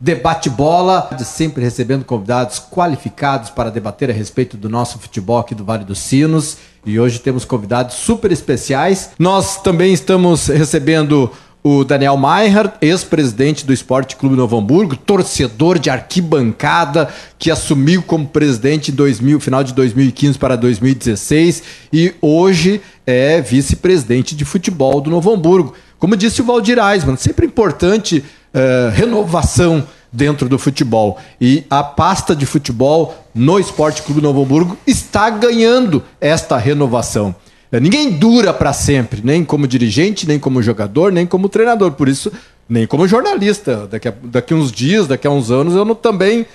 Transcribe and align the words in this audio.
Debate 0.00 0.48
Bola, 0.48 1.10
sempre 1.22 1.62
recebendo 1.62 2.06
convidados 2.06 2.58
qualificados 2.58 3.50
para 3.50 3.70
debater 3.70 4.08
a 4.08 4.14
respeito 4.14 4.56
do 4.56 4.66
nosso 4.66 4.98
futebol 4.98 5.38
aqui 5.38 5.54
do 5.54 5.62
Vale 5.62 5.84
dos 5.84 5.98
Sinos. 5.98 6.56
E 6.86 6.98
hoje 6.98 7.18
temos 7.18 7.44
convidados 7.44 7.96
super 7.96 8.32
especiais. 8.32 9.10
Nós 9.18 9.60
também 9.60 9.92
estamos 9.92 10.46
recebendo 10.46 11.30
o 11.62 11.84
Daniel 11.84 12.16
Maier, 12.16 12.72
ex-presidente 12.80 13.66
do 13.66 13.74
Esporte 13.74 14.16
Clube 14.16 14.34
Novo 14.34 14.56
Hamburgo, 14.56 14.96
torcedor 14.96 15.78
de 15.78 15.90
arquibancada, 15.90 17.10
que 17.38 17.50
assumiu 17.50 18.02
como 18.02 18.26
presidente 18.26 18.90
em 18.90 18.94
2000, 18.94 19.38
final 19.38 19.62
de 19.62 19.74
2015 19.74 20.38
para 20.38 20.56
2016 20.56 21.62
e 21.92 22.14
hoje 22.22 22.80
é 23.06 23.42
vice-presidente 23.42 24.34
de 24.34 24.46
futebol 24.46 25.02
do 25.02 25.10
Novo 25.10 25.30
Hamburgo. 25.30 25.74
Como 25.98 26.16
disse 26.16 26.40
o 26.40 26.44
Valdir 26.44 26.78
Eisman, 26.78 27.16
sempre 27.16 27.44
importante 27.44 28.24
uh, 28.54 28.90
renovação 28.92 29.86
dentro 30.12 30.48
do 30.48 30.58
futebol. 30.58 31.18
E 31.40 31.64
a 31.70 31.82
pasta 31.82 32.34
de 32.34 32.46
futebol 32.46 33.14
no 33.34 33.58
Esporte 33.58 34.02
Clube 34.02 34.20
Novo 34.20 34.42
Hamburgo 34.42 34.76
está 34.86 35.30
ganhando 35.30 36.02
esta 36.20 36.56
renovação. 36.56 37.34
Ninguém 37.72 38.10
dura 38.10 38.52
para 38.52 38.72
sempre, 38.72 39.20
nem 39.22 39.44
como 39.44 39.66
dirigente, 39.66 40.26
nem 40.26 40.40
como 40.40 40.60
jogador, 40.60 41.12
nem 41.12 41.24
como 41.24 41.48
treinador. 41.48 41.92
Por 41.92 42.08
isso, 42.08 42.32
nem 42.68 42.84
como 42.84 43.06
jornalista. 43.06 43.86
Daqui 43.86 44.08
a, 44.08 44.14
daqui 44.24 44.52
uns 44.52 44.72
dias, 44.72 45.06
daqui 45.06 45.26
a 45.26 45.30
uns 45.30 45.52
anos, 45.52 45.74
eu 45.74 45.84
não, 45.84 45.94
também. 45.94 46.46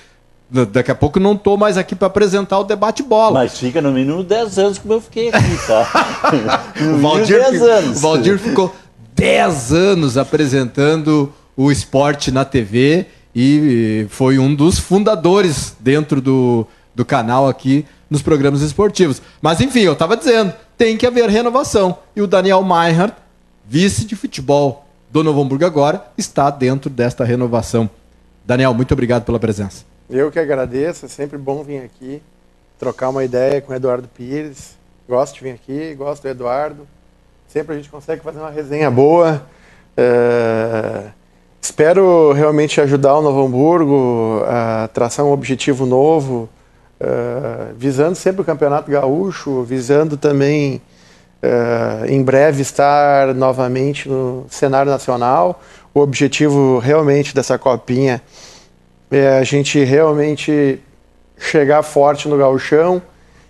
Daqui 0.72 0.92
a 0.92 0.96
pouco 0.96 1.20
não 1.20 1.34
estou 1.34 1.58
mais 1.58 1.76
aqui 1.76 1.96
para 1.96 2.08
apresentar 2.08 2.60
o 2.60 2.64
debate 2.64 3.02
bola. 3.02 3.40
Mas 3.40 3.58
fica 3.58 3.82
no 3.82 3.92
mínimo 3.92 4.24
10 4.24 4.60
anos 4.60 4.78
como 4.78 4.94
eu 4.94 5.02
fiquei 5.02 5.30
aqui, 5.30 5.58
tá? 5.66 6.72
o, 6.82 6.98
Valdir, 7.00 7.40
10 7.40 7.62
anos. 7.64 7.98
o 7.98 8.02
Valdir 8.02 8.38
ficou 8.38 8.76
10 9.16 9.74
anos 9.74 10.18
apresentando 10.18 11.34
o 11.56 11.72
esporte 11.72 12.32
na 12.32 12.44
TV 12.44 13.06
e 13.36 14.06
foi 14.10 14.40
um 14.40 14.54
dos 14.54 14.80
fundadores 14.80 15.76
dentro 15.80 16.22
do, 16.22 16.66
do 16.94 17.04
canal 17.04 17.48
aqui 17.48 17.86
nos 18.10 18.22
programas 18.22 18.62
esportivos. 18.62 19.22
Mas 19.42 19.60
enfim, 19.62 19.82
eu 19.82 19.94
estava 19.94 20.16
dizendo, 20.16 20.54
tem 20.78 20.98
que 20.98 21.06
haver 21.06 21.30
renovação. 21.30 21.98
E 22.16 22.22
o 22.22 22.28
Daniel 22.28 22.64
Meinhardt, 22.64 23.16
vice 23.66 24.06
de 24.06 24.16
futebol 24.16 24.86
do 25.10 25.24
Novo 25.24 25.42
Hamburgo 25.42 25.66
agora, 25.66 26.06
está 26.18 26.50
dentro 26.50 26.90
desta 26.90 27.24
renovação. 27.24 27.90
Daniel, 28.46 28.74
muito 28.74 28.94
obrigado 28.94 29.24
pela 29.24 29.40
presença. 29.40 29.84
Eu 30.10 30.32
que 30.32 30.40
agradeço, 30.40 31.06
é 31.06 31.10
sempre 31.10 31.38
bom 31.38 31.64
vir 31.64 31.80
aqui, 31.80 32.22
trocar 32.78 33.10
uma 33.10 33.24
ideia 33.24 33.60
com 33.60 33.74
o 33.74 33.76
Eduardo 33.76 34.08
Pires. 34.08 34.76
Gosto 35.08 35.36
de 35.36 35.42
vir 35.42 35.52
aqui, 35.52 35.96
gosto 35.96 36.24
do 36.24 36.30
Eduardo. 36.30 36.88
Sempre 37.48 37.74
a 37.74 37.78
gente 37.78 37.90
consegue 37.90 38.22
fazer 38.22 38.40
uma 38.40 38.50
resenha 38.50 38.90
boa. 38.90 39.46
É... 39.98 41.10
Espero 41.66 42.32
realmente 42.32 42.80
ajudar 42.80 43.16
o 43.16 43.24
Novo 43.24 43.44
Hamburgo 43.44 44.44
a 44.46 44.88
traçar 44.94 45.26
um 45.26 45.32
objetivo 45.32 45.88
novo, 45.88 46.48
uh, 47.02 47.74
visando 47.76 48.14
sempre 48.14 48.44
o 48.44 48.46
Campeonato 48.46 48.92
Gaúcho, 48.92 49.64
visando 49.64 50.16
também 50.16 50.80
uh, 51.42 52.06
em 52.06 52.22
breve 52.22 52.62
estar 52.62 53.34
novamente 53.34 54.08
no 54.08 54.46
cenário 54.48 54.92
nacional. 54.92 55.60
O 55.92 56.02
objetivo 56.02 56.78
realmente 56.78 57.34
dessa 57.34 57.58
copinha 57.58 58.22
é 59.10 59.40
a 59.40 59.44
gente 59.44 59.84
realmente 59.84 60.80
chegar 61.36 61.82
forte 61.82 62.28
no 62.28 62.38
gauchão, 62.38 63.02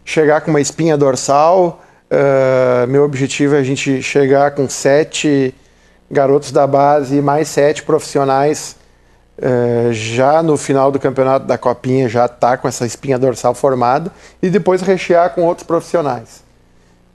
chegar 0.05 0.39
com 0.39 0.51
uma 0.51 0.61
espinha 0.61 0.95
dorsal. 0.95 1.83
Uh, 2.09 2.87
meu 2.87 3.03
objetivo 3.03 3.55
é 3.55 3.59
a 3.59 3.63
gente 3.63 4.01
chegar 4.01 4.51
com 4.51 4.69
sete 4.69 5.53
garotos 6.09 6.51
da 6.51 6.67
base 6.67 7.17
e 7.17 7.21
mais 7.21 7.47
sete 7.47 7.83
profissionais 7.83 8.75
é, 9.37 9.89
já 9.91 10.41
no 10.41 10.55
final 10.55 10.91
do 10.91 10.99
campeonato 10.99 11.45
da 11.45 11.57
Copinha 11.57 12.07
já 12.07 12.25
está 12.25 12.57
com 12.57 12.67
essa 12.67 12.85
espinha 12.85 13.19
dorsal 13.19 13.53
formada 13.53 14.11
e 14.41 14.49
depois 14.49 14.81
rechear 14.81 15.33
com 15.33 15.43
outros 15.43 15.67
profissionais. 15.67 16.43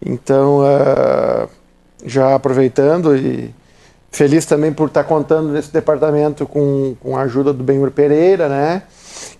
Então, 0.04 0.62
é, 0.66 1.48
já 2.04 2.34
aproveitando 2.34 3.16
e 3.16 3.54
feliz 4.10 4.44
também 4.44 4.72
por 4.72 4.88
estar 4.88 5.02
tá 5.02 5.08
contando 5.08 5.50
nesse 5.50 5.72
departamento 5.72 6.46
com, 6.46 6.94
com 7.00 7.16
a 7.16 7.22
ajuda 7.22 7.52
do 7.52 7.62
Benhur 7.62 7.90
Pereira, 7.90 8.48
né? 8.48 8.82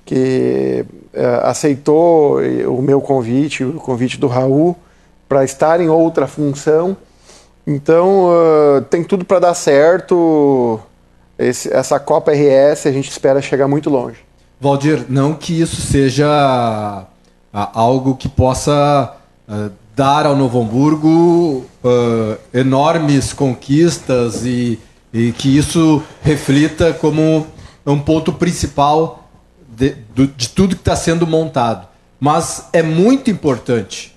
que 0.05 0.85
é, 1.13 1.41
aceitou 1.45 2.41
o 2.67 2.83
meu 2.83 3.01
convite, 3.01 3.65
o 3.65 3.75
convite 3.75 4.19
do 4.19 4.27
Raul, 4.27 4.77
para 5.29 5.45
estar 5.45 5.81
em 5.81 5.89
outra 5.89 6.27
função. 6.27 6.97
Então, 7.67 8.27
uh, 8.27 8.83
tem 8.83 9.05
tudo 9.05 9.25
para 9.25 9.39
dar 9.39 9.55
certo 9.55 10.81
esse, 11.41 11.73
essa 11.73 11.99
Copa 11.99 12.33
RS 12.33 12.87
a 12.87 12.93
gente 12.93 13.11
espera 13.11 13.41
chegar 13.41 13.67
muito 13.67 13.89
longe. 13.89 14.19
Valdir, 14.61 15.07
não 15.09 15.33
que 15.33 15.59
isso 15.59 15.81
seja 15.81 16.27
ah, 16.29 17.71
algo 17.73 18.15
que 18.15 18.29
possa 18.29 19.17
uh, 19.49 19.71
dar 19.97 20.27
ao 20.27 20.37
Novo 20.37 20.61
Hamburgo 20.61 21.65
uh, 21.83 22.39
enormes 22.53 23.33
conquistas 23.33 24.45
e, 24.45 24.79
e, 25.15 25.33
que 25.33 25.57
isso 25.57 26.03
reflita 26.21 26.93
como 26.93 27.47
um 27.87 27.99
ponto 27.99 28.35
principal 28.35 29.27
de, 29.67 29.97
de 30.37 30.49
tudo 30.51 30.77
que 30.77 30.83
está 30.83 30.95
sendo 30.95 31.27
montado. 31.27 31.89
Mas 32.21 32.67
é 32.71 32.83
muito 32.83 33.31
importante 33.31 34.15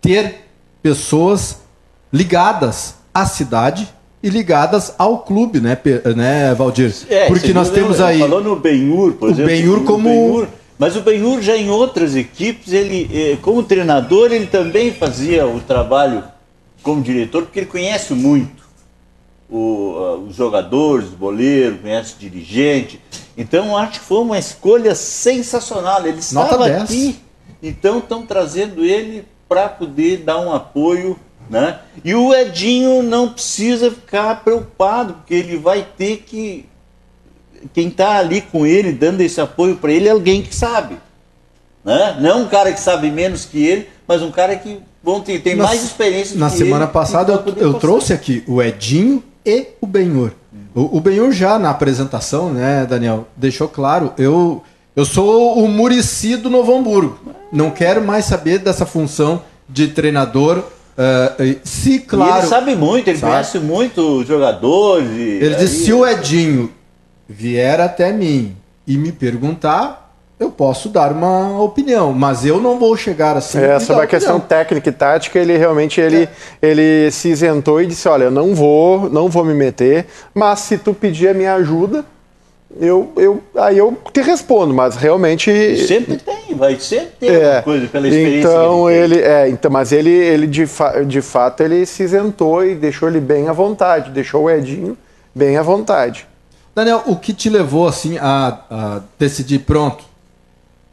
ter 0.00 0.46
pessoas 0.80 1.63
ligadas 2.14 2.94
à 3.12 3.26
cidade 3.26 3.92
e 4.22 4.30
ligadas 4.30 4.94
ao 4.96 5.18
clube, 5.18 5.60
né, 5.60 5.76
né 6.14 6.54
Valdir? 6.54 6.94
É, 7.08 7.26
Porque 7.26 7.52
nós 7.52 7.70
temos 7.70 8.00
aí. 8.00 8.20
Falou 8.20 8.42
no 8.42 8.54
Benhur, 8.54 9.14
por 9.14 9.28
o 9.28 9.32
exemplo. 9.32 9.50
Benhur 9.50 9.84
como. 9.84 10.08
Benhur, 10.08 10.48
mas 10.78 10.96
o 10.96 11.00
Benhur 11.00 11.42
já 11.42 11.56
em 11.56 11.70
outras 11.70 12.14
equipes, 12.14 12.72
ele, 12.72 13.10
eh, 13.12 13.36
como 13.42 13.62
treinador, 13.64 14.32
ele 14.32 14.46
também 14.46 14.92
fazia 14.92 15.46
o 15.46 15.60
trabalho 15.60 16.22
como 16.82 17.02
diretor, 17.02 17.42
porque 17.42 17.60
ele 17.60 17.66
conhece 17.66 18.12
muito 18.12 18.62
o, 19.48 20.26
os 20.28 20.36
jogadores, 20.36 21.08
o 21.12 21.16
goleiro, 21.16 21.78
conhece 21.78 22.14
o 22.14 22.18
dirigente. 22.18 23.00
Então 23.36 23.76
acho 23.76 24.00
que 24.00 24.06
foi 24.06 24.18
uma 24.18 24.38
escolha 24.38 24.94
sensacional. 24.94 26.06
Ele 26.06 26.18
estava 26.18 26.66
aqui, 26.66 27.18
então 27.62 27.98
estão 27.98 28.24
trazendo 28.24 28.84
ele 28.84 29.24
para 29.48 29.68
poder 29.68 30.18
dar 30.18 30.40
um 30.40 30.52
apoio 30.52 31.18
né? 31.48 31.78
E 32.04 32.14
o 32.14 32.34
Edinho 32.34 33.02
não 33.02 33.28
precisa 33.28 33.90
ficar 33.90 34.42
preocupado, 34.42 35.14
porque 35.14 35.34
ele 35.34 35.56
vai 35.56 35.86
ter 35.96 36.18
que. 36.26 36.66
Quem 37.72 37.88
está 37.88 38.18
ali 38.18 38.42
com 38.42 38.66
ele, 38.66 38.92
dando 38.92 39.20
esse 39.22 39.40
apoio 39.40 39.76
para 39.76 39.92
ele, 39.92 40.08
é 40.08 40.10
alguém 40.10 40.42
que 40.42 40.54
sabe. 40.54 40.98
Né? 41.84 42.16
Não 42.20 42.42
um 42.42 42.48
cara 42.48 42.72
que 42.72 42.80
sabe 42.80 43.10
menos 43.10 43.44
que 43.44 43.64
ele, 43.64 43.88
mas 44.06 44.22
um 44.22 44.30
cara 44.30 44.56
que 44.56 44.80
bom, 45.02 45.20
tem, 45.20 45.38
tem 45.40 45.54
na, 45.54 45.64
mais 45.64 45.82
experiência 45.82 46.38
Na 46.38 46.48
semana 46.48 46.84
ele, 46.84 46.92
passada 46.92 47.32
eu, 47.32 47.54
eu 47.56 47.74
trouxe 47.74 48.12
aqui 48.12 48.42
o 48.46 48.62
Edinho 48.62 49.22
e 49.44 49.68
o 49.80 49.86
Benhur. 49.86 50.32
O, 50.74 50.98
o 50.98 51.00
Benhur 51.00 51.30
já 51.30 51.58
na 51.58 51.70
apresentação, 51.70 52.52
né, 52.52 52.86
Daniel, 52.88 53.28
deixou 53.36 53.68
claro, 53.68 54.12
eu, 54.18 54.62
eu 54.96 55.04
sou 55.04 55.58
o 55.58 55.68
Murici 55.68 56.36
do 56.36 56.50
Novo 56.50 56.76
Hamburgo. 56.76 57.18
Não 57.52 57.70
quero 57.70 58.02
mais 58.02 58.24
saber 58.24 58.58
dessa 58.58 58.84
função 58.84 59.42
de 59.68 59.88
treinador 59.88 60.64
Uh, 60.96 61.58
se 61.64 61.98
claro. 61.98 62.36
E 62.36 62.38
ele 62.38 62.46
sabe 62.46 62.76
muito, 62.76 63.08
ele 63.08 63.18
sabe. 63.18 63.32
conhece 63.32 63.58
muito 63.58 64.24
jogadores. 64.24 65.10
Ele 65.10 65.54
disse: 65.56 65.84
se 65.86 65.92
o 65.92 66.06
Edinho 66.06 66.70
vier 67.28 67.80
até 67.80 68.12
mim 68.12 68.56
e 68.86 68.96
me 68.96 69.10
perguntar, 69.10 70.14
eu 70.38 70.50
posso 70.50 70.88
dar 70.88 71.12
uma 71.12 71.60
opinião, 71.60 72.12
mas 72.12 72.44
eu 72.44 72.60
não 72.60 72.78
vou 72.78 72.96
chegar 72.96 73.36
assim. 73.36 73.58
É, 73.58 73.80
sobre 73.80 74.04
a 74.04 74.06
questão 74.06 74.38
técnica 74.38 74.88
e 74.88 74.92
tática, 74.92 75.38
ele 75.38 75.56
realmente 75.56 76.00
ele, 76.00 76.24
é. 76.24 76.28
ele 76.62 77.10
se 77.10 77.28
isentou 77.28 77.82
e 77.82 77.86
disse: 77.86 78.08
olha, 78.08 78.24
eu 78.24 78.30
não 78.30 78.54
vou, 78.54 79.10
não 79.10 79.28
vou 79.28 79.44
me 79.44 79.54
meter, 79.54 80.06
mas 80.32 80.60
se 80.60 80.78
tu 80.78 80.94
pedir 80.94 81.28
a 81.28 81.34
minha 81.34 81.54
ajuda, 81.54 82.04
eu, 82.80 83.12
eu, 83.16 83.42
aí 83.56 83.78
eu 83.78 83.96
te 84.12 84.20
respondo, 84.20 84.74
mas 84.74 84.96
realmente. 84.96 85.50
Sempre 85.86 86.16
tem, 86.16 86.54
vai 86.54 86.78
sempre 86.78 87.12
ter 87.20 87.32
é, 87.32 87.46
alguma 87.46 87.62
coisa 87.62 87.86
pela 87.86 88.08
experiência. 88.08 88.48
Então 88.48 88.90
ele, 88.90 89.14
ele 89.14 89.22
é, 89.22 89.48
então, 89.48 89.70
mas 89.70 89.92
ele, 89.92 90.10
ele 90.10 90.46
de, 90.46 90.66
fa, 90.66 91.04
de 91.04 91.22
fato 91.22 91.62
ele 91.62 91.86
se 91.86 92.02
isentou 92.02 92.64
e 92.64 92.74
deixou 92.74 93.08
ele 93.08 93.20
bem 93.20 93.48
à 93.48 93.52
vontade, 93.52 94.10
deixou 94.10 94.44
o 94.44 94.50
Edinho 94.50 94.96
bem 95.34 95.56
à 95.56 95.62
vontade. 95.62 96.26
Daniel, 96.74 97.02
o 97.06 97.16
que 97.16 97.32
te 97.32 97.48
levou 97.48 97.86
assim 97.86 98.18
a, 98.18 98.58
a 98.68 99.00
decidir 99.18 99.60
pronto? 99.60 100.04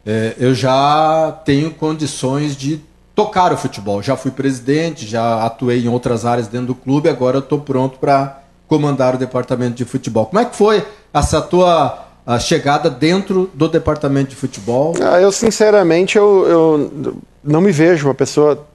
É, 0.06 0.36
eu 0.38 0.54
já 0.54 1.40
tenho 1.44 1.72
condições 1.72 2.56
de 2.56 2.80
tocar 3.16 3.52
o 3.52 3.58
futebol. 3.58 4.02
Já 4.02 4.16
fui 4.16 4.32
presidente, 4.32 5.08
já 5.08 5.44
atuei 5.44 5.84
em 5.84 5.90
outras 5.90 6.26
áreas 6.26 6.48
dentro 6.48 6.68
do 6.68 6.76
clube, 6.76 7.10
agora 7.10 7.38
eu 7.38 7.42
estou 7.42 7.60
pronto 7.60 7.98
para 7.98 8.42
comandar 8.68 9.16
o 9.16 9.18
departamento 9.18 9.76
de 9.76 9.86
futebol. 9.86 10.28
Como 10.28 10.40
é 10.40 10.46
que 10.46 10.56
foi 10.56 10.84
essa 11.14 11.42
tua 11.42 12.08
a 12.26 12.40
chegada 12.40 12.90
dentro 12.90 13.50
do 13.54 13.68
departamento 13.68 14.30
de 14.30 14.36
futebol? 14.36 14.94
Ah, 15.02 15.20
eu, 15.20 15.32
sinceramente, 15.32 16.18
eu, 16.18 16.48
eu 16.48 17.18
não 17.44 17.62
me 17.62 17.72
vejo 17.72 18.08
uma 18.08 18.14
pessoa 18.14 18.66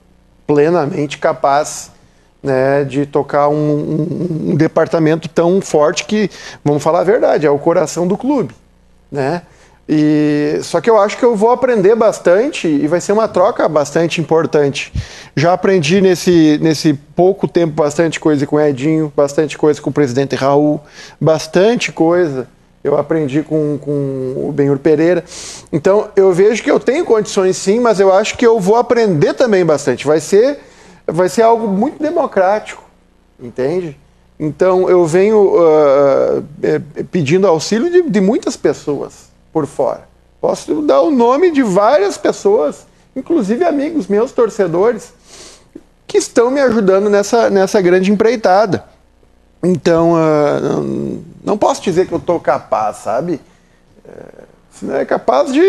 plenamente 0.45 1.17
capaz 1.17 1.91
né, 2.41 2.83
de 2.83 3.05
tocar 3.05 3.49
um, 3.49 3.55
um, 3.55 4.51
um, 4.51 4.55
departamento 4.55 5.27
tão 5.27 5.59
forte 5.61 6.05
que, 6.05 6.29
vamos 6.63 6.83
falar 6.83 7.01
a 7.01 7.03
verdade, 7.03 7.45
é 7.45 7.49
o 7.49 7.57
coração 7.57 8.07
do 8.07 8.17
clube. 8.17 8.53
né? 9.11 9.41
E 9.89 10.59
só 10.63 10.81
que 10.81 10.89
eu 10.89 10.97
acho 10.99 11.17
que 11.17 11.23
eu 11.23 11.35
vou 11.35 11.49
aprender 11.49 11.95
bastante 11.95 12.67
e 12.67 12.87
vai 12.87 12.99
ser 12.99 13.13
uma 13.13 13.27
troca 13.27 13.67
bastante 13.69 14.19
importante. 14.19 14.91
Já 15.35 15.53
aprendi 15.53 16.01
nesse, 16.01 16.59
nesse 16.61 16.93
pouco 16.93 17.47
tempo 17.47 17.73
bastante 17.73 18.19
coisa 18.19 18.45
com 18.45 18.57
o 18.57 18.61
Edinho, 18.61 19.11
bastante 19.15 19.57
coisa 19.57 19.81
com 19.81 19.89
o 19.89 19.93
presidente 19.93 20.35
Raul, 20.35 20.81
bastante 21.21 21.91
coisa 21.91 22.47
eu 22.87 22.97
aprendi 22.97 23.43
com, 23.43 23.77
com 23.77 24.47
o 24.47 24.51
Benhur 24.53 24.79
Pereira. 24.79 25.23
Então 25.71 26.09
eu 26.15 26.31
vejo 26.31 26.63
que 26.63 26.71
eu 26.71 26.79
tenho 26.79 27.03
condições 27.03 27.57
sim, 27.57 27.79
mas 27.79 27.99
eu 27.99 28.13
acho 28.13 28.37
que 28.37 28.45
eu 28.45 28.59
vou 28.59 28.77
aprender 28.77 29.33
também 29.33 29.65
bastante. 29.65 30.05
Vai 30.05 30.19
ser, 30.19 30.59
vai 31.05 31.27
ser 31.27 31.41
algo 31.41 31.67
muito 31.67 32.01
democrático, 32.01 32.83
entende? 33.39 33.97
Então 34.39 34.89
eu 34.89 35.05
venho 35.05 35.55
uh, 35.55 36.43
pedindo 37.11 37.47
auxílio 37.47 37.91
de, 37.91 38.09
de 38.09 38.21
muitas 38.21 38.55
pessoas 38.55 39.26
por 39.57 39.65
fora. 39.65 40.07
Posso 40.39 40.83
dar 40.83 41.01
o 41.01 41.09
nome 41.09 41.49
de 41.49 41.63
várias 41.63 42.15
pessoas, 42.15 42.85
inclusive 43.15 43.65
amigos 43.65 44.05
meus, 44.05 44.31
torcedores, 44.31 45.11
que 46.05 46.19
estão 46.19 46.51
me 46.51 46.61
ajudando 46.61 47.09
nessa, 47.09 47.49
nessa 47.49 47.81
grande 47.81 48.11
empreitada. 48.11 48.83
Então, 49.63 50.13
uh, 50.13 51.23
não 51.43 51.57
posso 51.57 51.81
dizer 51.81 52.05
que 52.05 52.13
eu 52.13 52.19
estou 52.19 52.39
capaz, 52.39 52.97
sabe? 52.97 53.41
É, 54.07 55.01
é 55.01 55.05
capaz 55.05 55.51
de. 55.51 55.59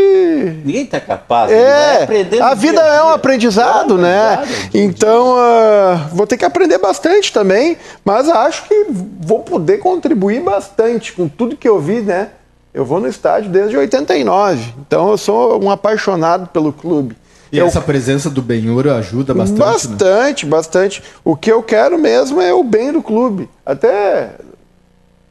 Ninguém 0.67 0.84
está 0.84 1.00
capaz. 1.00 1.50
É, 1.50 2.06
a 2.43 2.52
vida 2.52 2.82
é 2.82 3.02
um 3.02 3.08
aprendizado, 3.08 3.94
é 3.94 3.96
um 3.96 4.02
né? 4.02 4.34
Aprendizado, 4.34 4.70
então, 4.75 5.31
uh, 5.32 6.08
vou 6.12 6.26
ter 6.26 6.37
que 6.37 6.44
aprender 6.44 6.76
bastante 6.76 7.32
também, 7.32 7.79
mas 8.05 8.29
acho 8.29 8.69
que 8.69 8.87
vou 9.19 9.41
poder 9.41 9.79
contribuir 9.79 10.43
bastante 10.43 11.14
com 11.14 11.26
tudo 11.26 11.56
que 11.56 11.67
eu 11.67 11.81
vi, 11.81 12.02
né? 12.02 12.32
Eu 12.78 12.84
vou 12.84 13.00
no 13.00 13.08
estádio 13.08 13.50
desde 13.50 13.76
89, 13.76 14.72
então 14.86 15.10
eu 15.10 15.19
sou 15.19 15.60
um 15.60 15.69
apaixonado 15.69 16.46
pelo 16.46 16.72
clube. 16.72 17.16
E 17.50 17.58
eu... 17.58 17.66
essa 17.66 17.80
presença 17.80 18.30
do 18.30 18.40
Benhur 18.40 18.86
ajuda 18.86 19.34
bastante? 19.34 19.58
Bastante, 19.58 20.46
né? 20.46 20.50
bastante. 20.52 21.02
O 21.25 21.34
que 21.34 21.50
eu 21.50 21.60
quero 21.60 21.98
mesmo 21.98 22.40
é 22.40 22.54
o 22.54 22.62
bem 22.62 22.92
do 22.92 23.02
clube. 23.02 23.50
Até 23.66 24.30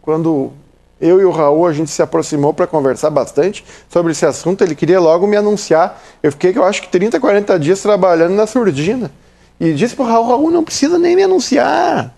quando 0.01 0.51
eu 0.99 1.21
e 1.21 1.23
o 1.23 1.31
Raul 1.31 1.65
a 1.65 1.71
gente 1.71 1.89
se 1.89 2.01
aproximou 2.01 2.53
para 2.53 2.67
conversar 2.67 3.11
bastante 3.11 3.63
sobre 3.88 4.11
esse 4.11 4.25
assunto, 4.25 4.61
ele 4.61 4.75
queria 4.75 5.00
logo 5.00 5.25
me 5.25 5.38
anunciar. 5.38 6.03
Eu 6.21 6.33
fiquei, 6.33 6.51
eu 6.53 6.65
acho 6.65 6.81
que 6.81 6.89
30, 6.89 7.17
40 7.17 7.57
dias 7.57 7.81
trabalhando 7.81 8.33
na 8.33 8.45
surdina. 8.45 9.09
E 9.57 9.71
disse 9.71 9.95
para 9.95 10.03
o 10.03 10.07
Raul, 10.09 10.27
Raul, 10.27 10.51
não 10.51 10.65
precisa 10.65 11.00
nem 11.00 11.15
me 11.15 11.23
anunciar. 11.23 12.13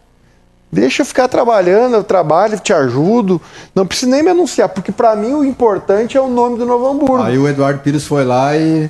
Deixa 0.72 1.02
eu 1.02 1.06
ficar 1.06 1.28
trabalhando, 1.28 1.96
eu 1.96 2.04
trabalho, 2.04 2.60
te 2.60 2.72
ajudo. 2.72 3.42
Não 3.74 3.88
precisa 3.88 4.12
nem 4.12 4.22
me 4.22 4.30
anunciar, 4.30 4.70
porque 4.70 4.92
para 4.92 5.16
mim 5.16 5.34
o 5.34 5.44
importante 5.44 6.16
é 6.16 6.22
o 6.22 6.28
nome 6.28 6.60
do 6.60 6.66
Novo 6.66 6.88
Hamburgo. 6.88 7.24
Aí 7.24 7.40
o 7.40 7.48
Eduardo 7.48 7.80
Pires 7.80 8.06
foi 8.06 8.24
lá 8.24 8.56
e. 8.56 8.90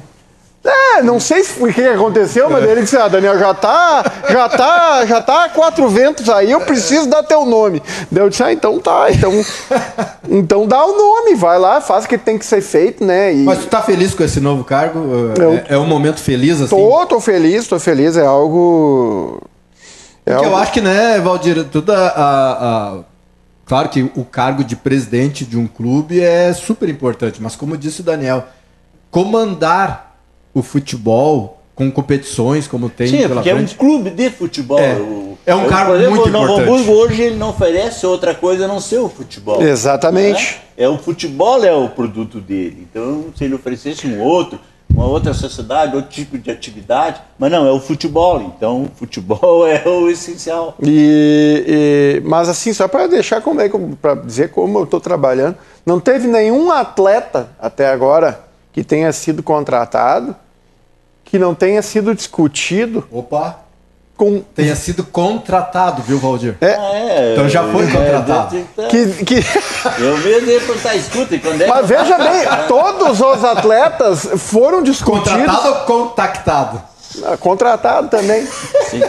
É, 0.61 1.01
não 1.01 1.21
sei 1.21 1.41
o 1.61 1.71
que 1.71 1.81
aconteceu, 1.81 2.49
mas 2.49 2.65
ele 2.65 2.81
disse: 2.81 2.97
Ah, 2.97 3.07
Daniel, 3.07 3.39
já 3.39 3.53
tá, 3.53 4.03
já 4.29 4.49
tá, 4.49 5.05
já 5.05 5.21
tá 5.21 5.47
quatro 5.47 5.87
ventos 5.87 6.29
aí, 6.29 6.51
eu 6.51 6.59
preciso 6.59 7.07
dar 7.07 7.23
teu 7.23 7.45
nome. 7.45 7.81
Daí 8.11 8.25
eu 8.25 8.29
disse: 8.29 8.43
Ah, 8.43 8.51
então 8.51 8.77
tá, 8.77 9.07
então, 9.09 9.31
então 10.29 10.67
dá 10.67 10.83
o 10.83 10.97
nome, 10.97 11.35
vai 11.35 11.57
lá, 11.57 11.79
faz 11.79 12.03
o 12.03 12.09
que 12.09 12.17
tem 12.17 12.37
que 12.37 12.45
ser 12.45 12.59
feito, 12.59 13.05
né? 13.05 13.33
E... 13.33 13.45
Mas 13.45 13.59
tu 13.59 13.67
tá 13.67 13.81
feliz 13.81 14.13
com 14.13 14.21
esse 14.21 14.41
novo 14.41 14.65
cargo? 14.65 14.99
Eu... 15.39 15.53
É, 15.53 15.65
é 15.69 15.77
um 15.77 15.87
momento 15.87 16.19
feliz 16.19 16.59
assim? 16.59 16.75
Tô, 16.75 17.05
tô 17.05 17.21
feliz, 17.21 17.65
tô 17.65 17.79
feliz, 17.79 18.17
é 18.17 18.25
algo 18.25 19.41
é 20.31 20.35
Porque 20.35 20.47
eu 20.47 20.55
acho 20.55 20.71
que, 20.71 20.81
né, 20.81 21.19
Valdir, 21.19 21.63
toda 21.65 21.95
a, 21.95 22.97
a, 22.97 22.99
Claro 23.65 23.89
que 23.89 24.01
o 24.15 24.25
cargo 24.25 24.63
de 24.63 24.75
presidente 24.75 25.45
de 25.45 25.55
um 25.55 25.67
clube 25.67 26.19
é 26.19 26.51
super 26.53 26.89
importante, 26.89 27.39
mas 27.39 27.55
como 27.55 27.77
disse 27.77 28.01
o 28.01 28.03
Daniel, 28.03 28.47
comandar 29.11 30.17
o 30.55 30.63
futebol 30.63 31.61
com 31.75 31.91
competições 31.91 32.67
como 32.67 32.89
tem 32.89 33.07
Sim, 33.07 33.27
porque 33.29 33.51
frente, 33.51 33.71
é 33.71 33.75
um 33.75 33.77
clube 33.77 34.09
de 34.09 34.29
futebol. 34.31 34.79
É, 34.79 34.95
o, 34.95 35.37
é 35.45 35.55
um 35.55 35.67
cargo 35.67 35.93
exemplo, 35.93 36.15
muito 36.15 36.27
o 36.27 36.31
Novo 36.31 36.45
importante. 36.45 36.69
Hamburgo 36.69 36.91
hoje 36.91 37.21
ele 37.21 37.35
não 37.35 37.49
oferece 37.51 38.05
outra 38.05 38.33
coisa 38.33 38.65
a 38.65 38.67
não 38.67 38.81
ser 38.81 38.97
o 38.97 39.07
futebol. 39.07 39.61
Exatamente. 39.61 40.55
Né? 40.55 40.61
É 40.75 40.89
o 40.89 40.97
futebol 40.97 41.63
é 41.63 41.71
o 41.71 41.89
produto 41.89 42.41
dele. 42.41 42.87
Então, 42.89 43.25
se 43.35 43.43
ele 43.43 43.53
oferecesse 43.53 44.07
um 44.07 44.19
outro, 44.19 44.59
uma 44.99 45.07
outra 45.07 45.33
sociedade, 45.33 45.95
outro 45.95 46.11
tipo 46.11 46.37
de 46.37 46.51
atividade, 46.51 47.21
mas 47.37 47.49
não, 47.49 47.65
é 47.65 47.71
o 47.71 47.79
futebol, 47.79 48.41
então 48.41 48.83
o 48.83 48.91
futebol 48.93 49.63
é 49.65 49.81
o 49.87 50.09
essencial. 50.09 50.75
E, 50.81 51.63
e 51.65 52.27
mas 52.27 52.49
assim, 52.49 52.73
só 52.73 52.85
para 52.85 53.07
deixar 53.07 53.41
como 53.41 53.61
é, 53.61 53.69
para 54.01 54.15
dizer 54.15 54.51
como 54.51 54.79
eu 54.79 54.83
estou 54.83 54.99
trabalhando, 54.99 55.55
não 55.85 56.01
teve 56.01 56.27
nenhum 56.27 56.69
atleta 56.69 57.49
até 57.57 57.87
agora 57.87 58.41
que 58.73 58.83
tenha 58.83 59.13
sido 59.13 59.41
contratado, 59.41 60.35
que 61.23 61.39
não 61.39 61.55
tenha 61.55 61.81
sido 61.81 62.13
discutido. 62.13 63.07
Opa! 63.09 63.68
Com... 64.19 64.41
tenha 64.53 64.75
sido 64.75 65.01
contratado, 65.05 66.01
viu, 66.01 66.19
Valdir? 66.19 66.57
É. 66.59 66.75
Ah, 66.75 66.91
é, 66.93 67.31
então 67.31 67.47
já 67.47 67.63
foi 67.71 67.85
é, 67.85 67.89
contratado. 67.89 68.57
É, 68.77 68.87
que, 68.87 69.23
que... 69.23 69.35
Eu 69.97 70.17
mesmo 70.17 70.51
ia 70.51 70.59
perguntar, 70.59 70.95
escuta, 70.95 71.39
quando 71.39 71.61
é 71.61 71.67
Mas 71.67 71.87
veja 71.87 72.17
bem, 72.17 72.43
todos 72.67 73.21
os 73.21 73.43
atletas 73.45 74.27
foram 74.35 74.83
discutidos. 74.83 75.31
Contratado 75.31 75.69
ou 75.69 75.75
contactado? 75.85 76.81
Ah, 77.23 77.37
contratado 77.37 78.09
também. 78.09 78.45
Sim, 78.89 78.99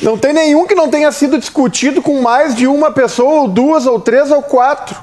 não 0.00 0.16
tem 0.16 0.32
nenhum 0.32 0.68
que 0.68 0.74
não 0.76 0.88
tenha 0.88 1.10
sido 1.10 1.36
discutido 1.36 2.00
com 2.00 2.22
mais 2.22 2.54
de 2.54 2.68
uma 2.68 2.92
pessoa, 2.92 3.42
ou 3.42 3.48
duas, 3.48 3.86
ou 3.86 3.98
três, 3.98 4.30
ou 4.30 4.40
quatro. 4.40 4.96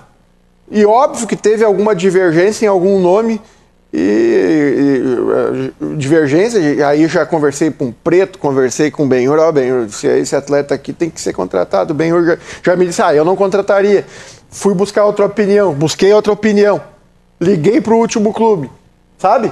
E 0.72 0.86
óbvio 0.86 1.28
que 1.28 1.36
teve 1.36 1.66
alguma 1.66 1.94
divergência 1.94 2.66
em 2.66 2.70
algum 2.70 3.00
nome 3.00 3.42
e, 3.92 5.72
e, 5.82 5.98
divergência, 5.98 6.88
aí 6.88 7.08
já 7.08 7.26
conversei 7.26 7.72
com 7.72 7.86
o 7.86 7.94
Preto, 7.94 8.38
conversei 8.38 8.92
com 8.92 9.04
o 9.06 9.08
Benhur, 9.08 9.40
ó, 9.40 9.52
Benhur, 9.52 9.90
se 9.90 10.06
esse 10.08 10.36
atleta 10.36 10.76
aqui 10.76 10.94
tem 10.94 11.10
que 11.10 11.20
ser 11.20 11.34
contratado, 11.34 11.92
o 11.92 11.96
Benhur 11.96 12.24
já, 12.24 12.38
já 12.64 12.76
me 12.76 12.86
disse, 12.86 13.02
ah, 13.02 13.14
eu 13.14 13.26
não 13.26 13.36
contrataria. 13.36 14.06
Fui 14.52 14.74
buscar 14.74 15.06
outra 15.06 15.26
opinião, 15.26 15.74
busquei 15.74 16.14
outra 16.14 16.32
opinião, 16.32 16.82
liguei 17.42 17.82
para 17.82 17.94
o 17.94 17.98
último 17.98 18.32
clube, 18.32 18.70
sabe? 19.18 19.52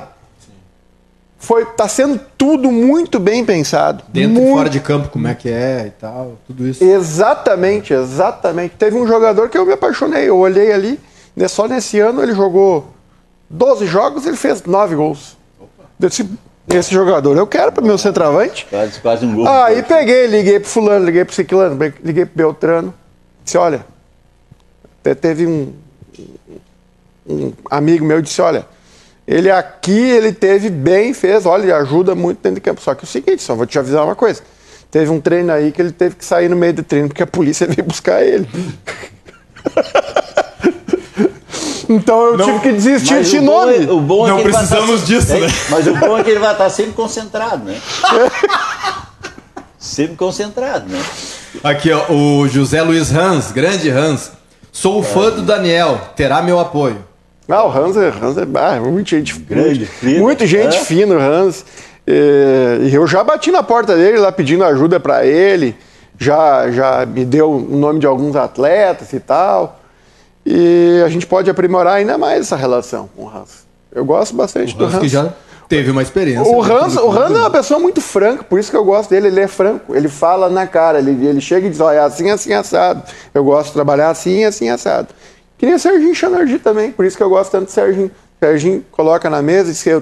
Foi, 1.40 1.66
tá 1.66 1.88
sendo 1.88 2.20
tudo 2.36 2.72
muito 2.72 3.20
bem 3.20 3.46
pensado. 3.46 4.04
Dentro 4.10 4.34
muito... 4.34 4.50
e 4.50 4.54
fora 4.54 4.70
de 4.70 4.80
campo, 4.80 5.10
como 5.10 5.28
é 5.28 5.36
que 5.36 5.50
é 5.50 5.86
e 5.88 5.92
tal, 5.92 6.34
tudo 6.48 6.68
isso. 6.68 6.84
Exatamente, 6.84 7.94
exatamente. 7.94 8.76
Teve 8.76 8.98
um 8.98 9.08
jogador 9.08 9.50
que 9.50 9.58
eu 9.58 9.66
me 9.66 9.74
apaixonei, 9.74 10.30
eu 10.30 10.38
olhei 10.38 10.72
ali, 10.72 11.00
né, 11.36 11.48
só 11.48 11.68
nesse 11.68 12.00
ano 12.00 12.22
ele 12.22 12.34
jogou 12.34 12.97
12 13.50 13.86
jogos, 13.86 14.26
ele 14.26 14.38
fez 14.38 14.64
9 14.64 14.96
gols. 14.96 15.38
Desse, 15.98 16.30
esse 16.70 16.94
jogador 16.94 17.36
eu 17.38 17.48
quero 17.48 17.72
para 17.72 17.84
meu 17.84 17.98
centroavante. 17.98 18.66
Quase, 18.70 19.00
quase 19.00 19.26
um 19.26 19.36
gol. 19.36 19.48
Aí 19.48 19.82
peguei, 19.84 20.28
liguei 20.28 20.60
pro 20.60 20.70
fulano, 20.70 21.06
liguei 21.06 21.26
pro 21.26 21.34
ciclano, 21.34 21.78
liguei 22.04 22.26
pro 22.26 22.36
Beltrano. 22.36 22.94
Disse, 23.44 23.58
olha, 23.58 23.86
até 25.00 25.16
teve 25.16 25.48
um, 25.48 25.74
um 27.28 27.54
amigo 27.72 28.06
meu 28.06 28.22
disse, 28.22 28.42
olha, 28.42 28.66
ele 29.26 29.50
aqui, 29.50 29.98
ele 29.98 30.34
teve 30.34 30.70
bem, 30.70 31.14
fez, 31.14 31.46
olha, 31.46 31.64
ele 31.64 31.74
ajuda 31.74 32.14
muito 32.14 32.42
dentro 32.42 32.56
de 32.56 32.62
campo. 32.62 32.82
Só 32.82 32.94
que 32.94 33.02
é 33.02 33.06
o 33.06 33.08
seguinte, 33.08 33.42
só 33.42 33.56
vou 33.56 33.66
te 33.66 33.80
avisar 33.80 34.04
uma 34.04 34.16
coisa. 34.16 34.42
Teve 34.92 35.10
um 35.10 35.20
treino 35.20 35.52
aí 35.52 35.72
que 35.72 35.82
ele 35.82 35.92
teve 35.92 36.16
que 36.16 36.24
sair 36.24 36.50
no 36.50 36.56
meio 36.56 36.74
do 36.74 36.84
treino 36.84 37.08
porque 37.10 37.24
a 37.24 37.28
polícia 37.28 37.66
veio 37.68 37.84
buscar 37.84 38.24
ele. 38.24 38.48
Então 41.90 42.26
eu 42.26 42.38
não, 42.38 42.46
tive 42.46 42.60
que 42.60 42.72
desistir 42.74 43.24
de 43.24 43.40
nome. 43.40 43.86
É, 43.86 43.92
o 43.92 44.00
bom 44.00 44.28
é 44.28 44.32
não 44.32 44.44
precisamos 44.44 45.02
tá, 45.02 45.06
disso, 45.06 45.34
é, 45.34 45.40
né? 45.40 45.48
Mas 45.70 45.88
o 45.88 45.96
bom 45.96 46.18
é 46.18 46.24
que 46.24 46.30
ele 46.30 46.40
vai 46.40 46.52
estar 46.52 46.70
sempre 46.70 46.94
concentrado, 46.94 47.64
né? 47.64 47.80
sempre 49.80 50.16
concentrado, 50.16 50.90
né? 50.90 51.02
Aqui, 51.64 51.92
ó, 51.92 52.12
o 52.12 52.48
José 52.48 52.82
Luiz 52.82 53.14
Hans, 53.14 53.52
grande 53.52 53.90
Hans. 53.90 54.32
Sou 54.72 55.02
fã 55.02 55.32
do 55.32 55.42
Daniel, 55.42 56.00
terá 56.16 56.42
meu 56.42 56.60
apoio. 56.60 57.04
Ah, 57.50 57.66
o 57.66 57.72
Hans 57.72 57.96
é, 57.96 58.10
Hans 58.10 58.38
é 58.38 58.44
ah, 58.44 58.80
muito 58.82 59.10
gente 59.10 59.34
grande, 59.40 59.80
muito, 59.80 59.92
fino, 59.92 60.20
muito 60.20 60.46
gente 60.46 60.76
é? 60.76 60.80
fina, 60.82 61.16
o 61.16 61.20
Hans. 61.20 61.66
E 62.06 62.90
eu 62.94 63.08
já 63.08 63.24
bati 63.24 63.52
na 63.52 63.64
porta 63.64 63.96
dele 63.96 64.18
lá 64.18 64.32
pedindo 64.32 64.64
ajuda 64.66 65.00
para 65.00 65.26
ele, 65.26 65.76
já, 66.20 66.70
já 66.72 67.06
me 67.06 67.24
deu 67.24 67.52
o 67.52 67.78
nome 67.78 68.00
de 68.00 68.06
alguns 68.06 68.36
atletas 68.36 69.14
e 69.14 69.20
tal. 69.20 69.80
E 70.50 71.04
a 71.06 71.10
gente 71.10 71.28
pode 71.28 71.50
aprimorar 71.50 71.96
ainda 71.96 72.18
mais 72.18 72.40
essa 72.40 72.56
relação 72.56 73.10
com 73.14 73.24
o 73.24 73.28
Hans. 73.28 73.68
Eu 73.92 74.06
gosto 74.06 74.34
bastante 74.34 74.74
o 74.74 74.78
do 74.78 74.86
Hans. 74.86 74.94
Hans. 74.94 75.02
que 75.02 75.10
já 75.10 75.34
teve 75.68 75.92
uma 75.92 76.02
experiência. 76.02 76.50
O 76.50 76.64
Hans, 76.64 76.96
o 76.96 77.12
Hans 77.12 77.36
é 77.36 77.40
uma 77.40 77.50
pessoa 77.50 77.78
muito 77.82 78.00
franca, 78.00 78.46
por 78.46 78.58
isso 78.58 78.72
que 78.72 78.78
eu 78.78 78.86
gosto 78.86 79.10
dele. 79.10 79.28
Ele 79.28 79.42
é 79.42 79.48
franco, 79.48 79.94
ele 79.94 80.08
fala 80.08 80.50
na 80.50 80.66
cara, 80.66 81.00
ele, 81.00 81.12
ele 81.28 81.42
chega 81.42 81.68
e 81.68 81.70
diz: 81.70 81.82
olha, 81.82 82.06
assim, 82.06 82.30
assim, 82.30 82.54
assado. 82.54 83.04
Eu 83.34 83.44
gosto 83.44 83.68
de 83.68 83.74
trabalhar 83.74 84.10
assim, 84.10 84.46
assim, 84.46 84.70
assado. 84.70 85.10
Que 85.58 85.66
nem 85.66 85.76
o 85.76 85.80
Serginho 85.80 86.16
Chanardi 86.16 86.60
também, 86.60 86.94
por 86.94 87.06
isso 87.06 87.18
que 87.18 87.24
eu 87.24 87.30
gosto 87.30 87.52
tanto 87.52 87.66
do 87.66 87.72
Serginho. 87.72 88.08
O 88.08 88.46
Serginho 88.46 88.86
coloca 88.90 89.30
na 89.30 89.42
mesa 89.42 89.70
e 89.70 89.74
diz 89.74 89.84
que 89.84 89.90
eu, 89.90 90.02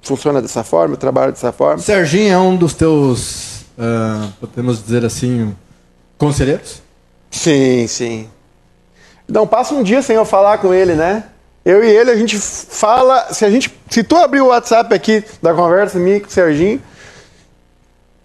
funciona 0.00 0.40
dessa 0.40 0.62
forma, 0.62 0.94
eu 0.94 0.98
trabalho 0.98 1.32
dessa 1.32 1.50
forma. 1.50 1.78
Serginho 1.78 2.32
é 2.32 2.38
um 2.38 2.54
dos 2.54 2.72
teus, 2.72 3.62
uh, 3.78 4.32
podemos 4.38 4.80
dizer 4.80 5.04
assim, 5.04 5.56
conselheiros? 6.16 6.82
Sim, 7.32 7.86
sim. 7.88 8.28
Não 9.28 9.46
passa 9.46 9.74
um 9.74 9.82
dia 9.82 10.02
sem 10.02 10.16
eu 10.16 10.24
falar 10.24 10.58
com 10.58 10.72
ele, 10.74 10.94
né? 10.94 11.24
Eu 11.64 11.82
e 11.84 11.88
ele, 11.88 12.10
a 12.10 12.16
gente 12.16 12.36
fala. 12.38 13.32
Se, 13.32 13.44
a 13.44 13.50
gente, 13.50 13.72
se 13.88 14.02
tu 14.02 14.16
abrir 14.16 14.40
o 14.40 14.48
WhatsApp 14.48 14.92
aqui 14.94 15.24
da 15.40 15.54
conversa 15.54 15.98
minha 15.98 16.20
com 16.20 16.26
o 16.26 16.30
Serginho, 16.30 16.80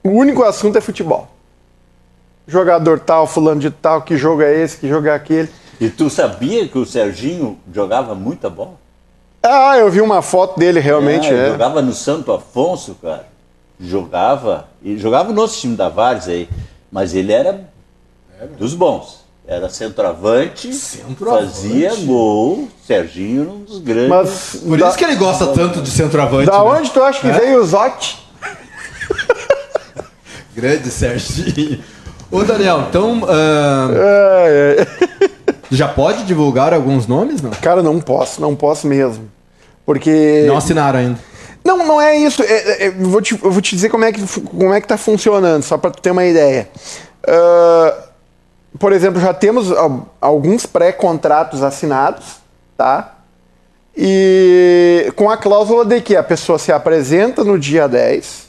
o 0.04 0.10
único 0.10 0.44
assunto 0.44 0.77
é 0.77 0.82
futebol. 0.82 1.27
Jogador 2.48 3.00
tal, 3.00 3.27
fulano 3.27 3.60
de 3.60 3.70
tal, 3.70 4.01
que 4.01 4.18
jogo 4.18 4.42
é 4.42 4.54
esse, 4.62 4.77
que 4.77 4.88
jogo 4.88 5.08
é 5.08 5.12
aquele. 5.13 5.50
E 5.80 5.89
tu 5.89 6.10
sabia 6.10 6.68
que 6.68 6.77
o 6.77 6.86
Serginho 6.86 7.60
jogava 7.72 8.16
muita 8.16 8.50
bola? 8.50 8.75
Ah, 9.44 9.77
eu 9.77 9.92
vi 9.92 10.01
uma 10.01 10.22
foto 10.22 10.60
dele 10.60 10.80
realmente. 10.80 11.27
É, 11.27 11.48
É, 11.48 11.51
Jogava 11.51 11.82
no 11.82 11.94
Santo 11.94 12.32
Afonso, 12.32 12.96
cara. 13.01 13.27
Jogava. 13.80 14.68
E 14.82 14.98
jogava 14.98 15.32
no 15.32 15.42
outro 15.42 15.56
time 15.56 15.75
da 15.75 15.89
Vares 15.89 16.27
aí. 16.27 16.50
Mas 16.92 17.13
ele 17.13 17.32
era 17.32 17.70
dos 18.58 18.74
bons. 18.74 19.26
Era 19.48 19.70
centroavante, 19.70 20.74
Centroavante. 20.74 21.54
fazia 21.54 21.96
gol. 22.06 22.68
Serginho 22.86 23.44
era 23.44 23.50
um 23.51 23.63
dos 23.63 23.80
grandes. 23.80 24.10
Mas 24.10 24.56
Por 24.62 24.77
da, 24.77 24.89
isso 24.89 24.98
que 24.98 25.06
ele 25.06 25.16
gosta 25.16 25.48
tanto 25.48 25.82
de 25.82 25.89
centroavante. 25.89 26.48
da 26.48 26.51
né? 26.51 26.58
onde 26.70 26.92
tu 26.92 27.01
acha 27.01 27.22
que 27.22 27.27
É? 27.27 27.32
veio 27.32 27.62
o 27.62 27.66
Zotti? 27.66 28.18
Grande 30.54 30.89
Serginho. 30.89 31.80
Ô, 32.30 32.44
Daniel, 32.44 32.88
então. 32.89 33.22
ah, 33.30 33.88
É, 33.94 34.82
é. 34.82 35.27
já 35.72 35.88
pode 35.88 36.24
divulgar 36.25 36.74
alguns 36.74 37.08
nomes, 37.08 37.42
não? 37.42 37.51
Cara, 37.51 37.82
não 37.82 38.01
posso, 38.01 38.42
não 38.42 38.54
posso 38.56 38.86
mesmo. 38.86 39.30
Porque. 39.86 40.44
Não 40.46 40.58
assinaram 40.58 41.00
ainda. 41.00 41.20
Não, 41.63 41.86
não 41.86 42.01
é 42.01 42.18
isso. 42.18 42.44
É- 42.44 42.46
é- 42.46 42.84
é, 42.84 42.88
eu, 42.89 43.10
vou 43.10 43.22
te, 43.22 43.32
eu 43.42 43.51
vou 43.51 43.62
te 43.62 43.75
dizer 43.75 43.88
como 43.89 44.04
é 44.04 44.12
que, 44.12 44.22
como 44.42 44.74
é 44.74 44.82
que 44.82 44.88
tá 44.88 44.98
funcionando, 44.98 45.63
só 45.63 45.77
para 45.77 45.92
tu 45.92 46.01
ter 46.01 46.12
uma 46.12 46.25
ideia. 46.25 46.68
Ah, 47.25 47.94
por 48.79 48.91
exemplo, 48.93 49.19
já 49.19 49.33
temos 49.33 49.71
al- 49.71 50.07
alguns 50.21 50.65
pré-contratos 50.65 51.63
assinados, 51.63 52.38
tá? 52.77 53.15
E 53.95 55.12
com 55.15 55.29
a 55.29 55.38
cláusula 55.38 55.83
de 55.83 56.01
que 56.01 56.15
a 56.15 56.21
pessoa 56.24 56.59
se 56.59 56.71
apresenta 56.71 57.43
no 57.43 57.57
dia 57.57 57.88
10, 57.88 58.47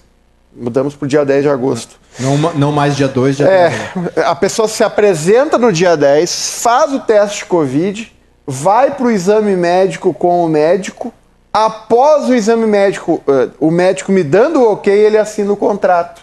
mudamos 0.55 0.95
para 0.95 1.07
o 1.07 1.09
dia 1.09 1.25
10 1.25 1.43
de 1.45 1.49
agosto. 1.49 1.97
Não, 2.21 2.37
não 2.55 2.73
mais 2.73 2.95
dia 2.97 3.09
2, 3.09 3.37
dia 3.39 3.47
É, 3.47 3.69
10. 3.95 4.19
a 4.27 4.35
pessoa 4.35 4.69
se 4.69 4.85
apresenta 4.85 5.57
no 5.57 5.73
dia 5.73 5.97
10, 5.97 6.61
faz 6.63 6.93
o 6.93 7.01
teste 7.01 7.39
de 7.39 7.45
Covid, 7.47 8.13
vai 8.47 8.91
para 8.91 9.07
o 9.07 9.11
exame 9.11 9.57
médico 9.57 10.13
com 10.13 10.45
o 10.45 10.49
médico. 10.49 11.13
Após 11.51 12.29
o 12.29 12.35
exame 12.35 12.67
médico, 12.67 13.23
eh, 13.27 13.49
o 13.59 13.71
médico 13.71 14.13
me 14.13 14.23
dando 14.23 14.61
o 14.61 14.73
ok, 14.73 14.93
ele 14.93 15.17
assina 15.17 15.51
o 15.53 15.57
contrato. 15.57 16.23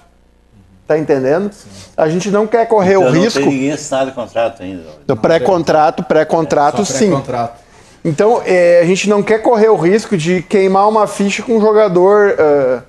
Tá 0.87 0.97
entendendo? 0.99 1.49
A 1.97 2.07
gente 2.07 2.29
não 2.29 2.45
quer 2.45 2.67
correr 2.67 2.95
Então 2.95 3.07
o 3.07 3.11
não 3.13 3.21
risco 3.21 3.39
tem 3.39 3.49
ninguém 3.49 3.71
assinado 3.71 4.11
contrato 4.11 4.61
ainda. 4.61 4.83
do 5.07 5.15
pré-contrato, 5.15 6.03
pré-contrato 6.03 6.85
Só 6.85 6.93
sim. 6.93 7.07
pré-contrato. 7.07 7.65
Então, 8.03 8.39
eh, 8.45 8.81
a 8.83 8.85
gente 8.85 9.09
não 9.09 9.23
quer 9.23 9.39
correr 9.41 9.69
o 9.69 9.75
risco 9.75 10.15
de 10.15 10.43
queimar 10.43 10.87
uma 10.87 11.07
ficha 11.07 11.41
com 11.41 11.57
um 11.57 11.59
jogador 11.61 12.35
eh, 12.37 12.79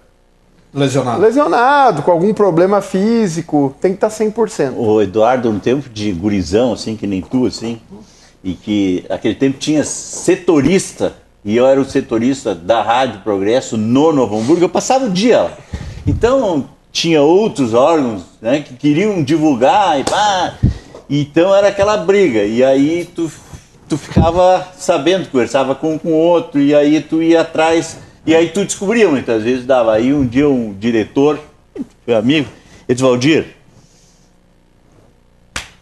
Lesionado. 0.74 1.22
lesionado, 1.22 2.02
com 2.02 2.10
algum 2.10 2.34
problema 2.34 2.82
físico. 2.82 3.74
Tem 3.80 3.94
que 3.94 3.98
tá 3.98 4.08
estar 4.08 4.24
100%. 4.26 4.74
O 4.76 5.00
Eduardo, 5.00 5.48
um 5.48 5.58
tempo 5.58 5.88
de 5.88 6.12
gurizão, 6.12 6.74
assim, 6.74 6.96
que 6.96 7.06
nem 7.06 7.22
tu, 7.22 7.46
assim, 7.46 7.80
e 8.44 8.52
que 8.52 9.06
aquele 9.08 9.34
tempo 9.34 9.56
tinha 9.58 9.82
setorista, 9.84 11.14
e 11.42 11.56
eu 11.56 11.66
era 11.66 11.80
o 11.80 11.84
setorista 11.84 12.54
da 12.54 12.82
Rádio 12.82 13.20
Progresso 13.20 13.78
no 13.78 14.12
Novo 14.12 14.38
Hamburgo, 14.38 14.62
eu 14.64 14.68
passava 14.68 15.06
o 15.06 15.10
dia 15.10 15.40
lá. 15.44 15.52
Então, 16.06 16.68
tinha 16.96 17.20
outros 17.20 17.74
órgãos 17.74 18.22
né, 18.40 18.60
que 18.62 18.72
queriam 18.72 19.22
divulgar, 19.22 20.00
e 20.00 20.04
pá, 20.04 20.54
então 21.10 21.54
era 21.54 21.68
aquela 21.68 21.98
briga, 21.98 22.42
e 22.42 22.64
aí 22.64 23.04
tu, 23.14 23.30
tu 23.86 23.98
ficava 23.98 24.66
sabendo, 24.78 25.28
conversava 25.28 25.74
com 25.74 25.92
um 25.92 25.98
com 25.98 26.08
o 26.08 26.16
outro, 26.16 26.58
e 26.58 26.74
aí 26.74 27.02
tu 27.02 27.22
ia 27.22 27.42
atrás, 27.42 27.98
e 28.24 28.34
aí 28.34 28.48
tu 28.48 28.64
descobria 28.64 29.10
muitas 29.10 29.42
vezes, 29.42 29.66
dava. 29.66 29.92
Aí 29.92 30.14
um 30.14 30.26
dia 30.26 30.48
um 30.48 30.72
diretor, 30.72 31.38
meu 32.06 32.16
amigo, 32.16 32.48
ele 32.88 32.94
disse, 32.94 33.06
Valdir, 33.06 33.46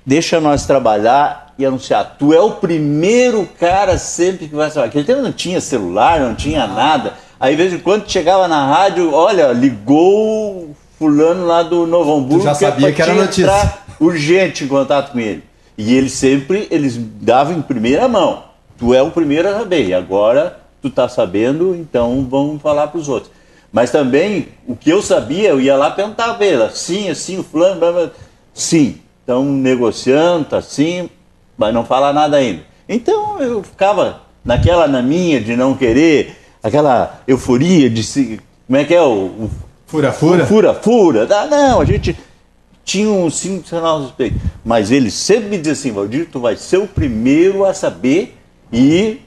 deixa 0.04 0.40
nós 0.40 0.66
trabalhar 0.66 1.54
e 1.56 1.64
anunciar. 1.64 2.16
Tu 2.18 2.34
é 2.34 2.40
o 2.40 2.56
primeiro 2.56 3.48
cara 3.60 3.98
sempre 3.98 4.48
que 4.48 4.54
vai 4.56 4.68
trabalhar. 4.68 4.88
Aquele 4.88 5.04
tempo 5.04 5.22
não 5.22 5.32
tinha 5.32 5.60
celular, 5.60 6.18
não 6.18 6.34
tinha 6.34 6.66
nada. 6.66 7.14
Aí, 7.38 7.54
de 7.54 7.62
vez 7.62 7.72
em 7.72 7.78
quando, 7.78 8.10
chegava 8.10 8.48
na 8.48 8.66
rádio, 8.66 9.14
olha, 9.14 9.52
ligou 9.52 10.74
fulano 10.98 11.46
lá 11.46 11.62
do 11.62 11.86
Novo 11.86 12.16
Hamburgo. 12.16 12.44
já 12.44 12.50
é 12.50 12.54
sabia 12.54 12.86
pra 12.86 12.92
que 12.92 13.02
era 13.02 13.14
notícia. 13.14 13.74
urgente 14.00 14.64
em 14.64 14.68
contato 14.68 15.12
com 15.12 15.20
ele. 15.20 15.42
E 15.76 15.94
eles 15.94 16.12
sempre, 16.12 16.68
eles 16.70 16.96
davam 16.96 17.56
em 17.56 17.62
primeira 17.62 18.06
mão. 18.08 18.44
Tu 18.78 18.94
é 18.94 19.02
o 19.02 19.10
primeiro 19.10 19.48
a 19.48 19.58
saber. 19.58 19.86
E 19.86 19.94
agora 19.94 20.60
tu 20.80 20.90
tá 20.90 21.08
sabendo, 21.08 21.74
então 21.74 22.26
vamos 22.28 22.60
falar 22.60 22.88
para 22.88 23.00
os 23.00 23.08
outros. 23.08 23.32
Mas 23.72 23.90
também, 23.90 24.48
o 24.68 24.76
que 24.76 24.90
eu 24.90 25.02
sabia, 25.02 25.48
eu 25.48 25.60
ia 25.60 25.76
lá 25.76 25.90
perguntar 25.90 26.34
pra 26.34 26.46
ele, 26.46 26.62
assim, 26.62 27.08
assim, 27.08 27.38
o 27.38 27.42
fulano, 27.42 27.80
blá, 27.80 27.90
blá. 27.90 28.10
sim, 28.52 29.00
estão 29.18 29.44
negociando, 29.44 30.44
tá 30.44 30.58
assim, 30.58 31.10
mas 31.56 31.74
não 31.74 31.84
fala 31.84 32.12
nada 32.12 32.36
ainda. 32.36 32.62
Então 32.88 33.40
eu 33.40 33.64
ficava 33.64 34.20
naquela 34.44 34.86
na 34.86 35.02
minha 35.02 35.40
de 35.40 35.56
não 35.56 35.74
querer, 35.74 36.36
aquela 36.62 37.20
euforia 37.26 37.90
de 37.90 38.04
se, 38.04 38.38
como 38.66 38.78
é 38.78 38.84
que 38.84 38.94
é 38.94 39.02
o, 39.02 39.24
o 39.26 39.50
Fura-fura? 39.94 40.44
fura, 40.44 40.74
fura. 40.74 41.28
Ah, 41.30 41.46
não, 41.46 41.80
a 41.80 41.84
gente 41.84 42.16
tinha 42.84 43.08
um 43.08 43.30
cinco 43.30 43.68
sinal 43.68 44.00
de 44.00 44.06
respeito. 44.06 44.40
Mas 44.64 44.90
ele 44.90 45.08
sempre 45.08 45.50
me 45.50 45.58
dizia 45.58 45.72
assim, 45.72 45.92
Valdir, 45.92 46.28
tu 46.30 46.40
vai 46.40 46.56
ser 46.56 46.78
o 46.78 46.86
primeiro 46.88 47.64
a 47.64 47.72
saber 47.72 48.36
e 48.72 49.20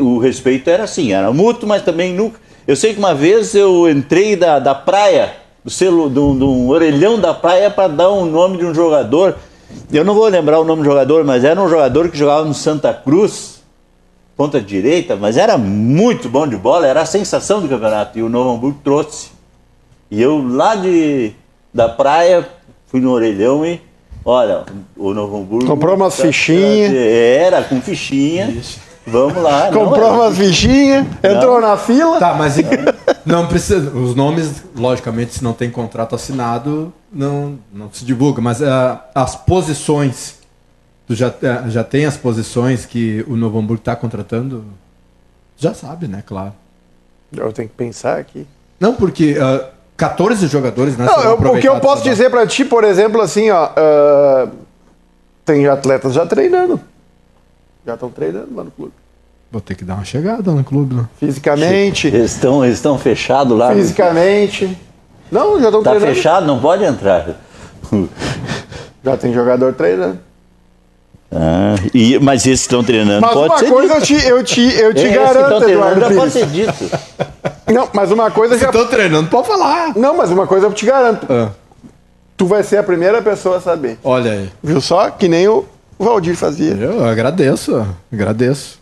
o 0.00 0.18
respeito 0.18 0.68
era 0.68 0.84
assim, 0.84 1.12
era 1.12 1.32
mútuo, 1.32 1.68
mas 1.68 1.82
também 1.82 2.12
nunca. 2.12 2.40
Eu 2.66 2.74
sei 2.74 2.92
que 2.94 2.98
uma 2.98 3.14
vez 3.14 3.54
eu 3.54 3.88
entrei 3.88 4.34
da, 4.34 4.58
da 4.58 4.74
praia, 4.74 5.36
do, 5.64 5.70
selo, 5.70 6.08
do, 6.08 6.34
do 6.34 6.68
orelhão 6.68 7.18
da 7.18 7.32
praia 7.32 7.70
para 7.70 7.88
dar 7.88 8.10
um 8.10 8.26
nome 8.26 8.58
de 8.58 8.64
um 8.64 8.74
jogador. 8.74 9.36
Eu 9.92 10.04
não 10.04 10.14
vou 10.14 10.26
lembrar 10.26 10.58
o 10.58 10.64
nome 10.64 10.82
do 10.82 10.88
jogador, 10.88 11.24
mas 11.24 11.44
era 11.44 11.60
um 11.60 11.68
jogador 11.68 12.08
que 12.08 12.18
jogava 12.18 12.44
no 12.44 12.54
Santa 12.54 12.92
Cruz, 12.92 13.62
ponta 14.36 14.60
direita, 14.60 15.14
mas 15.14 15.36
era 15.36 15.56
muito 15.56 16.28
bom 16.28 16.46
de 16.46 16.56
bola, 16.56 16.88
era 16.88 17.02
a 17.02 17.06
sensação 17.06 17.60
do 17.60 17.68
campeonato. 17.68 18.18
E 18.18 18.22
o 18.22 18.28
Novo 18.28 18.50
Hamburgo 18.50 18.80
trouxe. 18.82 19.39
E 20.10 20.20
eu 20.20 20.42
lá 20.46 20.74
de, 20.74 21.32
da 21.72 21.88
praia 21.88 22.48
fui 22.88 23.00
no 23.00 23.10
orelhão 23.10 23.64
e, 23.64 23.80
olha, 24.24 24.64
o 24.96 25.14
Novo 25.14 25.38
Hamburgo. 25.38 25.66
Comprou 25.66 25.94
umas 25.94 26.16
tra- 26.16 26.26
fichinhas. 26.26 26.92
Era, 26.94 27.62
com 27.62 27.80
fichinha. 27.80 28.52
Vamos 29.06 29.42
lá. 29.42 29.70
Comprou 29.72 30.06
era- 30.06 30.12
umas 30.12 30.36
fichinhas, 30.36 31.06
entrou 31.22 31.60
na 31.60 31.76
fila. 31.76 32.18
Tá, 32.18 32.34
mas 32.34 32.56
não 33.24 33.46
precisa. 33.46 33.90
Os 33.90 34.14
nomes, 34.14 34.64
logicamente, 34.76 35.34
se 35.34 35.44
não 35.44 35.52
tem 35.52 35.70
contrato 35.70 36.14
assinado, 36.14 36.92
não, 37.12 37.58
não 37.72 37.88
se 37.92 38.04
divulga. 38.04 38.40
Mas 38.40 38.62
ah, 38.62 39.08
as 39.14 39.36
posições. 39.36 40.38
Tu 41.06 41.14
já, 41.14 41.28
ah, 41.42 41.68
já 41.68 41.82
tem 41.82 42.04
as 42.04 42.16
posições 42.16 42.84
que 42.86 43.24
o 43.28 43.36
Novo 43.36 43.58
Hamburgo 43.58 43.80
está 43.80 43.96
contratando? 43.96 44.64
Já 45.56 45.74
sabe, 45.74 46.06
né? 46.08 46.22
Claro. 46.24 46.52
Eu 47.36 47.52
tenho 47.52 47.68
que 47.68 47.74
pensar 47.74 48.18
aqui. 48.18 48.46
Não, 48.78 48.94
porque 48.94 49.36
ah, 49.40 49.70
14 50.00 50.46
jogadores, 50.48 50.96
né? 50.96 51.04
Não, 51.04 51.22
eu- 51.22 51.34
o 51.34 51.58
que 51.60 51.68
eu 51.68 51.78
posso 51.78 52.02
dizer 52.02 52.30
pra 52.30 52.46
ti, 52.46 52.64
por 52.64 52.82
exemplo, 52.84 53.20
assim, 53.20 53.50
ó. 53.50 53.68
ah, 53.76 54.48
tem 55.44 55.66
atletas 55.68 56.14
já 56.14 56.24
treinando. 56.26 56.80
Já 57.86 57.94
estão 57.94 58.08
treinando 58.10 58.48
lá 58.54 58.64
no 58.64 58.70
clube. 58.70 58.92
Vou 59.52 59.60
ter 59.60 59.74
que 59.74 59.84
dar 59.84 59.94
uma 59.94 60.04
chegada 60.04 60.50
no 60.52 60.62
clube, 60.64 60.94
né? 60.94 61.04
Fisicamente. 61.18 62.06
Eles 62.06 62.32
estão 62.34 62.64
eles 62.64 62.76
estão 62.76 62.96
fechados 62.98 63.56
lá. 63.58 63.74
Fisicamente. 63.74 64.78
Não, 65.30 65.58
já 65.60 65.66
estão 65.66 65.82
Tá 65.82 65.90
treinando. 65.90 66.14
fechado, 66.14 66.46
não 66.46 66.58
pode 66.60 66.84
entrar. 66.84 67.36
Já 69.02 69.16
tem 69.16 69.32
jogador 69.32 69.72
treinando. 69.72 70.18
Ah, 71.32 71.74
e, 71.94 72.18
mas 72.18 72.44
esses 72.44 72.66
que 72.66 72.74
estão 72.74 72.84
treinando 72.84 73.20
Mas 73.22 73.32
pode 73.32 73.48
uma 73.48 73.58
ser 73.58 73.68
coisa 73.70 73.94
eu 73.94 74.00
dito. 74.00 74.20
te, 74.20 74.28
eu 74.28 74.44
te, 74.44 74.60
eu 74.60 74.94
te 74.94 75.00
Esses 75.00 75.12
que 75.12 75.18
estão 75.18 75.34
garanto, 75.48 75.68
Eduardo 75.70 76.14
pode 76.16 76.32
ser 76.32 76.46
dito. 76.46 76.90
Não, 77.72 77.88
mas 77.92 78.10
uma 78.10 78.30
coisa 78.30 78.58
já. 78.58 78.66
estão 78.66 78.86
treinando, 78.86 79.28
pode 79.28 79.46
falar. 79.46 79.94
Não, 79.96 80.16
mas 80.16 80.30
uma 80.30 80.46
coisa 80.46 80.66
eu 80.66 80.72
te 80.72 80.84
garanto. 80.86 81.26
Ah, 81.30 81.50
Tu 82.36 82.46
vai 82.46 82.62
ser 82.62 82.78
a 82.78 82.82
primeira 82.82 83.20
pessoa 83.20 83.58
a 83.58 83.60
saber. 83.60 83.98
olha 84.02 84.32
aí. 84.32 84.50
Viu 84.62 84.80
só? 84.80 85.10
Que 85.10 85.28
nem 85.28 85.46
o 85.46 85.64
Valdir 85.98 86.34
fazia. 86.34 86.72
Eu 86.74 87.04
agradeço, 87.04 87.86
agradeço. 88.12 88.80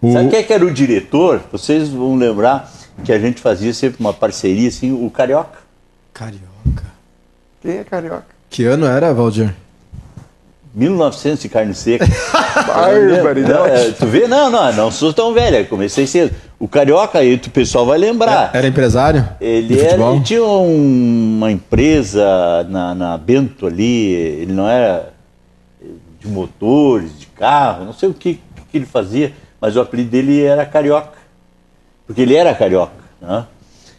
O- 0.00 0.12
Sabe 0.12 0.30
quem 0.30 0.38
é 0.40 0.42
que 0.42 0.52
era 0.52 0.64
o 0.64 0.70
diretor? 0.70 1.40
Vocês 1.52 1.88
vão 1.90 2.16
lembrar 2.16 2.68
que 3.04 3.12
a 3.12 3.18
gente 3.20 3.40
fazia 3.40 3.72
sempre 3.72 3.98
uma 4.00 4.12
parceria 4.12 4.68
assim, 4.68 4.90
o 4.92 5.08
Carioca. 5.10 5.60
Carioca. 6.12 6.42
Quem 7.62 7.78
é 7.78 7.84
carioca? 7.84 8.24
Que 8.50 8.64
ano 8.64 8.84
era, 8.86 9.14
Valdir? 9.14 9.54
1900 10.74 11.40
de 11.42 11.48
carne 11.48 11.74
seca. 11.74 12.04
Não, 12.66 13.12
Barbaridade. 13.14 13.70
é, 13.76 13.90
tu 13.92 14.06
vê? 14.06 14.26
Não, 14.26 14.50
não, 14.50 14.72
não 14.72 14.90
sou 14.90 15.12
tão 15.12 15.32
velha, 15.34 15.64
comecei 15.64 16.06
cedo. 16.06 16.34
O 16.62 16.68
Carioca, 16.68 17.18
aí 17.18 17.34
o 17.34 17.50
pessoal 17.50 17.84
vai 17.84 17.98
lembrar. 17.98 18.52
Era 18.54 18.68
empresário? 18.68 19.28
Ele, 19.40 19.80
era, 19.80 20.00
ele 20.14 20.20
tinha 20.22 20.44
um- 20.44 21.36
uma 21.38 21.50
empresa 21.50 22.24
na, 22.70 22.94
na 22.94 23.18
Bento 23.18 23.66
ali, 23.66 24.12
ele 24.12 24.52
não 24.52 24.68
era 24.68 25.12
de 26.20 26.28
motores, 26.28 27.18
de 27.18 27.26
carro, 27.26 27.84
não 27.84 27.92
sei 27.92 28.08
o 28.08 28.14
que, 28.14 28.34
que 28.70 28.78
ele 28.78 28.86
fazia, 28.86 29.32
mas 29.60 29.74
o 29.74 29.80
apelido 29.80 30.10
dele 30.10 30.40
era 30.40 30.64
Carioca, 30.64 31.18
porque 32.06 32.22
ele 32.22 32.36
era 32.36 32.54
carioca. 32.54 32.92
Né? 33.20 33.44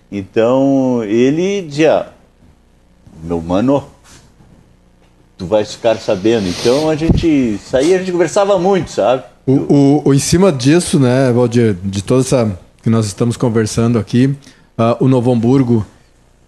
Então 0.10 1.04
ele 1.04 1.64
dizia, 1.64 2.08
meu 3.22 3.42
mano, 3.42 3.84
tu 5.38 5.46
vais 5.46 5.74
ficar 5.74 5.98
sabendo. 5.98 6.48
Então 6.48 6.90
a 6.90 6.96
gente 6.96 7.58
saía, 7.58 7.98
a 7.98 8.00
gente 8.00 8.14
conversava 8.14 8.58
muito, 8.58 8.90
sabe? 8.90 9.24
O, 9.46 9.52
o, 9.52 10.02
o, 10.06 10.14
em 10.14 10.20
cima 10.20 10.52
disso, 10.52 11.00
né, 11.00 11.32
Valdir, 11.32 11.76
de 11.84 12.02
toda 12.02 12.22
essa 12.22 12.58
que 12.82 12.90
nós 12.90 13.06
estamos 13.06 13.36
conversando 13.36 14.00
aqui, 14.00 14.28
uh, 14.78 15.04
o 15.04 15.08
Novo 15.08 15.32
Hamburgo 15.32 15.86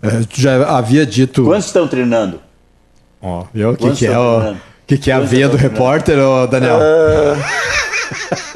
uh, 0.01 0.27
já 0.33 0.77
havia 0.77 1.05
dito. 1.05 1.43
Quantos 1.43 1.67
estão 1.67 1.87
treinando? 1.87 2.39
Ó, 3.21 3.41
oh, 3.41 3.47
viu? 3.53 3.71
O 3.71 3.77
que, 3.77 3.91
que 3.91 4.05
é 4.05 4.17
o 4.17 4.55
que, 4.87 4.97
que 4.97 5.11
é 5.11 5.13
a 5.13 5.19
veia 5.19 5.49
do 5.49 5.57
repórter, 5.57 6.19
ô, 6.19 6.47
Daniel? 6.47 6.77
Uh... 6.77 8.45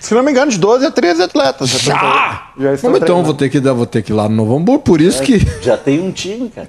Se 0.00 0.14
não 0.14 0.22
me 0.22 0.30
engano, 0.30 0.50
de 0.50 0.58
12 0.58 0.84
a 0.86 0.90
13 0.90 1.22
atletas. 1.22 1.70
Já! 1.70 1.92
Já, 1.94 2.52
já 2.58 2.74
estão 2.74 2.96
então 2.96 3.22
vou 3.22 3.34
ter, 3.34 3.48
que, 3.48 3.60
vou 3.60 3.86
ter 3.86 4.02
que 4.02 4.12
ir 4.12 4.14
lá 4.14 4.28
no 4.28 4.36
Novo 4.36 4.56
Hamburgo, 4.56 4.82
por 4.82 5.00
isso 5.00 5.22
é, 5.22 5.26
que. 5.26 5.38
Já 5.62 5.76
tem 5.76 6.00
um 6.00 6.10
time, 6.12 6.50
cara. 6.50 6.68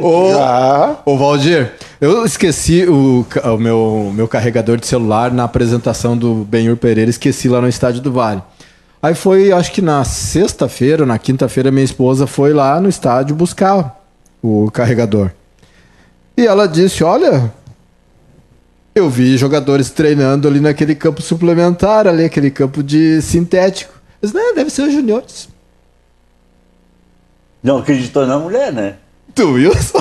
Ô. 0.00 1.12
Ô, 1.12 1.16
Valdir, 1.16 1.72
eu 2.00 2.24
esqueci 2.24 2.84
o, 2.84 3.26
o 3.44 3.58
meu, 3.58 4.12
meu 4.14 4.28
carregador 4.28 4.78
de 4.78 4.86
celular 4.86 5.32
na 5.32 5.44
apresentação 5.44 6.16
do 6.16 6.44
Benhur 6.44 6.76
Pereira, 6.76 7.10
esqueci 7.10 7.48
lá 7.48 7.60
no 7.60 7.68
Estádio 7.68 8.00
do 8.00 8.12
Vale. 8.12 8.42
Aí 9.02 9.14
foi, 9.14 9.50
acho 9.50 9.72
que 9.72 9.80
na 9.80 10.04
sexta-feira, 10.04 11.06
na 11.06 11.18
quinta-feira, 11.18 11.70
minha 11.70 11.84
esposa 11.84 12.26
foi 12.26 12.52
lá 12.52 12.78
no 12.80 12.88
estádio 12.88 13.34
buscar 13.34 13.98
o 14.42 14.70
carregador. 14.70 15.30
E 16.36 16.46
ela 16.46 16.66
disse: 16.66 17.02
Olha, 17.02 17.50
eu 18.94 19.08
vi 19.08 19.38
jogadores 19.38 19.88
treinando 19.88 20.46
ali 20.46 20.60
naquele 20.60 20.94
campo 20.94 21.22
suplementar, 21.22 22.06
ali, 22.06 22.24
aquele 22.24 22.50
campo 22.50 22.82
de 22.82 23.22
sintético. 23.22 23.94
Mas 24.20 24.32
não, 24.32 24.54
deve 24.54 24.68
ser 24.68 24.82
os 24.82 24.92
juniores. 24.92 25.48
Não 27.62 27.78
acreditou 27.78 28.26
na 28.26 28.38
mulher, 28.38 28.72
né? 28.72 28.96
Tu 29.34 29.54
viu 29.54 29.72
só? 29.74 30.00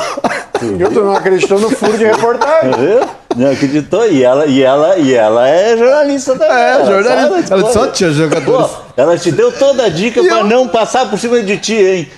Tu 0.60 0.76
viu? 0.76 0.92
Tu 0.92 1.02
não 1.02 1.16
acreditou 1.16 1.60
no 1.60 1.70
furo 1.70 1.98
de 1.98 2.06
reportagem. 2.06 3.00
Não 3.36 3.52
acreditou. 3.52 4.08
E 4.10 4.24
ela, 4.24 4.46
e 4.46 4.62
ela, 4.62 4.98
e 4.98 5.14
ela 5.14 5.48
é 5.48 5.78
jornalista 5.78 6.34
também. 6.34 6.56
É, 6.56 6.72
ela 6.72 7.04
jornalista. 7.04 7.54
Ela 7.54 7.74
só 7.74 7.88
tinha 7.88 8.12
jogadores. 8.12 8.72
Pô, 8.72 8.82
ela 8.98 9.18
te 9.18 9.32
deu 9.32 9.52
toda 9.52 9.86
a 9.86 9.90
dica 9.90 10.24
para 10.24 10.44
não 10.44 10.68
passar 10.68 11.10
por 11.10 11.18
cima 11.18 11.42
de 11.42 11.58
ti, 11.58 11.76
hein? 11.76 12.10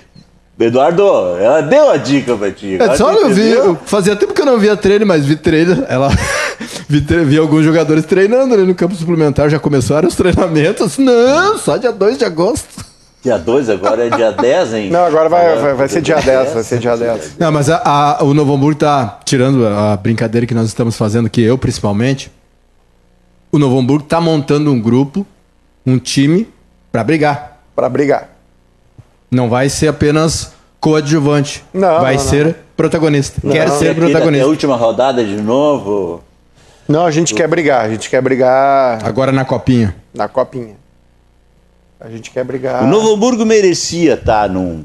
Eduardo, 0.59 1.03
ela 1.39 1.61
deu 1.61 1.89
a 1.89 1.97
dica 1.97 2.35
pra 2.35 2.51
ti. 2.51 2.77
É, 2.79 2.95
só 2.95 3.11
eu 3.11 3.29
vi. 3.29 3.49
Eu 3.49 3.77
fazia 3.85 4.15
tempo 4.15 4.33
que 4.33 4.41
eu 4.41 4.45
não 4.45 4.59
via 4.59 4.77
treino, 4.77 5.05
mas 5.05 5.25
vi 5.25 5.35
treino. 5.35 5.85
Ela 5.89 6.09
vi, 6.87 6.99
vi, 6.99 7.37
alguns 7.37 7.63
jogadores 7.63 8.05
treinando 8.05 8.53
ali 8.53 8.63
no 8.63 8.75
campo 8.75 8.95
suplementar. 8.95 9.49
Já 9.49 9.59
começaram 9.59 10.07
os 10.07 10.15
treinamentos. 10.15 10.97
Não, 10.97 11.57
só 11.57 11.77
dia 11.77 11.91
2 11.91 12.17
de 12.17 12.25
agosto. 12.25 12.90
Dia 13.23 13.37
2 13.37 13.69
agora 13.69 14.07
é 14.07 14.09
dia 14.09 14.31
10, 14.33 14.73
hein? 14.73 14.89
Não, 14.89 15.05
agora 15.05 15.29
vai, 15.29 15.55
vai, 15.57 15.73
vai 15.85 15.87
ser 15.87 16.01
dia 16.01 16.19
10, 16.19 16.53
vai 16.53 16.63
ser 16.63 16.79
dia 16.79 16.97
10. 16.97 17.37
Não, 17.37 17.51
mas 17.51 17.69
a, 17.69 17.81
a, 17.83 18.23
o 18.23 18.33
Novo 18.33 18.53
Hamburgo 18.53 18.79
tá 18.79 19.19
tirando 19.23 19.65
a 19.67 19.95
brincadeira 19.95 20.47
que 20.47 20.53
nós 20.53 20.67
estamos 20.67 20.97
fazendo, 20.97 21.29
que 21.29 21.41
eu 21.41 21.57
principalmente. 21.57 22.31
O 23.51 23.59
Novo 23.59 23.77
Hamburgo 23.77 24.05
tá 24.05 24.19
montando 24.19 24.71
um 24.71 24.81
grupo, 24.81 25.25
um 25.85 25.99
time, 25.99 26.47
para 26.91 27.03
brigar. 27.03 27.61
Para 27.75 27.89
brigar. 27.89 28.29
Não 29.29 29.49
vai 29.49 29.69
ser 29.69 29.87
apenas 29.87 30.53
coadjuvante. 30.79 31.63
Não, 31.73 32.01
vai 32.01 32.15
não, 32.15 32.21
ser 32.21 32.45
não. 32.47 32.55
protagonista. 32.75 33.39
Não. 33.43 33.53
Quer 33.53 33.69
ser 33.69 33.95
protagonista. 33.95 34.45
a 34.45 34.49
última 34.49 34.75
rodada 34.75 35.23
de 35.23 35.35
novo. 35.37 36.23
Não, 36.87 37.05
a 37.05 37.11
gente 37.11 37.33
quer 37.33 37.47
brigar. 37.47 37.85
A 37.85 37.89
gente 37.89 38.09
quer 38.09 38.21
brigar. 38.21 38.99
Agora 39.05 39.31
na 39.31 39.45
copinha. 39.45 39.95
Na 40.13 40.27
copinha. 40.27 40.75
A 42.01 42.09
gente 42.09 42.31
quer 42.31 42.43
brigar. 42.43 42.83
O 42.83 42.87
Novo 42.87 43.13
Hamburgo 43.13 43.45
merecia 43.45 44.15
estar 44.15 44.49
num, 44.49 44.83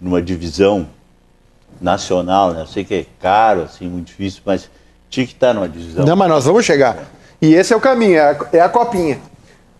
numa 0.00 0.20
divisão 0.20 0.88
nacional, 1.80 2.52
né? 2.52 2.62
Eu 2.62 2.66
sei 2.66 2.84
que 2.84 2.94
é 2.94 3.06
caro, 3.20 3.62
assim, 3.62 3.88
muito 3.88 4.08
difícil, 4.08 4.42
mas 4.44 4.68
tinha 5.08 5.24
que 5.24 5.34
estar 5.34 5.54
numa 5.54 5.68
divisão. 5.68 6.04
Não, 6.04 6.16
mas 6.16 6.28
nós 6.28 6.44
vamos 6.44 6.64
chegar. 6.64 6.98
E 7.40 7.54
esse 7.54 7.72
é 7.72 7.76
o 7.76 7.80
caminho, 7.80 8.16
é 8.16 8.30
a, 8.30 8.38
é 8.54 8.60
a 8.60 8.68
copinha. 8.68 9.20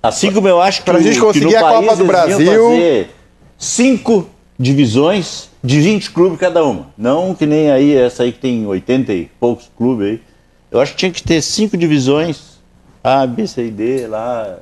Assim 0.01 0.33
como 0.33 0.47
eu 0.47 0.61
acho 0.63 0.81
que, 0.81 0.91
pra 0.91 1.01
gente 1.01 1.19
conseguir 1.19 1.57
a 1.57 1.61
Copa 1.61 1.97
do 1.97 2.05
Brasil. 2.05 2.47
Fazer 2.47 3.11
cinco 3.59 4.29
divisões 4.57 5.49
de 5.65 5.81
20 5.81 6.11
clubes 6.13 6.39
cada 6.39 6.65
uma. 6.65 6.91
Não 6.97 7.35
que 7.35 7.45
nem 7.45 7.73
aí, 7.73 7.97
essa 7.97 8.23
aí 8.23 8.31
que 8.31 8.39
tem 8.39 8.65
80 8.65 9.13
e 9.13 9.31
poucos 9.41 9.69
clubes 9.77 10.07
aí. 10.07 10.23
Eu 10.71 10.81
acho 10.81 10.93
que 10.93 10.99
tinha 10.99 11.11
que 11.11 11.23
ter 11.23 11.43
cinco 11.43 11.77
divisões, 11.77 12.59
A, 13.03 13.27
B, 13.27 13.47
C 13.49 13.67
e 13.67 13.71
D 13.71 14.07
lá. 14.07 14.59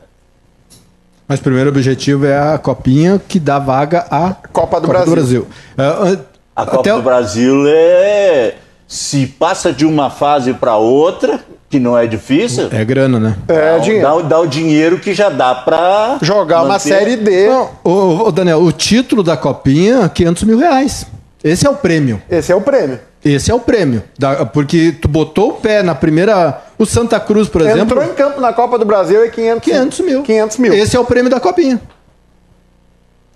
Mas 1.31 1.39
o 1.39 1.43
primeiro 1.45 1.71
objetivo 1.71 2.27
é 2.27 2.37
a 2.37 2.59
copinha 2.59 3.23
que 3.29 3.39
dá 3.39 3.57
vaga 3.61 4.05
à 4.11 4.35
Copa 4.53 4.81
do 4.81 4.89
Copa 4.89 5.05
Brasil. 5.05 5.05
Do 5.05 5.15
Brasil. 5.15 5.47
Uh, 5.79 6.25
a 6.57 6.67
Copa 6.67 6.93
do 6.95 7.03
Brasil 7.03 7.69
é. 7.69 8.57
Se 8.89 9.29
passa 9.29 9.73
de 9.73 9.87
uma 9.87 10.11
fase 10.11 10.53
para 10.53 10.77
outra, 10.77 11.39
que 11.69 11.79
não 11.79 11.97
é 11.97 12.09
difícil. 12.09 12.69
É 12.73 12.85
grana, 12.85 13.21
né? 13.21 13.37
É 13.47 13.75
dá, 13.75 13.79
dinheiro. 13.79 14.09
Dá, 14.09 14.23
dá, 14.23 14.41
o 14.41 14.47
dinheiro 14.49 14.99
que 14.99 15.15
já 15.15 15.29
dá 15.29 15.55
pra. 15.55 16.19
Jogar 16.21 16.65
manter. 16.65 16.69
uma 16.69 16.79
série 16.81 17.15
D. 17.15 17.47
Não, 17.47 17.71
ô, 17.85 18.27
ô, 18.27 18.33
Daniel, 18.33 18.61
o 18.61 18.73
título 18.73 19.23
da 19.23 19.37
Copinha, 19.37 20.09
500 20.09 20.43
mil 20.43 20.59
reais. 20.59 21.07
Esse 21.45 21.65
é 21.65 21.71
o 21.71 21.77
prêmio. 21.77 22.21
Esse 22.29 22.51
é 22.51 22.57
o 22.57 22.61
prêmio. 22.61 22.99
Esse 23.25 23.51
é 23.51 23.55
o 23.55 23.61
prêmio. 23.61 24.03
Da, 24.19 24.47
porque 24.47 24.93
tu 24.93 25.07
botou 25.07 25.51
o 25.51 25.53
pé 25.55 25.83
na 25.83 25.95
primeira. 25.95 26.63
O 26.79 26.87
Santa 26.87 27.21
Cruz, 27.21 27.49
por 27.49 27.61
Entrou 27.61 27.77
exemplo. 27.77 28.03
Entrou 28.03 28.13
em 28.13 28.17
campo 28.17 28.41
na 28.41 28.53
Copa 28.53 28.79
do 28.79 28.85
Brasil 28.85 29.25
e 29.25 29.31
500, 29.31 29.65
500 29.65 30.01
mil. 30.01 30.23
500 30.23 30.57
mil. 30.57 30.73
Esse 30.73 30.97
é 30.97 31.01
o 31.01 31.05
prêmio 31.05 31.31
da 31.31 31.39
Copinha. 31.39 31.81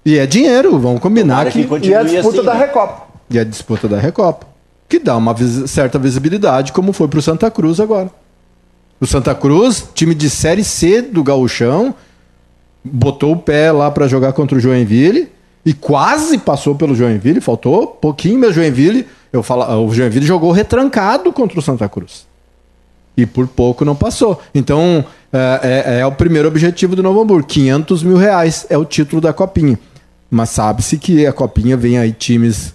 E 0.05 0.19
é 0.19 0.27
dinheiro, 0.27 0.79
vamos 0.79 1.01
combinar 1.01 1.47
que. 1.51 1.65
que 1.65 1.89
e 1.89 1.95
a 1.95 2.03
disputa 2.03 2.29
assim, 2.29 2.47
da 2.47 2.55
né? 2.55 2.61
Recopa. 2.61 3.03
E 3.31 3.39
a 3.39 3.45
disputa 3.45 3.89
da 3.89 3.99
Recopa. 3.99 4.47
Que 4.89 4.99
dá 4.99 5.17
uma 5.17 5.33
vis 5.33 5.71
certa 5.71 5.99
visibilidade, 5.99 6.73
como 6.73 6.93
foi 6.93 7.09
pro 7.09 7.23
Santa 7.23 7.51
Cruz 7.51 7.81
agora. 7.81 8.11
O 9.01 9.07
Santa 9.07 9.35
Cruz, 9.35 9.85
time 9.95 10.15
de 10.15 10.31
Série 10.31 10.65
C 10.65 11.03
do 11.03 11.23
Gauchão, 11.23 11.95
botou 12.83 13.33
o 13.33 13.37
pé 13.37 13.73
lá 13.73 13.91
para 13.91 14.07
jogar 14.07 14.33
contra 14.33 14.57
o 14.57 14.61
Joinville 14.61 15.29
e 15.65 15.73
quase 15.73 16.37
passou 16.39 16.75
pelo 16.75 16.95
Joinville, 16.95 17.41
faltou 17.41 17.87
pouquinho, 17.87 18.39
mas 18.39 18.55
Joinville, 18.55 19.07
eu 19.37 19.43
falo, 19.43 19.87
o 19.87 19.93
Joinville 19.93 20.27
jogou 20.27 20.53
retrancado 20.53 21.33
contra 21.33 21.59
o 21.59 21.63
Santa 21.63 21.89
Cruz. 21.89 22.27
E 23.17 23.27
por 23.27 23.47
pouco 23.47 23.85
não 23.85 23.95
passou. 23.95 24.41
Então, 24.55 25.05
é, 25.33 25.85
é, 25.87 26.01
é 26.01 26.07
o 26.07 26.13
primeiro 26.13 26.49
objetivo 26.49 26.97
do 26.97 27.03
Novo 27.03 27.21
Hamburgo. 27.21 27.47
500 27.47 28.03
mil 28.03 28.17
reais 28.17 28.67
é 28.69 28.79
o 28.79 28.85
título 28.85 29.21
da 29.21 29.33
Copinha. 29.33 29.79
Mas 30.31 30.51
sabe-se 30.51 30.99
que 30.99 31.27
a 31.27 31.33
Copinha 31.33 31.77
vem 31.77 31.99
aí 31.99 32.13
times... 32.13 32.75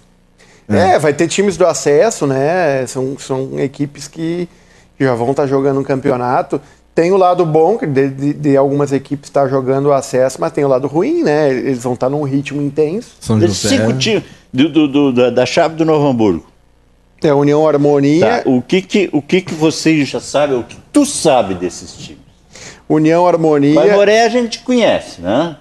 É. 0.68 0.92
é, 0.92 0.98
vai 0.98 1.12
ter 1.12 1.26
times 1.26 1.56
do 1.56 1.66
acesso, 1.66 2.26
né? 2.26 2.86
São, 2.86 3.18
são 3.18 3.58
equipes 3.58 4.06
que 4.06 4.48
que 5.00 5.04
já 5.04 5.14
vão 5.14 5.30
estar 5.30 5.44
tá 5.44 5.48
jogando 5.48 5.80
um 5.80 5.82
campeonato. 5.82 6.60
Tem 6.94 7.10
o 7.10 7.16
lado 7.16 7.46
bom, 7.46 7.78
de, 7.78 8.08
de, 8.10 8.32
de 8.34 8.54
algumas 8.54 8.92
equipes 8.92 9.30
estar 9.30 9.44
tá 9.44 9.48
jogando 9.48 9.86
o 9.86 9.92
acesso, 9.94 10.36
mas 10.38 10.52
tem 10.52 10.62
o 10.62 10.68
lado 10.68 10.86
ruim, 10.86 11.22
né? 11.22 11.48
Eles 11.48 11.82
vão 11.82 11.94
estar 11.94 12.08
tá 12.08 12.10
num 12.10 12.22
ritmo 12.22 12.60
intenso. 12.60 13.16
São 13.18 13.40
José. 13.40 13.70
Cinco 13.70 13.94
times 13.94 14.24
do, 14.52 14.68
do, 14.68 14.88
do, 14.88 15.12
da, 15.12 15.30
da 15.30 15.46
chave 15.46 15.76
do 15.76 15.84
Novo 15.84 16.06
Hamburgo. 16.06 16.46
É 17.22 17.32
União 17.32 17.66
Harmonia. 17.66 18.42
Tá. 18.42 18.50
O, 18.50 18.62
que 18.62 18.80
que, 18.80 19.10
o 19.12 19.20
que 19.20 19.42
que 19.42 19.54
vocês 19.54 20.08
já 20.08 20.20
sabem, 20.20 20.58
o 20.58 20.64
que 20.64 20.76
tu 20.92 21.04
sabe 21.04 21.54
desses 21.54 21.92
times? 21.92 22.20
União 22.88 23.26
Harmonia. 23.26 23.74
Baimoré 23.74 24.24
a 24.24 24.28
gente 24.28 24.60
conhece, 24.60 25.20
né? 25.20 25.56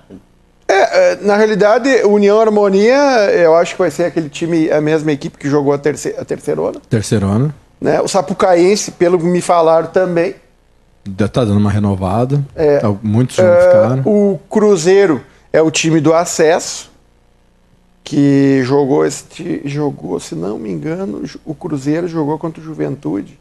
É, 0.68 1.14
é, 1.14 1.16
na 1.22 1.36
realidade, 1.36 1.90
União 2.06 2.40
Harmonia, 2.40 2.96
eu 3.32 3.56
acho 3.56 3.74
que 3.74 3.80
vai 3.80 3.92
ser 3.92 4.06
aquele 4.06 4.30
time, 4.30 4.72
a 4.72 4.80
mesma 4.80 5.12
equipe 5.12 5.38
que 5.38 5.50
jogou 5.50 5.74
a, 5.74 5.78
terceira, 5.78 6.22
a 6.22 6.26
terceirona. 6.26 6.80
Terceirona. 6.90 7.54
Né? 7.82 8.00
O 8.02 8.08
Sapucaense, 8.08 8.92
pelo 8.92 9.18
que 9.18 9.26
me 9.26 9.42
falaram 9.42 9.88
também. 9.88 10.36
Tá 11.18 11.44
dando 11.44 11.58
uma 11.58 11.72
renovada. 11.72 12.44
É, 12.56 12.78
tá, 12.78 12.94
muitos 13.02 13.40
é, 13.40 13.62
ficaram. 13.62 14.04
O 14.06 14.40
Cruzeiro 14.50 15.24
é 15.52 15.62
o 15.62 15.72
time 15.72 16.00
do 16.00 16.14
acesso. 16.14 16.89
Que 18.04 18.64
jogou, 18.64 19.06
este, 19.06 19.62
jogou, 19.66 20.20
se 20.20 20.34
não 20.34 20.58
me 20.58 20.72
engano, 20.72 21.24
o 21.46 21.54
Cruzeiro 21.54 22.08
jogou 22.08 22.40
contra 22.40 22.62
o 22.62 22.64
Juventude. 22.64 23.40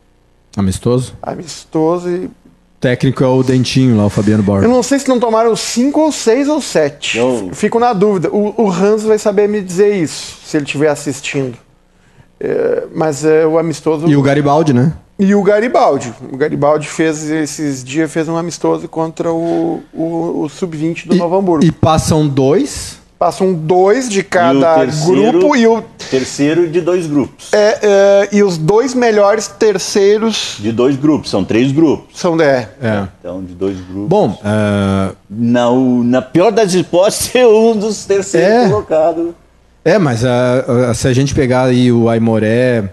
Amistoso? 0.57 1.15
Amistoso 1.23 2.11
e 2.11 2.31
técnico 2.81 3.23
é 3.23 3.27
o 3.27 3.43
Dentinho 3.43 3.97
lá, 3.97 4.07
o 4.07 4.11
Fabiano 4.11 4.43
Borges. 4.43 4.69
Eu 4.69 4.75
não 4.75 4.83
sei 4.83 4.99
se 4.99 5.09
não 5.09 5.19
tomaram 5.19 5.55
cinco 5.57 6.01
ou 6.01 6.13
seis 6.13 6.49
ou 6.49 6.61
sete. 6.61 7.19
Fico 7.53 7.79
na 7.79 7.93
dúvida. 7.93 8.31
O, 8.31 8.55
o 8.63 8.71
Hans 8.71 9.03
vai 9.03 9.19
saber 9.19 9.49
me 9.49 9.61
dizer 9.61 9.95
isso, 9.95 10.37
se 10.45 10.57
ele 10.57 10.65
estiver 10.65 10.89
assistindo. 10.89 11.57
É, 12.41 12.85
mas 12.95 13.25
é 13.25 13.47
o 13.47 13.59
amistoso. 13.59 14.07
E 14.09 14.17
o 14.17 14.23
Garibaldi, 14.23 14.73
né? 14.73 14.93
E 15.19 15.35
o 15.35 15.43
Garibaldi. 15.43 16.15
O 16.33 16.37
Garibaldi 16.37 16.87
fez 16.87 17.29
esses 17.29 17.83
dias 17.83 18.11
fez 18.11 18.29
um 18.29 18.37
amistoso 18.37 18.87
contra 18.89 19.33
o, 19.33 19.83
o, 19.93 20.43
o 20.45 20.49
sub-20 20.49 21.09
do 21.09 21.17
e, 21.17 21.19
Novo 21.19 21.37
Hamburgo. 21.37 21.65
E 21.65 21.73
passam 21.73 22.29
dois 22.29 22.98
Passam 23.19 23.53
dois 23.53 24.09
de 24.09 24.23
cada 24.23 24.77
terceiro- 24.77 25.33
grupo 25.41 25.57
e, 25.57 25.67
o, 25.67 25.83
Terceiro 26.09 26.69
de 26.69 26.81
dois 26.81 27.05
grupos. 27.09 27.53
é, 27.53 27.79
é, 27.83 28.29
e 28.31 28.45
os 28.45 28.57
dois 28.57 28.95
melhores 28.95 29.49
terceiros 29.49 30.57
De 30.61 30.71
dois 30.71 30.95
grupos, 30.95 31.29
são 31.29 31.45
três 31.45 31.73
grupos. 31.73 32.17
são 32.19 32.37
de. 32.37 32.45
É. 32.45 32.69
Então, 33.19 33.43
de 33.43 33.55
dois 33.55 33.77
grupos. 33.81 34.09
Bom, 34.09 34.39
é, 34.45 35.13
Na, 35.29 35.67
na 36.05 36.23
pior 36.23 36.53
das 36.53 36.73
hipóteses, 36.75 37.27
ser 37.33 37.45
um 37.49 37.77
dos 37.77 38.05
terceiros 38.05 38.49
É. 38.67 38.69
colocados. 38.69 39.31
é, 39.85 39.99
mas 39.99 40.25
ah, 40.25 40.65
ah, 40.91 40.95
se 40.95 41.09
a 41.09 41.13
gente 41.13 41.35
pegar 41.35 41.65
aí 41.65 41.91
o 41.91 42.09
Aimoré 42.09 42.89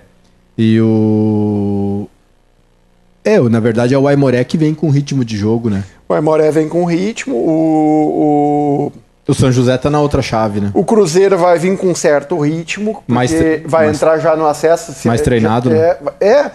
e 0.57 0.81
o. 0.81 2.07
É, 3.23 3.39
na 3.41 3.59
verdade 3.59 3.93
é 3.93 3.97
o 3.97 4.07
Aimoré 4.07 4.43
que 4.43 4.57
vem 4.57 4.73
com 4.73 4.89
ritmo 4.89 5.23
de 5.23 5.37
jogo, 5.37 5.69
né? 5.69 5.83
O 6.09 6.13
Aimoré 6.15 6.49
vem 6.51 6.67
com 6.67 6.83
ritmo, 6.85 7.35
o, 7.35 8.87
O 8.87 8.91
São 9.33 9.51
José 9.51 9.75
tá 9.77 9.89
na 9.89 9.99
outra 9.99 10.21
chave, 10.21 10.59
né? 10.59 10.69
o, 10.73 10.81
o 10.81 10.85
Cruzeiro 10.85 11.37
vai 11.37 11.57
vir 11.57 11.75
com 11.77 11.95
certo 11.95 12.37
ritmo, 12.39 13.03
Mais 13.07 13.31
vai 13.65 13.85
mais- 13.85 13.97
entrar 13.97 14.19
já 14.19 14.35
no 14.35 14.45
acesso. 14.45 14.93
se- 14.93 15.07
mais 15.07 15.21
treinado, 15.21 15.69
né? 15.69 15.97
É, 16.21 16.27
é, 16.27 16.51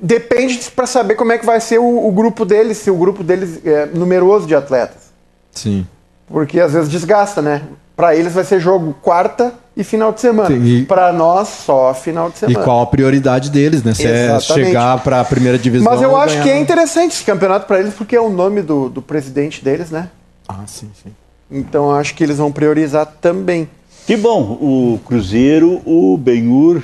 depende 0.00 0.58
para 0.74 0.86
saber 0.86 1.14
como 1.16 1.32
é 1.32 1.38
que 1.38 1.44
vai 1.46 1.60
ser 1.60 1.78
o, 1.78 2.06
o 2.06 2.12
grupo 2.12 2.44
deles, 2.44 2.78
se 2.78 2.90
o 2.90 2.96
grupo 2.96 3.24
deles 3.24 3.60
é 3.66 3.86
numeroso 3.86 4.46
de 4.46 4.54
atletas. 4.54 5.04
Sim. 5.52 5.86
Porque 6.28 6.60
às 6.60 6.72
vezes 6.72 6.88
desgasta, 6.88 7.42
né? 7.42 7.62
Para 7.96 8.14
eles 8.16 8.32
vai 8.32 8.44
ser 8.44 8.58
jogo 8.60 8.94
quarta 9.02 9.52
e 9.76 9.84
final 9.84 10.12
de 10.12 10.20
semana. 10.20 10.54
E- 10.54 10.84
Para 10.84 11.12
nós, 11.12 11.48
só 11.48 11.92
final 11.94 12.28
de 12.30 12.36
E 12.36 12.38
semana. 12.40 12.64
qual 12.64 12.82
a 12.82 12.86
prioridade 12.86 13.50
deles, 13.50 13.82
né? 13.84 13.92
Se 13.94 14.06
é 14.06 14.26
Exatamente. 14.36 14.66
chegar 14.68 14.98
pra 15.02 15.24
primeira 15.24 15.58
divisão. 15.58 15.90
Mas 15.92 16.00
eu 16.02 16.16
acho 16.16 16.34
ganhar- 16.34 16.42
que 16.44 16.50
é 16.50 16.58
interessante 16.58 17.12
esse 17.12 17.24
campeonato 17.24 17.66
para 17.66 17.78
eles, 17.80 17.94
porque 17.94 18.16
é 18.16 18.20
o 18.20 18.30
nome 18.30 18.62
do, 18.62 18.88
do 18.88 19.02
presidente 19.02 19.64
deles, 19.64 19.90
né? 19.90 20.08
Ah, 20.48 20.60
sim, 20.66 20.90
sim. 21.02 21.12
Então 21.50 21.90
acho 21.92 22.14
que 22.14 22.24
eles 22.24 22.38
vão 22.38 22.50
priorizar 22.50 23.06
também. 23.20 23.68
Que 24.06 24.16
bom, 24.16 24.40
o 24.60 25.00
Cruzeiro, 25.06 25.80
o 25.86 26.16
Benhur 26.16 26.82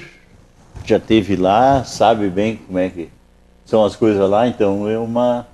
já 0.85 0.99
teve 0.99 1.37
lá, 1.37 1.85
sabe 1.85 2.29
bem 2.29 2.59
como 2.67 2.79
é 2.79 2.89
que 2.89 3.09
são 3.65 3.85
as 3.85 3.95
coisas 3.95 4.29
lá, 4.29 4.49
então 4.49 4.89
é 4.89 4.99
uma. 4.99 5.47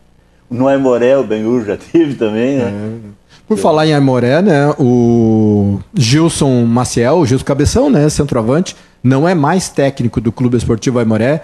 No 0.49 0.69
Aimoré, 0.69 1.17
o 1.19 1.25
Benhur 1.25 1.65
já 1.65 1.77
teve 1.93 2.15
também, 2.15 2.57
né? 2.59 2.73
Por 3.49 3.57
falar 3.59 3.87
em 3.87 3.95
Aimoré, 3.95 4.41
né? 4.43 4.73
O 4.79 5.79
Gilson 5.95 6.65
Maciel, 6.65 7.19
o 7.19 7.27
Gilson 7.27 7.45
Cabeção, 7.45 7.91
né? 7.91 8.09
Centroavante, 8.09 8.77
não 9.03 9.27
é 9.29 9.35
mais 9.35 9.69
técnico 9.69 10.21
do 10.21 10.31
Clube 10.33 10.57
Esportivo 10.57 10.99
Aimoré. 10.99 11.43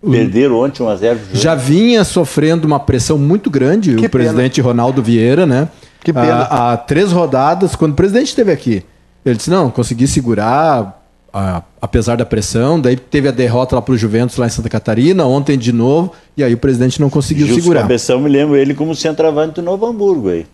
O- 0.00 0.10
Perderam 0.10 0.60
ontem 0.60 0.82
1 0.82 0.88
a 0.88 0.96
0 0.96 1.18
já 1.34 1.54
vinha 1.56 2.04
sofrendo 2.04 2.66
uma 2.68 2.78
pressão 2.78 3.18
muito 3.18 3.50
grande, 3.50 3.96
Que 3.96 4.06
o 4.06 4.10
presidente 4.10 4.60
Ronaldo 4.60 5.02
Vieira, 5.02 5.44
né? 5.44 5.68
Que 6.08 6.12
pena. 6.12 6.42
Há, 6.44 6.72
há 6.72 6.76
três 6.78 7.12
rodadas, 7.12 7.76
quando 7.76 7.92
o 7.92 7.94
presidente 7.94 8.28
esteve 8.28 8.50
aqui, 8.50 8.82
ele 9.26 9.36
disse: 9.36 9.50
não, 9.50 9.70
consegui 9.70 10.06
segurar, 10.06 11.02
a- 11.32 11.62
apesar 11.82 12.16
da 12.16 12.24
pressão. 12.24 12.80
Daí 12.80 12.96
teve 12.96 13.28
a 13.28 13.30
derrota 13.30 13.76
lá 13.76 13.82
para 13.82 13.92
o 13.92 13.96
Juventus, 13.98 14.36
lá 14.38 14.46
em 14.46 14.50
Santa 14.50 14.68
Catarina, 14.70 15.26
ontem 15.26 15.58
de 15.58 15.72
novo, 15.72 16.12
e 16.36 16.42
aí 16.42 16.54
o 16.54 16.58
presidente 16.58 16.98
não 17.00 17.10
conseguiu 17.10 17.46
Gilson 17.46 17.60
segurar. 17.62 17.82
Cabeção, 17.82 18.20
me 18.20 18.28
lembro 18.30 18.56
ele 18.56 18.74
como 18.74 18.94
centroavante 18.94 19.56
do 19.56 19.62
Novo 19.62 19.84
Hamburgo 19.86 20.30
aí. 20.30 20.46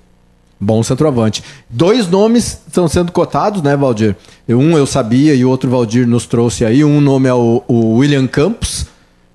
Bom 0.59 0.83
centroavante. 0.83 1.45
Dois 1.69 2.09
nomes 2.09 2.59
estão 2.67 2.89
sendo 2.89 3.13
cotados, 3.13 3.61
né, 3.63 3.77
Valdir? 3.77 4.17
Um 4.49 4.77
eu 4.77 4.87
sabia 4.87 5.35
e 5.35 5.45
o 5.45 5.51
outro 5.51 5.69
Valdir 5.71 6.07
nos 6.07 6.27
trouxe 6.27 6.65
aí. 6.65 6.85
Um 6.85 7.01
nome 7.01 7.29
é 7.29 7.35
o, 7.35 7.63
o 7.69 7.97
William 7.99 8.27
Campos, 8.27 8.87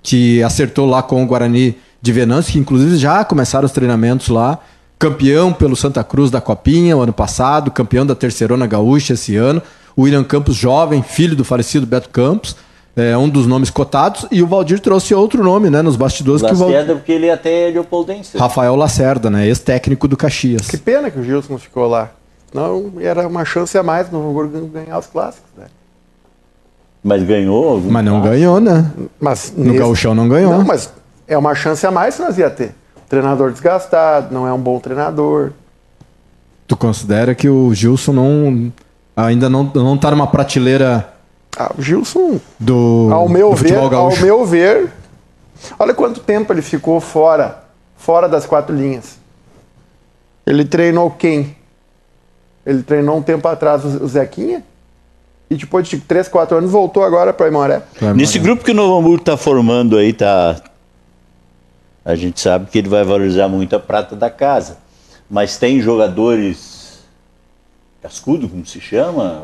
que 0.01 0.41
acertou 0.43 0.85
lá 0.85 1.01
com 1.03 1.23
o 1.23 1.25
Guarani 1.27 1.75
de 2.01 2.11
Venâncio, 2.11 2.53
que 2.53 2.59
inclusive 2.59 2.97
já 2.97 3.23
começaram 3.23 3.65
os 3.65 3.71
treinamentos 3.71 4.29
lá. 4.29 4.59
Campeão 4.99 5.53
pelo 5.53 5.77
Santa 5.77 6.03
Cruz 6.03 6.29
da 6.29 6.41
Copinha 6.41 6.97
o 6.97 7.01
ano 7.01 7.13
passado, 7.13 7.71
campeão 7.71 8.05
da 8.05 8.13
Terceirona 8.13 8.67
Gaúcha 8.67 9.13
esse 9.13 9.37
ano. 9.37 9.61
O 9.95 10.01
William 10.01 10.25
Campos, 10.25 10.55
jovem, 10.55 11.01
filho 11.01 11.37
do 11.37 11.45
falecido 11.45 11.85
Beto 11.87 12.09
Campos, 12.09 12.57
é 12.97 13.17
um 13.17 13.29
dos 13.29 13.47
nomes 13.47 13.69
cotados. 13.69 14.25
E 14.29 14.43
o 14.43 14.47
Valdir 14.47 14.81
trouxe 14.81 15.15
outro 15.15 15.41
nome, 15.41 15.69
né, 15.69 15.81
nos 15.81 15.95
bastidores 15.95 16.41
que 16.41 16.51
o 16.51 16.55
Valdir. 16.55 16.75
Lacerda, 16.75 16.95
porque 16.95 17.13
ele 17.13 17.27
é 17.27 17.33
até 17.33 17.69
leopoldense. 17.71 18.37
Rafael 18.37 18.75
Lacerda, 18.75 19.29
né, 19.29 19.47
ex-técnico 19.47 20.05
do 20.05 20.17
Caxias. 20.17 20.67
Que 20.67 20.77
pena 20.77 21.09
que 21.09 21.17
o 21.17 21.23
Gilson 21.23 21.53
não 21.53 21.59
ficou 21.59 21.87
lá. 21.87 22.11
Não, 22.53 22.91
era 22.99 23.25
uma 23.25 23.45
chance 23.45 23.77
a 23.77 23.83
mais 23.83 24.11
no 24.11 24.29
Hamburgo 24.29 24.67
ganhar 24.67 24.99
os 24.99 25.07
clássicos, 25.07 25.49
né? 25.57 25.67
Mas 27.01 27.23
ganhou 27.23 27.69
algum 27.69 27.89
Mas 27.89 28.03
não 28.03 28.19
clássico? 28.19 28.33
ganhou, 28.33 28.59
né? 28.59 28.91
Mas 29.17 29.53
No 29.55 29.73
Gauchão 29.75 30.13
não 30.13 30.27
ganhou. 30.27 30.51
Não, 30.51 30.65
mas 30.65 30.91
é 31.25 31.37
uma 31.37 31.55
chance 31.55 31.85
a 31.87 31.91
mais 31.91 32.15
que 32.17 32.21
nós 32.21 32.37
ia 32.37 32.49
ter. 32.49 32.75
Treinador 33.09 33.51
desgastado, 33.51 34.31
não 34.31 34.47
é 34.47 34.53
um 34.53 34.59
bom 34.59 34.79
treinador. 34.79 35.51
Tu 36.67 36.77
considera 36.77 37.33
que 37.33 37.49
o 37.49 37.73
Gilson 37.73 38.13
não 38.13 38.71
ainda 39.17 39.49
não, 39.49 39.63
não 39.73 39.97
tá 39.97 40.11
numa 40.11 40.27
prateleira 40.27 41.11
Ah, 41.57 41.71
o 41.75 41.81
Gilson, 41.81 42.39
do, 42.59 43.09
ao 43.11 43.27
meu 43.27 43.49
do 43.49 43.55
ver, 43.55 43.75
ao 43.75 44.15
meu 44.17 44.45
ver, 44.45 44.91
olha 45.79 45.93
quanto 45.93 46.19
tempo 46.19 46.53
ele 46.53 46.61
ficou 46.61 47.01
fora, 47.01 47.63
fora 47.97 48.29
das 48.29 48.45
quatro 48.45 48.75
linhas. 48.75 49.17
Ele 50.45 50.63
treinou 50.63 51.09
quem? 51.09 51.55
Ele 52.65 52.83
treinou 52.83 53.17
um 53.17 53.21
tempo 53.23 53.47
atrás 53.47 53.83
o 53.83 54.07
Zequinha 54.07 54.63
e 55.49 55.55
depois 55.55 55.87
de 55.87 55.97
3, 55.97 56.27
4 56.27 56.57
anos 56.57 56.71
voltou 56.71 57.03
agora 57.03 57.33
para 57.33 57.47
Imoré. 57.47 57.81
Nesse 58.15 58.37
grupo 58.37 58.63
que 58.63 58.71
o 58.71 58.75
Novo 58.75 58.99
Hamburgo 58.99 59.21
está 59.21 59.35
formando 59.35 59.97
aí, 59.97 60.13
tá. 60.13 60.61
A 62.03 62.15
gente 62.15 62.39
sabe 62.39 62.67
que 62.71 62.77
ele 62.77 62.89
vai 62.89 63.03
valorizar 63.03 63.47
muito 63.47 63.75
a 63.75 63.79
prata 63.79 64.15
da 64.15 64.29
casa. 64.29 64.77
Mas 65.29 65.57
tem 65.57 65.81
jogadores 65.81 66.99
cascudo, 68.01 68.47
como 68.47 68.65
se 68.65 68.79
chama, 68.79 69.43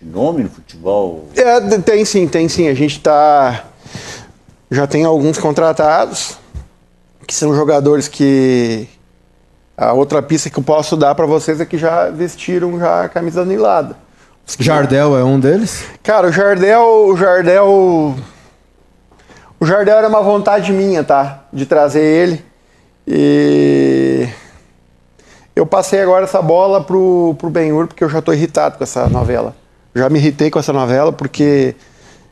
de 0.00 0.08
nome 0.08 0.42
no 0.42 0.50
futebol. 0.50 1.28
É, 1.34 1.60
tem 1.78 2.04
sim, 2.04 2.28
tem 2.28 2.48
sim. 2.48 2.68
A 2.68 2.74
gente 2.74 3.00
tá. 3.00 3.64
Já 4.70 4.86
tem 4.86 5.04
alguns 5.04 5.38
contratados, 5.38 6.36
que 7.26 7.34
são 7.34 7.54
jogadores 7.54 8.08
que. 8.08 8.88
A 9.76 9.92
outra 9.92 10.22
pista 10.22 10.48
que 10.48 10.58
eu 10.58 10.62
posso 10.62 10.96
dar 10.96 11.14
para 11.14 11.26
vocês 11.26 11.60
é 11.60 11.66
que 11.66 11.76
já 11.76 12.08
vestiram 12.10 12.78
já 12.78 13.04
a 13.04 13.08
camisa 13.08 13.42
anilada. 13.42 13.96
Jardel 14.58 15.18
é 15.18 15.24
um 15.24 15.38
deles? 15.38 15.84
Cara, 16.02 16.28
o 16.28 16.32
Jardel. 16.32 17.08
O 17.08 17.16
Jardel. 17.16 18.14
O 19.58 19.66
Jardel 19.66 19.96
era 19.98 20.08
uma 20.08 20.20
vontade 20.20 20.72
minha, 20.72 21.02
tá? 21.02 21.44
De 21.52 21.66
trazer 21.66 22.02
ele. 22.02 22.44
E. 23.06 24.28
Eu 25.54 25.64
passei 25.64 26.02
agora 26.02 26.24
essa 26.24 26.42
bola 26.42 26.84
pro, 26.84 27.34
pro 27.38 27.48
Benhur, 27.48 27.86
porque 27.86 28.04
eu 28.04 28.08
já 28.10 28.20
tô 28.20 28.32
irritado 28.32 28.76
com 28.76 28.84
essa 28.84 29.08
novela. 29.08 29.56
Já 29.94 30.10
me 30.10 30.18
irritei 30.18 30.50
com 30.50 30.58
essa 30.58 30.72
novela, 30.72 31.10
porque 31.10 31.74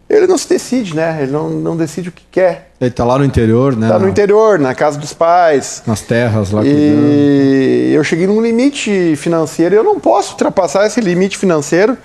ele 0.09 0.27
não 0.27 0.37
se 0.37 0.47
decide, 0.47 0.95
né? 0.95 1.19
Ele 1.23 1.33
não, 1.33 1.49
não 1.49 1.77
decide 1.77 2.11
o 2.11 2.13
que 2.13 2.25
quer. 2.31 2.73
Ele 2.79 2.91
tá 2.91 3.05
lá 3.05 3.17
no 3.17 3.25
interior, 3.25 3.75
né? 3.75 3.89
Tá 3.89 3.99
no 3.99 4.09
interior, 4.09 4.59
na 4.59 4.75
casa 4.75 4.99
dos 4.99 5.15
pais. 5.15 5.83
Nas 5.87 6.03
terras 6.03 6.51
lá 6.51 6.61
cuidando. 6.61 7.07
E 7.07 7.93
eu 7.95 8.05
cheguei 8.05 8.27
num 8.27 8.43
limite 8.43 9.17
financeiro 9.17 9.75
e 9.75 9.79
eu 9.79 9.85
não 9.85 9.99
posso 9.99 10.33
ultrapassar 10.33 10.87
esse 10.87 11.01
limite 11.01 11.39
financeiro. 11.39 11.97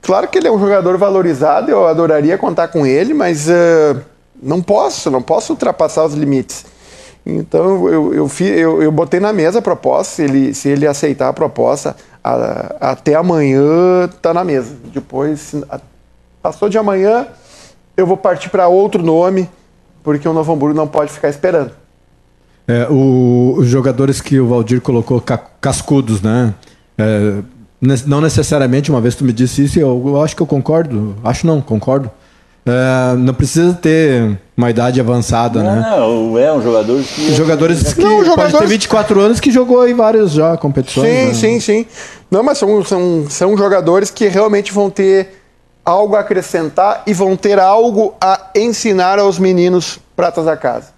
Claro 0.00 0.28
que 0.28 0.38
ele 0.38 0.48
é 0.48 0.52
um 0.52 0.58
jogador 0.58 0.96
valorizado, 0.96 1.70
eu 1.70 1.86
adoraria 1.86 2.36
contar 2.38 2.68
com 2.68 2.86
ele, 2.86 3.14
mas 3.14 3.48
eh, 3.48 3.96
não 4.44 4.60
posso, 4.62 5.10
não 5.10 5.22
posso 5.22 5.52
ultrapassar 5.52 6.04
os 6.04 6.14
limites. 6.14 6.64
Então 7.26 7.86
eu, 7.88 8.12
eu, 8.14 8.30
eu, 8.40 8.82
eu 8.82 8.92
botei 8.92 9.18
na 9.18 9.32
mesa 9.32 9.58
a 9.58 9.62
proposta, 9.62 10.16
se 10.16 10.22
ele, 10.22 10.52
se 10.54 10.68
ele 10.68 10.86
aceitar 10.86 11.28
a 11.28 11.32
proposta, 11.32 11.96
a- 12.22 12.76
até 12.80 13.14
amanhã 13.14 14.08
tá 14.20 14.34
na 14.34 14.44
mesa. 14.44 14.76
Depois, 14.92 15.40
se- 15.40 15.64
a- 15.70 15.80
passou 16.42 16.68
de 16.68 16.76
amanhã, 16.76 17.26
eu 17.96 18.06
vou 18.06 18.16
partir 18.16 18.50
para 18.50 18.68
outro 18.68 19.02
nome, 19.02 19.48
porque 20.02 20.28
o 20.28 20.34
Novo 20.34 20.52
Hamburgo 20.52 20.76
não 20.76 20.86
pode 20.86 21.10
ficar 21.12 21.30
esperando. 21.30 21.70
É, 22.68 22.86
o- 22.90 23.54
os 23.58 23.68
jogadores 23.68 24.20
que 24.20 24.38
o 24.38 24.46
Valdir 24.48 24.80
colocou 24.82 25.18
ca- 25.20 25.38
cascudos, 25.60 26.20
né? 26.20 26.54
É, 26.98 27.38
não 28.06 28.20
necessariamente, 28.20 28.90
uma 28.90 29.00
vez 29.00 29.14
tu 29.14 29.24
me 29.24 29.32
disse 29.32 29.64
isso, 29.64 29.78
eu, 29.78 30.02
eu 30.06 30.22
acho 30.22 30.36
que 30.36 30.42
eu 30.42 30.46
concordo. 30.46 31.14
Acho 31.24 31.46
não, 31.46 31.60
concordo. 31.62 32.10
É, 32.66 33.14
não 33.16 33.34
precisa 33.34 33.74
ter 33.74 34.38
uma 34.56 34.70
idade 34.70 34.98
avançada, 34.98 35.62
né? 35.62 35.86
Não, 35.90 36.38
é 36.38 36.50
um 36.50 36.62
jogador 36.62 37.02
que. 37.02 37.34
Jogadores 37.34 37.92
que 37.92 38.00
Não, 38.02 38.16
pode 38.16 38.26
jogadores- 38.26 38.58
ter 38.58 38.66
24 38.66 39.20
anos 39.20 39.40
que 39.40 39.50
jogou 39.50 39.86
em 39.86 39.92
várias 39.94 40.30
já 40.30 40.56
competições. 40.56 41.06
Sim, 41.06 41.26
né? 41.26 41.34
sim, 41.34 41.60
sim. 41.60 41.86
Não, 42.30 42.42
mas 42.42 42.56
são, 42.56 42.82
são, 42.82 43.26
são 43.28 43.56
jogadores 43.56 44.10
que 44.10 44.28
realmente 44.28 44.72
vão 44.72 44.88
ter 44.88 45.42
algo 45.84 46.16
a 46.16 46.20
acrescentar 46.20 47.02
e 47.06 47.12
vão 47.12 47.36
ter 47.36 47.58
algo 47.60 48.14
a 48.18 48.48
ensinar 48.54 49.18
aos 49.18 49.38
meninos 49.38 49.98
pratas 50.16 50.46
da 50.46 50.56
casa. 50.56 50.94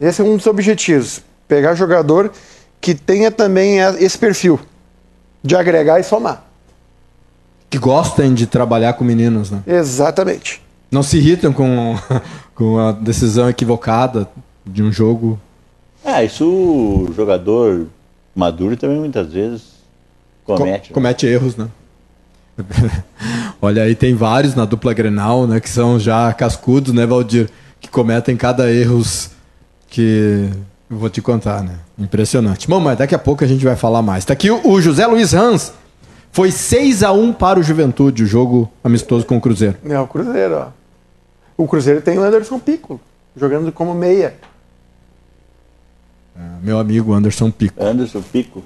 Esse 0.00 0.22
é 0.22 0.24
um 0.24 0.36
dos 0.36 0.46
objetivos. 0.48 1.22
Pegar 1.46 1.76
jogador 1.76 2.32
que 2.80 2.94
tenha 2.96 3.30
também 3.30 3.78
esse 4.00 4.18
perfil 4.18 4.58
de 5.40 5.54
agregar 5.54 6.00
e 6.00 6.02
somar. 6.02 6.42
Que 7.70 7.78
gostem 7.78 8.34
de 8.34 8.46
trabalhar 8.46 8.94
com 8.94 9.04
meninos, 9.04 9.52
né? 9.52 9.62
Exatamente. 9.66 10.63
Não 10.94 11.02
se 11.02 11.18
irritam 11.18 11.52
com, 11.52 11.98
com 12.54 12.78
a 12.78 12.92
decisão 12.92 13.48
equivocada 13.50 14.28
de 14.64 14.80
um 14.80 14.92
jogo. 14.92 15.40
Ah, 16.04 16.22
isso 16.22 16.46
o 16.46 17.12
jogador 17.14 17.88
maduro 18.34 18.76
também 18.76 18.98
muitas 18.98 19.32
vezes 19.32 19.74
Comete. 20.44 20.88
Co 20.90 20.94
comete 20.94 21.26
erros, 21.26 21.56
né? 21.56 21.68
Olha 23.60 23.82
aí, 23.82 23.94
tem 23.94 24.14
vários 24.14 24.54
na 24.54 24.64
dupla 24.64 24.92
Grenal, 24.92 25.46
né? 25.46 25.58
Que 25.58 25.68
são 25.68 25.98
já 25.98 26.32
cascudos, 26.32 26.92
né, 26.92 27.06
Valdir? 27.06 27.48
Que 27.80 27.88
cometem 27.88 28.36
cada 28.36 28.70
erros 28.70 29.30
que 29.88 30.48
eu 30.88 30.96
vou 30.96 31.10
te 31.10 31.20
contar, 31.20 31.62
né? 31.62 31.76
Impressionante. 31.98 32.68
Bom, 32.68 32.78
mas 32.78 32.98
daqui 32.98 33.14
a 33.14 33.18
pouco 33.18 33.42
a 33.42 33.46
gente 33.46 33.64
vai 33.64 33.74
falar 33.74 34.02
mais. 34.02 34.24
Tá 34.24 34.32
aqui 34.32 34.48
o 34.48 34.80
José 34.80 35.06
Luiz 35.06 35.34
Hans. 35.34 35.72
Foi 36.30 36.50
6 36.50 37.02
a 37.02 37.12
1 37.12 37.32
para 37.32 37.58
o 37.58 37.62
Juventude, 37.62 38.24
o 38.24 38.26
jogo 38.26 38.70
amistoso 38.82 39.24
com 39.24 39.36
o 39.36 39.40
Cruzeiro. 39.40 39.76
É, 39.84 39.98
o 39.98 40.06
Cruzeiro, 40.06 40.54
ó. 40.56 40.83
O 41.56 41.68
Cruzeiro 41.68 42.00
tem 42.00 42.18
o 42.18 42.22
Anderson 42.22 42.58
Pico, 42.58 43.00
jogando 43.36 43.70
como 43.70 43.94
meia. 43.94 44.34
É, 46.36 46.40
meu 46.62 46.78
amigo 46.78 47.12
Anderson 47.12 47.50
Pico. 47.50 47.82
Anderson 47.82 48.22
Pico. 48.22 48.62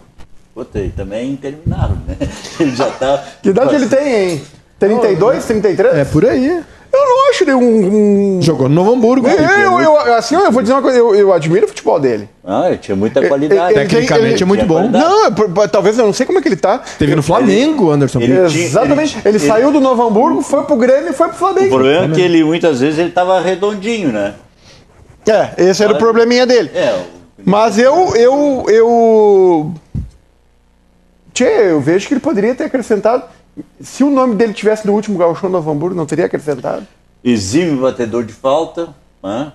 Puta, 0.55 0.79
ele 0.79 0.93
também 0.93 1.21
é 1.21 1.25
interminável, 1.25 1.97
né? 2.07 2.17
Ele 2.59 2.75
já 2.75 2.91
tá. 2.91 3.25
Que 3.41 3.51
idade 3.51 3.77
ele 3.77 3.89
tem, 3.89 4.31
hein? 4.31 4.43
32, 4.77 5.45
33? 5.45 5.95
É 5.95 6.05
por 6.05 6.27
aí. 6.27 6.65
Eu 7.01 7.07
não 7.07 7.31
acho 7.31 7.45
ele 7.45 7.55
um. 7.55 8.37
um... 8.39 8.43
Jogou 8.43 8.69
no 8.69 8.75
Novo 8.75 8.93
Hamburgo. 8.95 9.29
É, 9.29 9.65
eu, 9.65 9.81
eu, 9.81 10.15
assim, 10.15 10.35
eu 10.35 10.51
vou 10.51 10.63
dizer 10.63 10.75
uma 10.75 10.83
coisa, 10.83 10.99
eu, 10.99 11.15
eu 11.15 11.33
admiro 11.33 11.67
o 11.67 11.69
futebol 11.69 11.99
dele. 12.01 12.29
Ah, 12.45 12.65
ele 12.69 12.79
tinha 12.79 12.97
muita 12.97 13.27
qualidade. 13.27 13.75
ele- 13.75 13.87
Tecnicamente 13.87 14.35
ele- 14.35 14.43
é 14.43 14.47
muito 14.47 14.67
bom. 14.67 14.75
qualidade. 14.77 15.05
Não, 15.05 15.33
por- 15.33 15.49
por- 15.51 15.69
talvez 15.69 15.99
eu 15.99 16.07
não 16.07 16.13
sei 16.13 16.27
como 16.27 16.39
é 16.39 16.43
que 16.43 16.49
ele 16.49 16.57
tá. 16.57 16.83
Teve 16.99 17.15
no 17.15 17.23
Flamengo, 17.23 17.91
Anderson 17.91 18.21
Exatamente. 18.21 19.17
Ele, 19.25 19.37
ele- 19.37 19.39
saiu 19.47 19.71
do 19.71 19.81
Novo 19.81 20.03
Hamburgo, 20.03 20.43
foi 20.43 20.63
pro 20.65 20.77
Grêmio 20.77 21.11
e 21.11 21.13
foi 21.13 21.29
pro 21.29 21.37
O 21.37 21.39
Flamengo. 21.39 21.69
problema 21.75 22.13
é 22.13 22.15
que 22.17 22.21
ele 22.21 22.43
muitas 22.45 22.81
vezes 22.81 22.99
ele 22.99 23.11
tava 23.11 23.41
redondinho, 23.41 24.11
né? 24.13 24.35
É, 25.27 25.51
esse 25.69 25.83
era 25.85 25.93
o 25.93 25.99
probleminha 25.99 26.47
dele. 26.47 26.71
É, 26.75 26.95
o- 26.95 27.43
Mas 27.45 27.79
eu, 27.79 28.15
eu, 28.17 28.65
eu. 28.69 29.73
Tchê, 31.33 31.45
eu 31.71 31.81
vejo 31.81 32.09
que 32.09 32.15
ele 32.15 32.21
poderia 32.21 32.55
ter 32.55 32.65
acrescentado. 32.65 33.25
Se 33.81 34.05
o 34.05 34.11
nome 34.11 34.35
dele 34.35 34.53
tivesse 34.53 34.87
no 34.87 34.93
último 34.93 35.19
gauchão 35.19 35.49
do 35.51 35.53
Novo 35.53 35.71
Hamburgo, 35.71 35.95
não 35.97 36.07
teria 36.07 36.27
acrescentado. 36.27 36.87
exímio 37.25 37.81
batedor 37.81 38.25
de 38.25 38.33
falta, 38.33 38.89
né? 39.23 39.53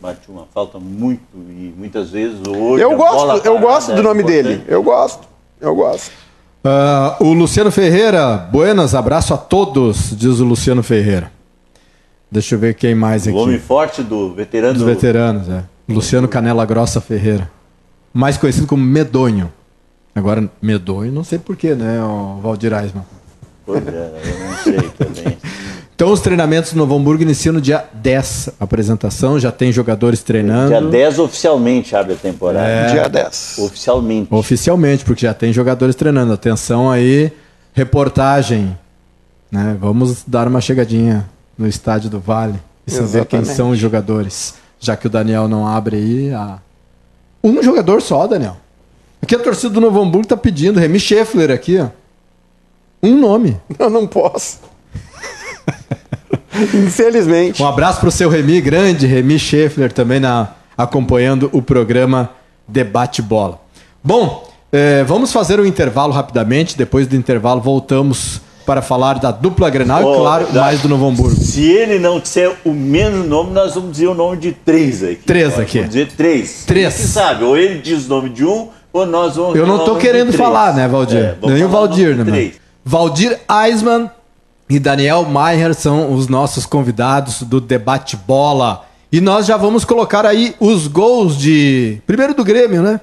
Bate 0.00 0.20
uma 0.30 0.46
falta 0.54 0.78
muito 0.78 1.20
e 1.34 1.74
muitas 1.76 2.10
vezes 2.10 2.38
hoje. 2.46 2.82
Eu 2.82 2.96
gosto, 2.96 3.46
eu 3.46 3.58
gosto 3.58 3.92
do 3.92 4.00
é 4.00 4.02
nome 4.02 4.22
dele. 4.22 4.54
importante. 4.54 4.72
Eu 4.72 4.82
gosto. 4.82 5.28
Eu 5.60 5.74
gosto. 5.74 6.10
Ah, 6.64 7.16
o 7.20 7.32
Luciano 7.34 7.70
Ferreira, 7.70 8.36
buenas, 8.36 8.94
abraço 8.94 9.34
a 9.34 9.36
todos, 9.36 10.16
diz 10.16 10.40
o 10.40 10.44
Luciano 10.44 10.82
Ferreira. 10.82 11.30
Deixa 12.30 12.54
eu 12.54 12.58
ver 12.58 12.74
quem 12.74 12.94
mais 12.94 13.26
O 13.26 13.34
homem 13.34 13.56
aqui. 13.56 13.64
forte 13.64 14.02
do 14.02 14.32
veterano. 14.34 14.74
Dos 14.74 14.82
veteranos, 14.82 15.48
é. 15.48 15.64
Luciano 15.88 16.28
Canela 16.28 16.64
Grossa 16.64 17.00
Ferreira. 17.00 17.50
Mais 18.12 18.36
conhecido 18.36 18.66
como 18.66 18.82
Medonho. 18.84 19.52
Agora, 20.14 20.50
Medonho, 20.60 21.12
não 21.12 21.24
sei 21.24 21.38
porquê, 21.38 21.74
né, 21.74 22.02
o 22.02 22.40
Valdir 22.40 22.72
Eisman. 22.72 23.04
Pois 23.64 23.86
é, 23.86 24.20
eu 24.24 24.48
não 24.48 24.56
sei 24.56 24.90
também. 24.90 25.38
Então, 26.00 26.12
os 26.12 26.20
treinamentos 26.22 26.72
no 26.72 26.78
Novo 26.78 26.96
Hamburgo 26.96 27.22
iniciam 27.22 27.52
no 27.52 27.60
dia 27.60 27.84
10. 27.92 28.52
A 28.58 28.64
apresentação, 28.64 29.38
já 29.38 29.52
tem 29.52 29.70
jogadores 29.70 30.22
treinando. 30.22 30.68
Dia 30.68 30.80
10 30.80 31.18
oficialmente 31.18 31.94
abre 31.94 32.14
a 32.14 32.16
temporada. 32.16 32.66
É. 32.66 32.86
Dia 32.90 33.06
10. 33.06 33.58
Oficialmente. 33.58 34.34
Oficialmente, 34.34 35.04
porque 35.04 35.26
já 35.26 35.34
tem 35.34 35.52
jogadores 35.52 35.94
treinando. 35.94 36.32
Atenção 36.32 36.90
aí, 36.90 37.30
reportagem. 37.74 38.74
Né? 39.52 39.76
Vamos 39.78 40.24
dar 40.26 40.48
uma 40.48 40.62
chegadinha 40.62 41.28
no 41.58 41.68
estádio 41.68 42.08
do 42.08 42.18
Vale 42.18 42.58
e 42.86 42.90
saber 42.90 43.26
quem 43.26 43.44
são 43.44 43.68
os 43.68 43.78
jogadores. 43.78 44.54
Já 44.78 44.96
que 44.96 45.06
o 45.06 45.10
Daniel 45.10 45.48
não 45.48 45.68
abre 45.68 45.96
aí. 45.96 46.32
A... 46.32 46.60
Um 47.44 47.62
jogador 47.62 48.00
só, 48.00 48.26
Daniel. 48.26 48.56
Aqui 49.22 49.34
a 49.34 49.38
torcida 49.38 49.70
do 49.74 49.80
Novo 49.80 50.00
Hamburgo 50.00 50.26
tá 50.26 50.36
pedindo. 50.36 50.80
Remy 50.80 50.98
Scheffler 50.98 51.50
aqui, 51.50 51.78
ó. 51.78 51.88
Um 53.02 53.16
nome. 53.18 53.56
Eu 53.78 53.90
não 53.90 54.06
posso. 54.06 54.58
Infelizmente. 56.74 57.62
Um 57.62 57.66
abraço 57.66 58.00
pro 58.00 58.10
seu 58.10 58.28
Remy, 58.28 58.60
grande 58.60 59.06
Remy 59.06 59.38
Scheffler, 59.38 59.92
também 59.92 60.20
na, 60.20 60.50
acompanhando 60.76 61.48
o 61.52 61.62
programa 61.62 62.30
Debate 62.66 63.22
Bola. 63.22 63.60
Bom, 64.02 64.48
eh, 64.72 65.04
vamos 65.04 65.32
fazer 65.32 65.60
um 65.60 65.64
intervalo 65.66 66.12
rapidamente. 66.12 66.76
Depois 66.76 67.06
do 67.06 67.14
intervalo, 67.16 67.60
voltamos 67.60 68.40
para 68.66 68.82
falar 68.82 69.18
da 69.18 69.30
dupla 69.30 69.68
Grenal 69.70 70.00
e, 70.02 70.04
Ô, 70.04 70.16
claro, 70.20 70.46
da- 70.52 70.60
mais 70.62 70.80
do 70.80 70.88
Novo 70.88 71.08
Hamburgo. 71.08 71.34
Se 71.40 71.62
ele 71.70 71.98
não 71.98 72.20
disser 72.20 72.54
o 72.64 72.72
mesmo 72.72 73.24
nome, 73.24 73.52
nós 73.52 73.74
vamos 73.74 73.92
dizer 73.92 74.06
o 74.06 74.14
nome 74.14 74.36
de 74.36 74.52
três 74.52 75.02
aqui. 75.02 75.22
Três 75.26 75.58
aqui. 75.58 75.78
Vamos 75.78 75.94
dizer 75.94 76.12
três. 76.16 76.64
Três. 76.66 76.96
Quem 76.96 77.06
sabe? 77.06 77.44
Ou 77.44 77.56
ele 77.56 77.80
diz 77.80 78.06
o 78.06 78.08
nome 78.08 78.28
de 78.30 78.44
um, 78.44 78.68
ou 78.92 79.06
nós 79.06 79.36
vamos 79.36 79.56
Eu 79.56 79.66
não 79.66 79.84
tô 79.84 79.96
querendo 79.96 80.32
falar, 80.32 80.74
né, 80.74 80.88
Valdir? 80.88 81.18
É, 81.18 81.36
Nem 81.42 81.64
o 81.64 81.68
Valdir, 81.68 82.16
né. 82.16 82.52
Valdir 82.84 83.38
Eisman 83.64 84.10
e 84.68 84.78
Daniel 84.78 85.24
Maier 85.24 85.74
são 85.74 86.12
os 86.14 86.28
nossos 86.28 86.64
convidados 86.64 87.42
do 87.42 87.60
Debate 87.60 88.16
Bola. 88.16 88.86
E 89.12 89.20
nós 89.20 89.46
já 89.46 89.56
vamos 89.56 89.84
colocar 89.84 90.24
aí 90.24 90.54
os 90.60 90.86
gols 90.86 91.36
de. 91.36 92.00
Primeiro 92.06 92.34
do 92.34 92.44
Grêmio, 92.44 92.80
né? 92.82 93.00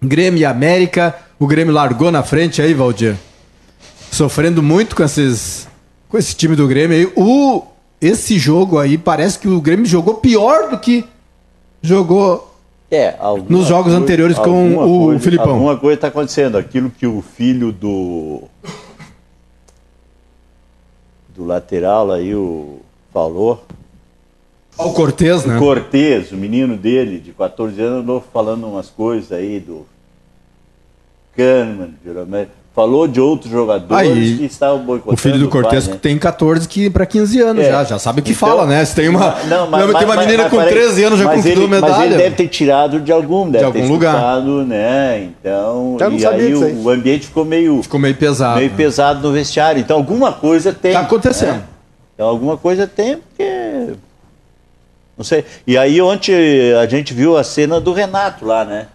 Grêmio 0.00 0.40
e 0.40 0.44
América. 0.44 1.14
O 1.38 1.46
Grêmio 1.46 1.74
largou 1.74 2.12
na 2.12 2.22
frente 2.22 2.62
aí, 2.62 2.72
Valdir. 2.72 3.16
Sofrendo 4.12 4.62
muito 4.62 4.94
com 4.94 5.02
esses. 5.02 5.68
Com 6.08 6.16
esse 6.16 6.34
time 6.34 6.54
do 6.54 6.68
Grêmio 6.68 6.96
aí. 6.96 7.12
O, 7.16 7.64
esse 8.00 8.38
jogo 8.38 8.78
aí 8.78 8.96
parece 8.96 9.38
que 9.38 9.48
o 9.48 9.60
Grêmio 9.60 9.86
jogou 9.86 10.14
pior 10.14 10.70
do 10.70 10.78
que 10.78 11.04
jogou 11.82 12.49
É, 12.90 13.14
alguma 13.20 13.48
Nos 13.58 13.66
jogos 13.68 13.92
coisa- 13.92 13.98
anteriores 13.98 14.36
com 14.38 14.74
o 14.74 15.04
coisa- 15.06 15.20
Filipão. 15.20 15.50
Alguma 15.50 15.76
coisa 15.76 15.94
está 15.94 16.08
acontecendo. 16.08 16.58
Aquilo 16.58 16.90
que 16.90 17.06
o 17.06 17.22
filho 17.22 17.70
do. 17.72 18.42
do 21.28 21.44
lateral 21.44 22.10
aí, 22.10 22.34
o. 22.34 22.80
falou. 23.12 23.64
o 24.76 24.92
Cortez, 24.92 25.44
né? 25.44 25.58
Cortez, 25.58 26.32
o 26.32 26.36
menino 26.36 26.76
dele, 26.76 27.18
de 27.20 27.32
14 27.32 27.80
anos, 27.80 28.02
andou 28.02 28.20
falando 28.32 28.66
umas 28.66 28.88
coisas 28.90 29.30
aí 29.32 29.60
do. 29.60 29.86
Kahneman, 31.36 31.94
Jeromel. 32.04 32.48
Falou 32.80 33.06
de 33.06 33.20
outros 33.20 33.50
jogadores 33.52 34.08
Aí, 34.08 34.36
que 34.38 34.44
estavam 34.46 34.78
boicotando. 34.78 35.14
O 35.14 35.16
filho 35.18 35.38
do 35.38 35.48
Cortez 35.50 35.86
né? 35.86 35.98
tem 36.00 36.16
14 36.16 36.66
que 36.66 36.88
para 36.88 37.04
15 37.04 37.38
anos 37.40 37.62
É. 37.64 37.70
já, 37.70 37.84
já 37.84 37.98
sabe 37.98 38.20
o 38.20 38.22
que 38.22 38.32
Então- 38.32 38.48
fala, 38.48 38.64
né? 38.64 38.82
Se 38.86 38.94
tem 38.94 39.06
uma, 39.08 39.36
Não, 39.46 39.68
mas- 39.68 39.84
tem 39.98 40.04
uma 40.06 40.16
menina 40.16 40.42
mas 40.44 40.50
com 40.50 40.56
peraí, 40.56 40.72
13 40.72 41.04
anos 41.04 41.18
já 41.18 41.34
ele, 41.36 41.66
medalha. 41.66 41.94
Mas 41.94 42.06
ele 42.06 42.16
deve 42.16 42.36
ter 42.36 42.48
tirado 42.48 42.98
de 43.00 43.12
algum, 43.12 43.50
deve 43.50 43.66
De 43.66 43.72
ter 43.72 43.78
algum 43.82 43.92
lugar. 43.92 44.14
escutado, 44.14 44.64
né? 44.64 45.24
Então, 45.24 45.96
Eu 46.00 46.12
e 46.12 46.20
sabia 46.20 46.30
aí 46.30 46.52
disso 46.52 46.64
aí. 46.64 46.72
o, 46.74 46.82
o 46.84 46.88
ambiente 46.90 47.26
ficou 47.26 47.44
meio, 47.44 47.82
Ficou 47.82 48.00
meio 48.00 48.14
pesado. 48.14 48.56
meio 48.58 48.70
né? 48.70 48.76
pesado 48.76 49.28
no 49.28 49.34
vestiário. 49.34 49.78
Então 49.78 49.98
alguma 49.98 50.32
coisa 50.32 50.72
tem. 50.72 50.94
Tá 50.94 51.00
acontecendo. 51.00 51.52
né? 51.56 51.62
Então 52.14 52.26
alguma 52.28 52.56
coisa 52.56 52.86
tem, 52.86 53.18
porque. 53.18 53.92
Não 55.18 55.24
sei. 55.24 55.44
E 55.66 55.76
aí 55.76 56.00
ontem 56.00 56.72
a 56.80 56.86
gente 56.86 57.12
viu 57.12 57.36
a 57.36 57.44
cena 57.44 57.78
do 57.78 57.92
Renato 57.92 58.46
lá, 58.46 58.64
né? 58.64 58.86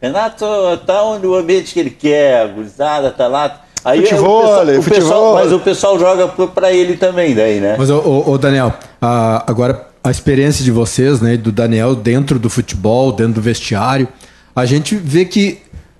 Renato 0.00 0.44
tá 0.86 1.02
onde 1.02 1.26
o 1.26 1.34
ambiente 1.34 1.72
que 1.72 1.80
ele 1.80 1.90
quer, 1.90 2.42
a 2.42 2.46
gurizada 2.46 3.10
tá 3.10 3.26
lá. 3.26 3.60
Aí 3.84 4.02
Futebol, 4.02 4.38
o 4.38 4.42
pessoal, 4.42 4.62
o 4.78 4.82
futebol. 4.82 5.00
pessoal- 5.00 5.34
mas 5.34 5.52
o 5.52 5.58
pessoal 5.60 5.98
joga 5.98 6.28
pra 6.48 6.72
ele 6.72 6.96
também, 6.96 7.34
daí, 7.34 7.60
né? 7.60 7.76
Mas, 7.78 7.88
ô, 7.88 8.36
Daniel, 8.36 8.72
a- 9.00 9.44
agora 9.46 9.86
a 10.02 10.10
experiência 10.10 10.64
de 10.64 10.70
vocês, 10.70 11.20
né, 11.20 11.36
do 11.36 11.50
Daniel 11.52 11.94
dentro 11.94 12.38
do 12.38 12.50
futebol, 12.50 13.12
dentro 13.12 13.34
do 13.34 13.40
vestiário, 13.40 14.08
a 14.54 14.64
gente 14.66 14.96
vê 14.96 15.24
que 15.24 15.58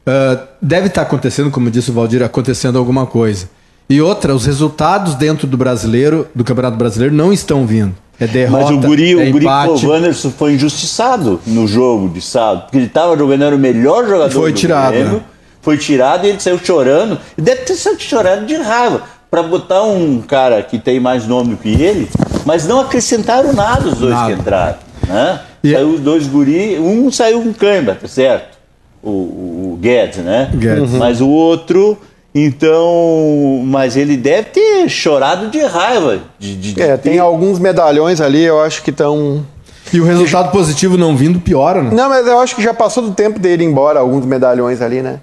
ah, 0.09 0.39
deve 0.63 0.87
estar 0.87 1.03
acontecendo, 1.03 1.51
como 1.51 1.69
disse 1.71 1.91
o 1.91 1.93
Valdir, 1.95 2.23
acontecendo 2.23 2.79
alguma 2.79 3.07
coisa. 3.07 3.49
E 3.91 4.01
outra, 4.01 4.35
os 4.35 4.47
resultados 4.47 5.15
dentro 5.17 5.47
do 5.49 5.57
brasileiro, 5.57 6.29
do 6.35 6.45
Campeonato 6.45 6.77
Brasileiro, 6.77 7.13
não 7.15 7.33
estão 7.33 7.67
vindo. 7.67 7.93
É 8.19 8.27
derrota, 8.27 8.65
Mas 8.65 8.71
o 8.71 8.79
Guri, 8.79 9.13
é 9.13 9.29
o 9.29 9.33
Guri 9.33 9.47
o 9.47 9.89
Wanderson 9.89 10.31
foi 10.31 10.55
injustiçado 10.55 11.41
no 11.47 11.67
jogo 11.67 12.09
de 12.09 12.21
sábado, 12.23 12.63
porque 12.63 12.79
ele 12.79 12.87
estava 12.87 13.17
jogando, 13.17 13.45
era 13.45 13.55
o 13.55 13.59
melhor 13.59 14.07
jogador 14.09 14.33
Foi 14.33 14.53
do 14.53 14.59
tirado, 14.59 14.93
Grêmio, 14.93 15.13
né? 15.15 15.21
foi 15.61 15.77
tirado 15.77 16.25
e 16.27 16.31
ele 16.31 16.41
saiu 16.41 16.59
chorando, 16.59 17.19
deve 17.37 17.63
ter 17.63 17.75
saído 17.75 18.01
chorando 18.01 18.47
de 18.47 18.55
raiva, 18.55 19.03
para 19.31 19.43
botar 19.43 19.83
um 19.83 20.23
cara 20.23 20.63
que 20.63 20.79
tem 20.79 20.99
mais 20.99 21.27
nome 21.27 21.51
do 21.51 21.57
que 21.59 21.69
ele, 21.69 22.09
mas 22.47 22.67
não 22.67 22.81
acrescentaram 22.81 23.53
nada 23.53 23.89
os 23.89 23.99
dois 23.99 24.15
Nada. 24.15 24.33
que 24.35 24.41
entraram, 24.41 24.79
né? 25.07 25.41
E- 25.63 25.73
Saiu 25.73 25.89
os 25.91 26.01
dois 26.01 26.27
Guri, 26.27 26.79
um 26.79 27.11
saiu 27.11 27.43
com 27.43 27.53
cãibra, 27.53 27.95
tá 28.01 28.09
certo? 28.09 28.57
O, 29.03 29.11
o, 29.11 29.79
Guedes, 29.81 30.19
né? 30.19 30.51
Guedes. 30.55 30.93
Mas 30.93 31.21
o 31.21 31.29
outro... 31.29 31.99
Então, 32.39 33.63
mas 33.65 33.97
ele 33.97 34.17
deve 34.17 34.51
ter 34.51 34.89
chorado 34.89 35.49
de 35.49 35.61
raiva. 35.63 36.21
De, 36.39 36.55
de- 36.55 36.81
É, 36.83 36.97
de 36.97 37.03
tem 37.03 37.19
alguns 37.19 37.59
medalhões 37.59 38.21
ali, 38.21 38.43
eu 38.43 38.61
acho 38.61 38.83
que 38.83 38.91
estão. 38.91 39.45
E 39.93 40.01
o 40.01 40.05
resultado 40.05 40.51
positivo 40.51 40.97
não 40.99 41.17
vindo 41.17 41.39
piora, 41.41 41.83
né? 41.83 41.91
Não, 41.93 42.09
mas 42.09 42.27
eu 42.27 42.39
acho 42.41 42.55
que 42.57 42.63
já 42.63 42.75
passou 42.75 43.03
do 43.05 43.13
tempo 43.13 43.39
dele 43.39 43.63
ir 43.65 43.67
embora, 43.67 44.01
alguns 44.01 44.27
medalhões 44.27 44.83
ali, 44.83 45.01
né? 45.01 45.21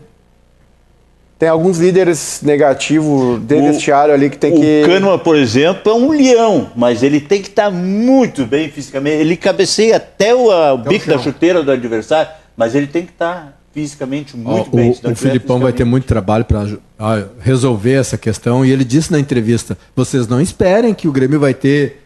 Tem 1.38 1.50
alguns 1.50 1.78
líderes 1.80 2.40
negativos 2.42 3.42
de 3.42 3.56
O- 3.56 3.62
vestiário 3.64 4.14
ali 4.14 4.30
que 4.30 4.38
tem 4.38 4.54
o 4.54 4.60
que. 4.60 4.84
Kahneman, 4.86 5.20
por 5.20 5.36
exemplo, 5.36 5.92
é 5.92 5.96
um 5.96 6.10
leão, 6.12 6.70
mas 6.76 7.04
ele 7.04 7.20
tem 7.20 7.42
que 7.42 7.50
estar 7.50 7.70
muito 7.70 8.46
bem 8.46 8.70
fisicamente. 8.70 9.18
Ele 9.18 9.36
cabeceia 9.36 9.98
até 9.98 10.34
o, 10.34 10.50
a- 10.50 10.74
o 10.74 10.78
bico 10.78 11.08
da 11.10 11.18
chuteira 11.18 11.62
do 11.62 11.72
adversário, 11.72 12.32
mas 12.56 12.74
ele 12.74 12.88
tem 12.88 13.04
que 13.06 13.12
estar 13.12 13.62
fisicamente 13.74 14.38
muito 14.38 14.70
bem. 14.76 14.92
o, 14.92 14.96
Se 14.96 15.04
não 15.04 15.12
o 15.12 15.14
tiver 15.16 15.30
Filipão 15.30 15.60
vai 15.60 15.74
ter 15.74 15.84
muito 15.84 16.06
trabalho 16.06 16.46
para 16.46 16.66
resolver 17.40 17.94
essa 17.94 18.18
questão. 18.18 18.64
E 18.66 18.72
ele 18.72 18.84
disse 18.86 19.12
na 19.12 19.20
entrevista: 19.20 19.78
vocês 19.96 20.28
não 20.28 20.40
esperem 20.40 20.94
que 20.94 21.08
o 21.08 21.12
Grêmio 21.12 21.40
vai 21.40 21.54
ter. 21.54 22.02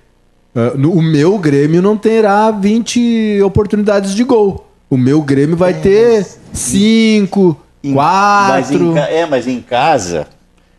ah, 0.55 0.71
no- 0.75 0.93
o 0.93 1.01
meu 1.01 1.37
Grêmio 1.37 1.81
não 1.81 1.97
terá 1.97 2.49
20 2.51 3.41
oportunidades 3.43 4.15
de 4.15 4.23
gol. 4.23 4.65
O 4.89 4.95
meu 4.97 5.21
Grêmio 5.21 5.57
vai 5.57 5.73
ter 5.73 6.25
5, 6.53 7.57
Em- 7.83 7.93
mas 7.93 8.71
em 8.71 8.77
4. 8.79 8.93
ca- 8.93 9.09
é, 9.11 9.25
mas 9.25 9.47
em 9.47 9.61
casa, 9.61 10.27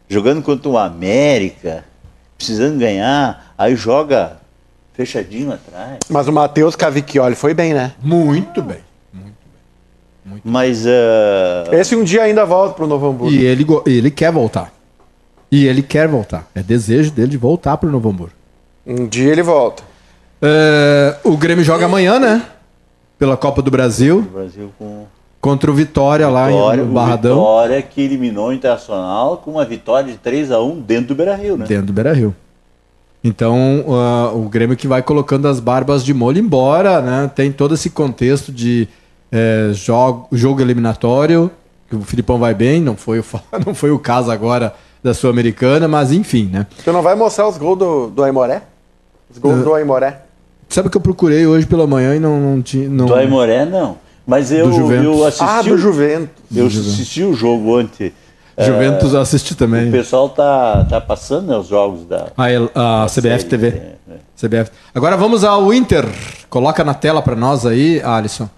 jogando 0.09 0.43
contra 0.43 0.69
o 0.69 0.79
América, 0.79 1.85
precisando 2.37 2.79
ganhar, 2.79 3.53
aí 3.59 3.77
joga 3.77 4.39
fechadinho 4.95 5.53
atrás. 5.53 5.99
Mas 6.09 6.27
o 6.27 6.33
Matheus 6.33 6.75
Cavicchioli 6.75 7.35
foi 7.37 7.53
bem, 7.55 7.75
né? 7.75 7.93
Muito 8.03 8.63
bem. 8.63 8.79
Mas 10.45 10.87
ah, 10.87 11.65
Esse 11.73 11.97
um 11.97 12.05
dia 12.05 12.23
ainda 12.23 12.45
volta 12.45 12.75
pro 12.75 12.87
Novo 12.87 13.09
Hamburgo. 13.09 13.35
E 13.35 13.45
ele, 13.45 13.67
ele 13.87 14.11
quer 14.11 14.33
voltar. 14.33 14.73
E 15.51 15.67
ele 15.67 15.83
quer 15.83 16.09
voltar. 16.09 16.49
É 16.55 16.63
desejo 16.63 17.11
dele 17.11 17.29
de 17.29 17.39
voltar 17.39 17.77
para 17.77 17.89
o 17.89 17.93
Novo 17.93 18.11
Hamburgo. 18.11 18.33
Um 18.87 19.07
dia 19.07 19.33
ele 19.33 19.43
volta. 19.43 19.83
É, 20.41 21.17
o 21.25 21.37
Grêmio 21.37 21.65
joga 21.65 21.87
amanhã, 21.87 22.19
né? 22.19 22.43
Pela 23.19 23.37
Copa 23.37 23.61
do 23.61 23.71
Brasil. 23.71 24.19
o 24.19 24.23
Brasil 24.23 24.73
com 24.79 25.07
Contra 25.41 25.71
o 25.71 25.75
Vitória 25.75 26.29
lá 26.29 26.49
Vitória, 26.49 26.83
em 26.83 26.85
o 26.85 26.93
Barradão. 26.93 27.37
Vitória 27.37 27.83
que 27.83 28.01
eliminou 28.01 28.49
o 28.49 28.53
Internacional 28.53 29.37
com 29.37 29.53
uma 29.53 29.65
vitória 29.65 30.13
de 30.13 30.19
3 30.19 30.51
a 30.51 30.61
1 30.61 30.81
dentro 30.81 31.09
do 31.09 31.15
Beira-Rio, 31.15 31.57
né? 31.57 31.65
Dentro 31.65 31.87
do 31.87 31.93
Beira 31.93 32.13
Rio. 32.13 32.35
Então, 33.23 33.85
ah, 33.89 34.33
o 34.35 34.49
Grêmio 34.49 34.77
que 34.77 34.89
vai 34.89 35.01
colocando 35.01 35.47
as 35.47 35.61
barbas 35.61 36.05
de 36.05 36.13
molho 36.13 36.39
embora, 36.39 37.01
né? 37.01 37.31
Tem 37.33 37.53
todo 37.53 37.75
esse 37.75 37.91
contexto 37.91 38.51
de 38.51 38.89
eh, 39.33 39.71
jogo, 39.73 40.29
jogo 40.33 40.61
eliminatório, 40.61 41.51
que 41.89 41.97
o 41.97 42.01
Filipão 42.03 42.39
vai 42.39 42.55
bem, 42.55 42.81
não 42.81 42.97
foi 42.97 43.19
o, 43.21 43.25
não 43.67 43.75
foi 43.75 43.91
o 43.91 43.99
caso 43.99 44.31
agora 44.31 44.75
da 45.03 45.15
Sul-Americana, 45.15 45.87
mas 45.89 46.13
enfim, 46.13 46.51
né? 46.53 46.67
Tu 46.85 46.93
não 46.93 47.03
vai 47.03 47.15
mostrar 47.15 47.49
os 47.49 47.57
gols 47.57 47.79
do, 47.79 48.07
do 48.09 48.23
Aimoré? 48.25 48.63
Os 49.31 49.39
gols 49.39 49.61
Uh, 49.61 49.65
do 49.65 49.75
Aimoré? 49.75 50.23
Sabe 50.69 50.91
que 50.91 50.97
eu 50.97 51.01
procurei 51.01 51.47
hoje 51.47 51.67
pela 51.67 51.87
manhã 51.87 52.15
e 52.15 52.19
não, 52.21 52.39
não 52.41 52.61
tinha. 52.63 52.89
Não... 52.89 53.07
Do 53.07 53.15
Aimoré, 53.15 53.65
não. 53.65 53.97
Mas 54.27 54.53
eu, 54.53 54.71
eu 54.93 55.25
assisti. 55.25 55.45
Ah, 55.45 55.63
do 55.63 55.79
Juventus. 55.79 56.29
Eu 56.55 56.65
Do 56.65 56.71
Juventus. 56.71 56.95
assisti 56.95 57.23
o 57.25 57.33
jogo 57.33 57.81
ontem. 57.81 58.13
Juventus 58.59 59.15
eu 59.15 59.21
assisti 59.21 59.55
também. 59.55 59.89
O 59.89 59.93
pessoal 59.93 60.29
tá, 60.29 60.85
tá 60.91 61.01
passando 61.01 61.47
né, 61.47 61.57
os 61.57 61.69
jogos 61.69 62.05
da. 62.05 62.27
A, 62.37 62.51
El- 62.51 62.71
a 62.75 63.07
CBF 63.07 63.21
série, 63.23 63.45
TV. 63.45 63.69
é, 63.69 63.95
é. 64.11 64.17
CBF. 64.37 64.71
Agora 64.95 65.17
vamos 65.17 65.45
ao 65.45 65.73
Inter. 65.73 66.05
Coloca 66.51 66.83
na 66.85 66.93
tela 66.93 67.23
pra 67.23 67.37
nós 67.37 67.65
aí, 67.65 68.03
Alisson. 68.03 68.49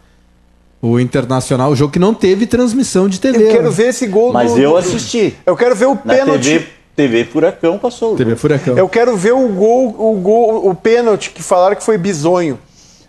O 0.82 0.98
Internacional, 0.98 1.70
o 1.70 1.76
jogo 1.76 1.92
que 1.92 1.98
não 1.98 2.14
teve 2.14 2.46
transmissão 2.46 3.08
de 3.08 3.20
TV. 3.20 3.44
Eu 3.48 3.50
quero 3.52 3.64
né? 3.64 3.70
ver 3.70 3.88
esse 3.88 4.06
gol 4.06 4.32
Mas 4.32 4.52
do- 4.52 4.58
eu 4.58 4.76
assisti. 4.76 5.36
Eu 5.44 5.54
quero 5.56 5.74
ver 5.74 5.86
o 5.86 5.98
Na 6.04 6.14
pênalti. 6.14 6.42
TV, 6.42 6.66
TV 6.96 7.24
Furacão 7.26 7.78
passou. 7.78 8.14
o 8.14 8.16
TV. 8.16 8.34
Furacão. 8.34 8.78
Eu 8.78 8.88
quero 8.88 9.14
ver 9.16 9.32
o 9.34 9.46
gol, 9.48 9.88
o 9.98 10.14
gol, 10.20 10.68
o 10.70 10.74
pênalti 10.74 11.30
que 11.32 11.42
falaram 11.42 11.76
que 11.76 11.82
foi 11.84 11.98
bizonho. 11.98 12.58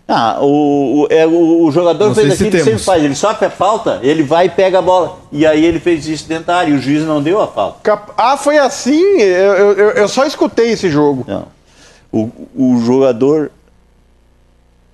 Ah, 0.06 0.38
o, 0.42 1.04
o, 1.04 1.06
é, 1.08 1.26
o, 1.26 1.64
o 1.64 1.70
jogador 1.72 2.08
Não 2.08 2.14
fez 2.14 2.32
aquilo 2.32 2.50
que 2.50 2.58
sempre 2.62 2.78
faz. 2.80 3.02
Ele 3.02 3.14
sofre 3.14 3.46
a 3.46 3.50
falta, 3.50 4.00
ele 4.02 4.22
vai 4.22 4.46
e 4.46 4.48
pega 4.50 4.78
a 4.80 4.82
bola. 4.82 5.18
E 5.30 5.46
aí 5.46 5.64
ele 5.64 5.80
fez 5.80 6.06
isso 6.06 6.28
dentro 6.28 6.46
da 6.48 6.56
área 6.56 6.72
e 6.72 6.74
o 6.74 6.78
juiz 6.82 7.02
não 7.06 7.22
deu 7.22 7.40
a 7.40 7.46
falta. 7.46 7.78
Cap- 7.82 8.12
Ah, 8.18 8.36
foi 8.36 8.58
assim? 8.58 9.00
Eu, 9.18 9.52
eu, 9.54 9.72
eu- 9.72 9.90
eu 9.92 10.08
só 10.08 10.26
escutei 10.26 10.72
esse 10.72 10.90
jogo. 10.90 11.24
Não. 11.26 11.46
O, 12.12 12.28
o 12.54 12.82
jogador. 12.84 13.50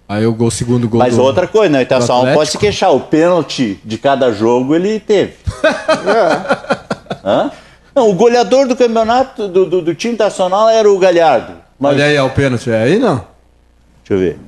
Aí 0.09 0.27
o 0.27 0.33
gol, 0.33 0.51
segundo 0.51 0.89
gol. 0.89 0.99
Mas 1.01 1.17
do- 1.17 1.23
outra 1.23 1.47
coisa, 1.47 1.69
né? 1.71 1.81
O 1.81 1.83
Internacional 1.83 2.23
Atlético. 2.23 2.39
pode 2.41 2.51
se 2.53 2.59
queixar. 2.59 2.93
O 2.95 3.01
pênalti 3.01 3.79
de 3.85 3.99
cada 3.99 4.33
jogo 4.33 4.75
ele 4.75 4.99
teve. 4.99 5.35
Hã? 7.25 7.51
Não, 7.95 8.09
o 8.11 8.15
goleador 8.15 8.67
do 8.67 8.77
campeonato 8.77 9.49
do, 9.49 9.67
do, 9.67 9.83
do 9.83 9.95
time 9.95 10.15
internacional 10.15 10.69
era 10.69 10.91
o 10.91 10.99
Galhardo. 10.99 11.55
Mas, 11.79 11.95
Olha 11.95 12.05
aí, 12.07 12.17
é 12.17 12.23
o 12.23 12.31
pênalti. 12.31 12.71
É 12.71 12.83
aí 12.83 12.99
não? 12.99 13.17
Deixa 14.03 14.15
eu 14.15 14.19
ver. 14.19 14.39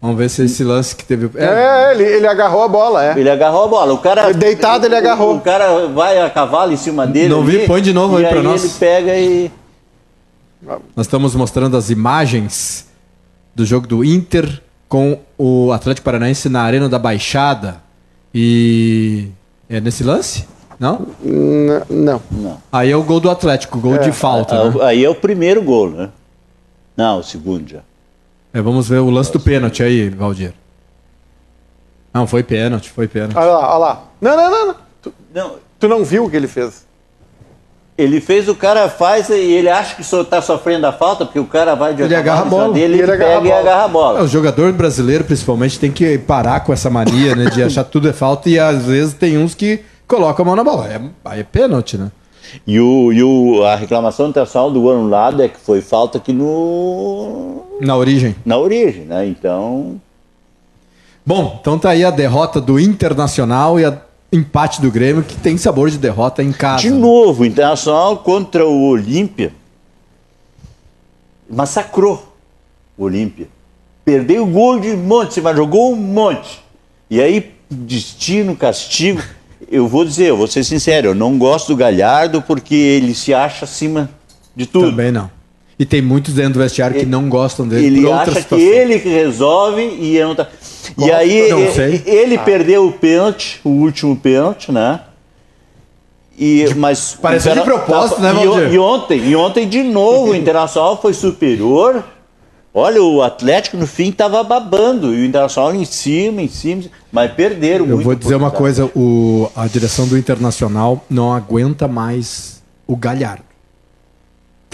Vamos 0.00 0.16
ver 0.18 0.28
se 0.28 0.44
esse 0.44 0.62
lance 0.64 0.94
que 0.94 1.04
teve. 1.04 1.30
É, 1.38 1.44
É, 1.44 1.90
ele, 1.94 2.04
ele 2.04 2.26
agarrou 2.26 2.62
a 2.62 2.68
bola, 2.68 3.04
é. 3.04 3.18
Ele 3.18 3.28
agarrou 3.30 3.64
a 3.64 3.68
bola. 3.68 3.92
O 3.94 3.98
cara. 3.98 4.32
Deitado, 4.32 4.86
ele 4.86 4.94
o- 4.94 4.98
agarrou. 4.98 5.34
O, 5.36 5.40
cara 5.40 5.86
vai 5.88 6.20
a 6.20 6.28
cavalo 6.30 6.72
em 6.72 6.76
cima 6.76 7.06
dele. 7.06 7.28
Não 7.28 7.42
vi, 7.42 7.58
ali, 7.58 7.66
põe 7.66 7.82
de 7.82 7.92
novo 7.92 8.20
e 8.20 8.24
aí 8.24 8.32
pra 8.32 8.42
nós. 8.42 8.62
ele 8.64 8.72
pega 8.78 9.16
e. 9.16 9.50
Nós 10.96 11.06
estamos 11.06 11.34
mostrando 11.34 11.76
as 11.76 11.90
imagens 11.90 12.86
do 13.54 13.64
jogo 13.64 13.86
do 13.86 14.04
Inter 14.04 14.60
com 14.88 15.18
o 15.38 15.72
Atlético 15.72 16.04
Paranaense 16.04 16.48
na 16.48 16.62
Arena 16.62 16.88
da 16.88 16.98
Baixada. 16.98 17.82
E. 18.34 19.28
É 19.68 19.80
nesse 19.80 20.02
lance? 20.04 20.46
Não? 20.78 21.06
N- 21.24 21.82
Não. 21.88 22.20
Não. 22.30 22.58
Aí 22.72 22.90
é 22.90 22.96
o 22.96 23.02
gol 23.02 23.20
do 23.20 23.30
Atlético, 23.30 23.78
gol 23.78 23.98
de 23.98 24.12
falta. 24.12 24.54
Ah, 24.60 24.70
né? 24.70 24.84
Aí 24.84 25.04
é 25.04 25.08
o 25.08 25.14
primeiro 25.14 25.62
gol, 25.62 25.90
né? 25.90 26.10
Não, 26.96 27.20
o 27.20 27.22
segundo 27.22 27.68
já. 27.68 27.80
É, 28.52 28.60
vamos 28.60 28.88
ver 28.88 28.98
o 28.98 29.10
lance 29.10 29.32
do 29.32 29.40
pênalti 29.40 29.82
aí, 29.82 30.08
Valdir. 30.10 30.52
Não, 32.12 32.26
foi 32.26 32.42
pênalti, 32.42 32.90
foi 32.90 33.08
pênalti. 33.08 33.36
Olha 33.36 33.46
lá, 33.50 33.68
olha 33.70 33.78
lá. 33.78 34.04
Não, 34.20 34.36
não, 34.36 34.50
não. 34.50 34.66
não. 34.68 34.76
Tu, 35.02 35.12
Não, 35.34 35.54
tu 35.80 35.88
não 35.88 36.04
viu 36.04 36.24
o 36.24 36.30
que 36.30 36.36
ele 36.36 36.46
fez? 36.46 36.86
Ele 37.96 38.20
fez, 38.20 38.48
o 38.48 38.54
cara 38.54 38.88
faz 38.88 39.28
e 39.28 39.34
ele 39.34 39.68
acha 39.68 39.94
que 39.94 40.02
so, 40.04 40.24
tá 40.24 40.42
sofrendo 40.42 40.86
a 40.86 40.92
falta, 40.92 41.24
porque 41.24 41.38
o 41.38 41.46
cara 41.46 41.74
vai 41.76 41.94
de 41.94 42.02
Ele 42.02 42.14
agarra 42.14 42.42
a 42.42 42.44
bola. 42.44 42.72
dele, 42.74 42.96
E 42.96 43.00
ele, 43.00 43.02
ele 43.02 43.12
agarra 43.12 43.36
a 43.36 43.40
pega 43.40 43.48
e 43.48 43.52
agarra 43.52 43.82
a 43.84 43.88
É, 43.88 43.88
bola. 43.88 44.22
o 44.22 44.26
jogador 44.28 44.72
brasileiro, 44.72 45.22
principalmente, 45.24 45.78
tem 45.78 45.92
que 45.92 46.18
parar 46.18 46.60
com 46.60 46.72
essa 46.72 46.90
mania, 46.90 47.36
né? 47.36 47.46
De 47.50 47.62
achar 47.64 47.84
tudo 47.84 48.08
é 48.08 48.12
falta 48.12 48.48
e 48.50 48.58
às 48.58 48.84
vezes 48.86 49.14
tem 49.14 49.38
uns 49.38 49.54
que 49.54 49.80
colocam 50.08 50.44
a 50.44 50.46
mão 50.46 50.56
na 50.56 50.64
bola. 50.64 50.88
É, 50.88 51.00
aí 51.24 51.40
é 51.40 51.44
pênalti, 51.44 51.96
né? 51.96 52.10
E, 52.66 52.78
o, 52.78 53.12
e 53.12 53.22
o, 53.22 53.64
a 53.64 53.74
reclamação 53.74 54.28
internacional 54.28 54.70
do 54.70 54.90
anulado 54.90 55.42
é 55.42 55.48
que 55.48 55.58
foi 55.58 55.80
falta 55.80 56.18
aqui 56.18 56.32
no, 56.32 57.62
Na 57.80 57.96
origem. 57.96 58.34
na 58.44 58.58
origem, 58.58 59.04
né? 59.04 59.26
Então, 59.26 60.00
Bom, 61.26 61.58
então 61.60 61.78
tá 61.78 61.90
aí 61.90 62.04
a 62.04 62.10
derrota 62.10 62.60
do 62.60 62.78
Internacional 62.78 63.80
e 63.80 63.84
a 63.84 63.96
empate 64.36 64.80
do 64.80 64.90
Grêmio, 64.90 65.22
que 65.22 65.36
tem 65.36 65.56
sabor 65.56 65.90
de 65.90 65.98
derrota 65.98 66.42
em 66.42 66.52
casa. 66.52 66.82
de 66.82 66.90
novo, 66.90 67.42
o 67.42 67.46
Internacional 67.46 68.18
contra 68.18 68.66
o 68.66 68.88
Olímpia 68.88 69.52
massacrou 71.48 72.34
o 72.96 73.04
Olímpia. 73.04 73.48
Perdeu 74.04 74.44
o 74.44 74.46
gol 74.46 74.78
de 74.78 74.94
monte, 74.96 75.40
mas 75.40 75.56
jogou 75.56 75.92
um 75.92 75.96
monte. 75.96 76.62
E 77.08 77.20
aí, 77.20 77.52
destino, 77.70 78.56
castigo. 78.56 79.22
Eu 79.70 79.88
vou 79.88 80.04
dizer, 80.04 80.28
eu 80.28 80.36
vou 80.36 80.46
ser 80.46 80.62
sincero, 80.62 81.08
eu 81.08 81.14
não 81.14 81.38
gosto 81.38 81.68
do 81.68 81.76
Galhardo 81.76 82.42
porque 82.42 82.74
ele 82.74 83.14
se 83.14 83.32
acha 83.32 83.64
acima 83.64 84.10
de 84.54 84.66
tudo. 84.66 84.90
Também 84.90 85.10
não. 85.10 85.30
E 85.84 85.86
tem 85.86 86.00
muitos 86.00 86.32
dentro 86.32 86.54
do 86.54 86.60
vestiário 86.60 86.94
que 86.96 87.02
Ele- 87.02 87.10
não 87.10 87.28
gostam 87.28 87.68
dele 87.68 87.98
Ele 87.98 88.10
acha 88.10 88.40
que 88.40 88.54
ele 88.54 88.98
que 88.98 89.08
resolve 89.10 89.82
e 89.82 90.16
eu 90.16 90.28
não 90.28 90.34
tá. 90.34 90.48
E 90.96 91.12
aí 91.12 91.50
Não 91.50 91.62
e- 91.62 91.72
sei. 91.72 92.02
ele 92.06 92.38
perdeu 92.38 92.86
o 92.86 92.92
pênalti, 92.92 93.60
o 93.62 93.68
último 93.68 94.16
pênalti, 94.16 94.72
né? 94.72 95.00
E, 96.38 96.64
mas 96.76 97.18
parecia 97.20 97.52
de 97.52 97.60
propósito, 97.60 98.18
né, 98.22 98.30
e, 98.30 98.46
Valdir? 98.46 98.72
e 98.72 98.78
ontem, 98.78 99.20
e 99.28 99.36
ontem 99.36 99.68
de 99.68 99.82
novo 99.82 100.30
o 100.30 100.34
Internacional 100.34 100.98
foi 100.98 101.12
superior. 101.12 102.02
Olha, 102.72 103.02
o 103.02 103.20
Atlético 103.22 103.76
no 103.76 103.86
fim 103.86 104.08
estava 104.08 104.42
babando 104.42 105.14
e 105.14 105.20
o 105.20 105.24
Internacional 105.26 105.74
em 105.74 105.84
cima, 105.84 106.40
em 106.40 106.48
cima, 106.48 106.84
mas 107.12 107.30
perderam 107.30 107.84
Eu 107.86 107.98
vou 107.98 108.14
dizer 108.14 108.36
uma 108.36 108.50
coisa, 108.50 108.90
o, 108.96 109.50
a 109.54 109.66
direção 109.66 110.08
do 110.08 110.16
Internacional 110.16 111.04
não 111.10 111.30
aguenta 111.30 111.86
mais 111.86 112.62
o 112.86 112.96
Galhardo. 112.96 113.44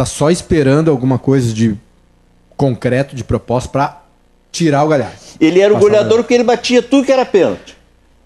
Tá 0.00 0.06
só 0.06 0.30
esperando 0.30 0.90
alguma 0.90 1.18
coisa 1.18 1.52
de 1.52 1.76
concreto, 2.56 3.14
de 3.14 3.22
proposta, 3.22 3.68
pra 3.68 4.00
tirar 4.50 4.82
o 4.82 4.88
Galhardo. 4.88 5.14
Ele 5.38 5.60
era 5.60 5.74
o 5.74 5.78
goleador 5.78 6.20
porque 6.20 6.32
ele 6.32 6.42
batia 6.42 6.80
tudo 6.80 7.04
que 7.04 7.12
era 7.12 7.26
pênalti. 7.26 7.76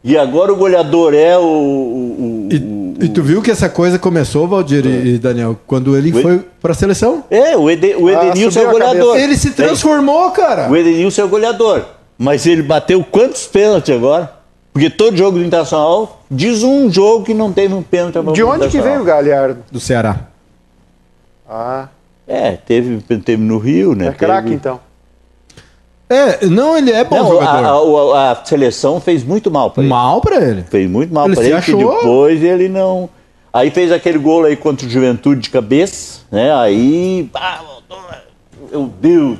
E 0.04 0.16
agora 0.16 0.52
o 0.52 0.56
goleador 0.56 1.12
é 1.14 1.37
o. 1.37 1.42
o- 1.42 2.48
E, 2.48 2.56
o- 2.58 3.04
e 3.06 3.08
tu 3.08 3.25
viu 3.25 3.42
que 3.42 3.50
essa 3.50 3.68
coisa 3.68 3.98
começou, 3.98 4.46
Valdir 4.46 4.87
e 4.87 5.14
e 5.14 5.18
Daniel, 5.18 5.58
quando 5.66 5.96
ele 5.96 6.12
O- 6.16 6.22
foi 6.22 6.44
pra 6.62 6.75
seleção? 6.75 7.25
É, 7.29 7.56
o, 7.56 7.68
Ede, 7.68 7.96
o 7.96 8.06
Ah, 8.06 8.27
Edenilson 8.29 8.60
é 8.60 8.62
subiu 8.62 8.66
o 8.66 8.68
a 8.68 8.72
goleador. 8.72 9.16
Ele 9.18 9.37
se 9.37 9.50
transformou, 9.50 10.31
cara. 10.31 10.70
O 10.70 10.77
Edenilson 10.77 11.22
é 11.22 11.25
o 11.25 11.29
goleador. 11.29 11.83
Mas 12.16 12.46
ele 12.46 12.62
bateu 12.62 13.02
quantos 13.02 13.48
pênaltis 13.48 13.92
agora? 13.92 14.33
Porque 14.72 14.88
todo 14.88 15.16
jogo 15.16 15.38
do 15.40 15.44
Internacional 15.44 16.22
diz 16.31 16.62
um 16.62 16.88
jogo 16.88 17.25
que 17.25 17.35
não 17.35 17.52
teve 17.52 17.75
um 17.75 17.83
pênalti. 17.83 18.16
a 18.16 18.22
De 18.33 18.44
onde 18.44 18.68
que 18.68 18.81
veio 18.81 19.00
o. 19.00 19.04
Galhardo? 19.04 19.58
Do 19.72 19.81
Ceará. 19.81 20.29
Ah, 21.49 21.88
É, 22.27 22.53
teve, 22.53 22.99
teve 23.19 23.42
no 23.42 23.59
Rio, 23.59 23.95
né? 23.95 24.09
é 24.09 24.13
craque 24.13 24.45
Teve- 24.45 24.55
então. 24.57 24.81
É, 26.09 26.47
não, 26.47 26.77
ele 26.77 26.90
é 26.92 27.03
bom 27.03 27.17
Não, 27.17 27.27
a, 27.27 27.45
jogador. 27.47 28.15
a- 28.15 28.31
a 28.33 28.45
seleção 28.45 29.01
fez 29.01 29.25
muito 29.25 29.51
mal 29.51 29.71
pra 29.71 29.83
ele. 29.83 29.90
Mal 29.90 30.21
pra 30.21 30.37
ele. 30.37 30.63
Fez 30.63 30.88
muito 30.88 31.13
mal 31.13 31.27
Ele 31.27 31.35
pra 31.35 31.45
se 31.45 31.51
ele, 31.51 31.61
que 31.63 31.71
achou- 31.73 31.95
depois 31.97 32.42
ele 32.42 32.69
não... 32.69 33.09
Aí 33.53 33.71
fez 33.71 33.90
aquele 33.92 34.19
gol 34.19 34.45
aí 34.45 34.57
contra 34.57 34.87
o 34.87 34.90
Juventude 34.90 35.40
de 35.42 35.51
cabeça, 35.51 36.21
né? 36.31 36.53
Aí... 36.55 37.29
Ah, 37.35 37.61
voltou, 37.67 37.99
meu 38.71 38.90
Deus! 39.01 39.38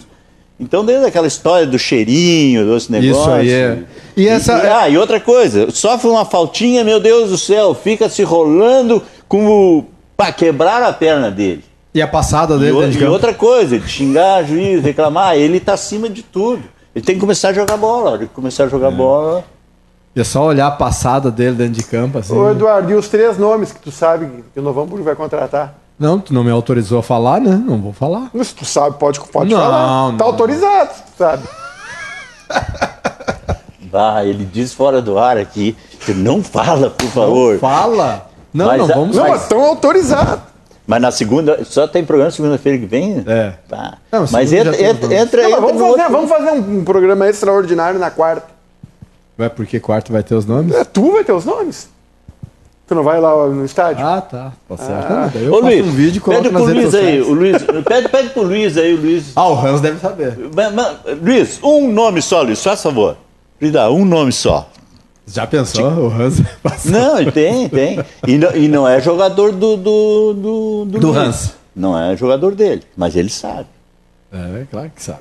Então, 0.59 0.85
desde 0.85 1.05
aquela 1.07 1.27
história 1.27 1.67
do 1.67 1.79
cheirinho, 1.79 2.65
dos 2.65 2.89
negócios. 2.89 3.19
Isso 3.19 3.31
aí 3.31 3.53
é. 3.53 3.79
E, 4.17 4.29
essa... 4.29 4.53
E, 4.65 4.67
ah, 4.69 4.89
e 4.89 4.97
outra 4.97 5.19
coisa, 5.21 5.71
sofre 5.71 6.09
uma 6.09 6.25
faltinha, 6.25 6.85
meu 6.85 7.01
Deus 7.01 7.29
do 7.31 7.37
céu, 7.39 7.75
fica 7.75 8.09
se 8.09 8.23
rolando 8.23 9.03
como 9.29 9.87
para 10.17 10.33
quebrar 10.33 10.83
a 10.83 10.93
perna 10.93 11.31
dele. 11.31 11.65
E 11.95 12.03
a 12.03 12.09
passada 12.09 12.59
dele. 12.59 12.77
E, 12.89 12.99
e 12.99 13.07
outra 13.07 13.33
coisa, 13.33 13.79
de 13.79 13.89
xingar 13.89 14.43
juiz, 14.43 14.83
reclamar, 14.83 15.37
ele 15.37 15.59
está 15.59 15.75
acima 15.75 16.09
de 16.09 16.25
tudo. 16.25 16.65
Ele 16.95 17.05
tem 17.05 17.15
que 17.15 17.21
começar 17.21 17.51
a 17.51 17.53
jogar 17.53 17.77
bola. 17.77 18.17
Ele 18.17 18.27
começar 18.27 18.65
a 18.65 18.69
jogar 18.69 18.89
é. 18.89 18.95
bola. 18.95 19.45
E 20.17 20.21
é 20.21 20.25
só 20.25 20.45
olhar 20.45 20.67
a 20.67 20.71
passada 20.73 21.31
dele 21.31 21.57
dentro 21.57 21.75
de 21.75 21.85
campo. 21.85 22.19
Assim. 22.19 22.35
Ô, 22.35 22.51
Eduardo, 22.51 22.91
e 22.91 22.95
os 22.95 23.09
três 23.09 23.39
nomes 23.39 23.73
que 23.73 23.79
tu 23.79 23.93
sabe 23.93 24.45
que 24.53 24.59
o 24.59 24.63
Novo 24.63 24.85
vai 25.03 25.15
contratar? 25.15 25.75
Não, 25.97 26.19
tu 26.19 26.35
não 26.35 26.43
me 26.43 26.51
autorizou 26.51 26.99
a 26.99 27.03
falar, 27.03 27.41
né? 27.41 27.63
Não 27.65 27.81
vou 27.81 27.93
falar. 27.93 28.29
Mas 28.35 28.53
tu 28.53 28.65
sabe, 28.65 28.97
pode, 28.99 29.21
pode 29.21 29.51
não, 29.51 29.61
falar. 29.61 30.11
Não. 30.11 30.17
Tá 30.17 30.25
autorizado, 30.25 30.91
tu 30.91 31.19
sabe. 31.19 31.43
bah, 33.91 34.25
ele 34.25 34.45
diz 34.45 34.73
fora 34.73 35.01
do 35.01 35.17
ar 35.17 35.39
aqui. 35.39 35.77
Não 36.09 36.43
fala, 36.43 36.91
por 36.91 37.09
favor. 37.09 37.53
Não 37.53 37.61
fala? 37.61 38.27
Não, 38.53 38.67
mas, 38.67 38.79
não, 38.79 38.87
vamos. 38.89 39.17
Não, 39.17 39.29
mas 39.29 39.43
estão 39.43 39.61
autorizados. 39.61 40.54
Mas 40.87 41.01
na 41.01 41.11
segunda, 41.11 41.65
só 41.65 41.87
tem 41.87 42.05
programa 42.05 42.31
segunda-feira 42.31 42.79
que 42.79 42.87
vem? 42.87 43.25
É. 43.27 43.55
Tá. 43.69 43.99
Não, 44.13 44.27
mas 44.31 44.53
entra, 44.53 44.81
entra, 44.81 45.15
entra, 45.15 45.49
não, 45.49 45.61
vamos, 45.61 45.81
fazer, 45.81 46.11
vamos 46.11 46.31
fazer 46.31 46.51
um 46.51 46.85
programa 46.85 47.29
extraordinário 47.29 47.99
na 47.99 48.11
quarta. 48.11 48.49
Vai 49.37 49.49
porque 49.49 49.81
quarto 49.81 50.13
vai 50.13 50.23
ter 50.23 50.35
os 50.35 50.45
nomes? 50.45 50.75
É, 50.75 50.85
tu 50.85 51.13
vai 51.13 51.25
ter 51.25 51.33
os 51.33 51.45
nomes. 51.45 51.89
Tu 52.87 52.95
não 52.95 53.03
vai 53.03 53.19
lá 53.19 53.47
no 53.47 53.65
estádio? 53.65 54.07
Ah, 54.07 54.21
tá. 54.21 54.53
Tá 54.69 54.77
certo. 54.77 55.13
Ah. 55.13 55.31
Daí 55.33 55.45
eu 55.47 55.55
Ô, 55.55 55.61
Luiz, 55.61 55.87
um 55.87 55.91
vídeo 55.91 56.23
e 56.25 56.31
pede 56.31 56.51
pro 56.51 56.65
Luiz 56.65 56.95
aí, 56.95 57.23
o 57.23 57.33
Luiz, 57.33 57.63
pede, 57.63 58.09
pede 58.11 58.29
pro 58.29 58.43
Luiz 58.43 58.77
aí, 58.77 58.95
o 58.95 59.01
Luiz. 59.01 59.33
Ah, 59.35 59.49
o 59.49 59.59
Hans 59.59 59.81
deve 59.81 59.99
saber. 59.99 60.39
Mas, 60.55 60.75
mas, 60.75 60.97
Luiz, 61.23 61.59
um 61.63 61.91
nome 61.91 62.21
só, 62.21 62.43
Luiz, 62.43 62.63
faz 62.63 62.83
favor. 62.83 63.17
Me 63.59 63.71
dá 63.71 63.91
um 63.91 64.05
nome 64.05 64.33
só. 64.33 64.69
Já 65.27 65.47
pensou? 65.47 65.85
O 65.85 66.13
Hans 66.13 66.43
Não, 66.85 67.31
tem, 67.31 67.69
tem. 67.69 68.05
E 68.27 68.37
não, 68.37 68.57
e 68.57 68.69
não 68.69 68.89
é 68.89 69.01
jogador 69.01 69.53
do. 69.53 69.77
Do, 69.77 70.35
do, 70.35 70.85
do, 70.85 70.99
do 70.99 71.13
Hans. 71.13 71.55
Não 71.75 71.99
é 71.99 72.17
jogador 72.17 72.55
dele, 72.55 72.83
mas 72.97 73.17
ele 73.17 73.31
sabe. 73.31 73.67
É, 74.33 74.65
claro 74.71 74.91
que 74.95 75.03
sabe. 75.03 75.21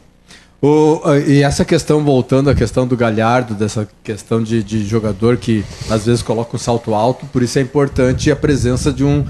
O, 0.62 1.02
e 1.28 1.44
essa 1.44 1.66
questão, 1.66 2.04
voltando 2.04 2.50
à 2.50 2.56
questão 2.56 2.88
do 2.88 2.96
Galhardo, 2.96 3.54
dessa 3.54 3.88
questão 4.02 4.42
de, 4.42 4.64
de 4.64 4.86
jogador 4.86 5.36
que 5.36 5.64
às 5.90 6.06
vezes 6.06 6.22
coloca 6.22 6.56
um 6.56 6.60
salto 6.60 6.94
alto, 6.94 7.26
por 7.26 7.44
isso 7.44 7.60
é 7.60 7.62
importante 7.62 8.32
a 8.32 8.36
presença 8.36 8.92
de, 8.92 9.04
um, 9.04 9.26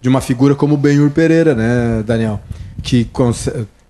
de 0.00 0.08
uma 0.08 0.22
figura 0.22 0.54
como 0.54 0.74
o 0.74 0.78
Benhur 0.78 1.10
Pereira, 1.10 1.54
né, 1.54 2.02
Daniel? 2.06 2.40
Que 2.82 3.06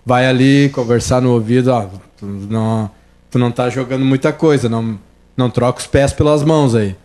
vai 0.05 0.27
ali 0.27 0.67
conversar 0.69 1.21
no 1.21 1.31
ouvido, 1.31 1.71
ah, 1.71 1.87
tu 2.17 2.25
não, 2.25 2.91
tu 3.31 3.39
não 3.39 3.49
tá 3.49 3.69
jogando 3.69 4.03
muita 4.03 4.33
coisa, 4.33 4.67
não, 4.67 4.99
não 5.39 5.49
troca 5.49 5.79
os 5.79 5.87
pés 5.87 6.13
pelas 6.13 6.43
mãos 6.43 6.75
aí. 6.75 6.95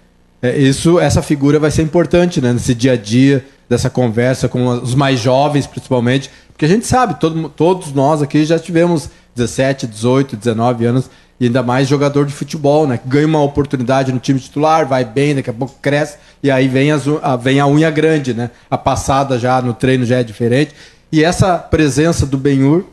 É, 0.43 0.59
isso, 0.59 1.01
essa 1.01 1.23
figura 1.23 1.59
vai 1.59 1.71
ser 1.71 1.83
importante, 1.83 2.41
né, 2.41 2.53
nesse 2.53 2.75
dia 2.75 2.93
a 2.93 2.97
dia, 2.97 3.47
dessa 3.67 3.89
conversa 3.89 4.47
com 4.47 4.67
os 4.67 4.95
mais 4.95 5.21
jovens, 5.21 5.67
principalmente, 5.67 6.31
porque 6.49 6.67
a 6.67 6.69
gente 6.69 6.87
sabe, 6.87 7.19
todo, 7.19 7.49
todos 7.49 7.93
nós 7.93 8.21
aqui 8.21 8.45
já 8.45 8.59
tivemos 8.59 9.09
17, 9.35 9.87
18, 9.87 10.37
19 10.37 10.85
anos, 10.85 11.11
e 11.41 11.47
ainda 11.47 11.63
mais 11.63 11.89
jogador 11.89 12.27
de 12.27 12.33
futebol, 12.33 12.87
né? 12.87 12.97
Que 12.97 13.09
ganha 13.09 13.27
uma 13.27 13.43
oportunidade 13.43 14.13
no 14.13 14.21
time 14.21 14.39
titular, 14.39 14.87
vai 14.87 15.05
bem, 15.05 15.35
daqui 15.35 15.51
a 15.51 15.53
pouco 15.53 15.75
cresce, 15.83 16.17
e 16.43 16.51
aí 16.51 16.69
vem, 16.69 16.93
as, 16.93 17.05
a, 17.23 17.35
vem 17.37 17.59
a 17.59 17.67
unha 17.67 17.91
grande, 17.91 18.33
né? 18.33 18.51
A 18.71 18.79
passada 18.79 19.39
já 19.39 19.61
no 19.61 19.75
treino 19.75 20.05
já 20.05 20.19
é 20.19 20.23
diferente. 20.23 20.75
E 21.11 21.25
essa 21.25 21.59
presença 21.59 22.25
do 22.25 22.39
Benhur 22.39 22.85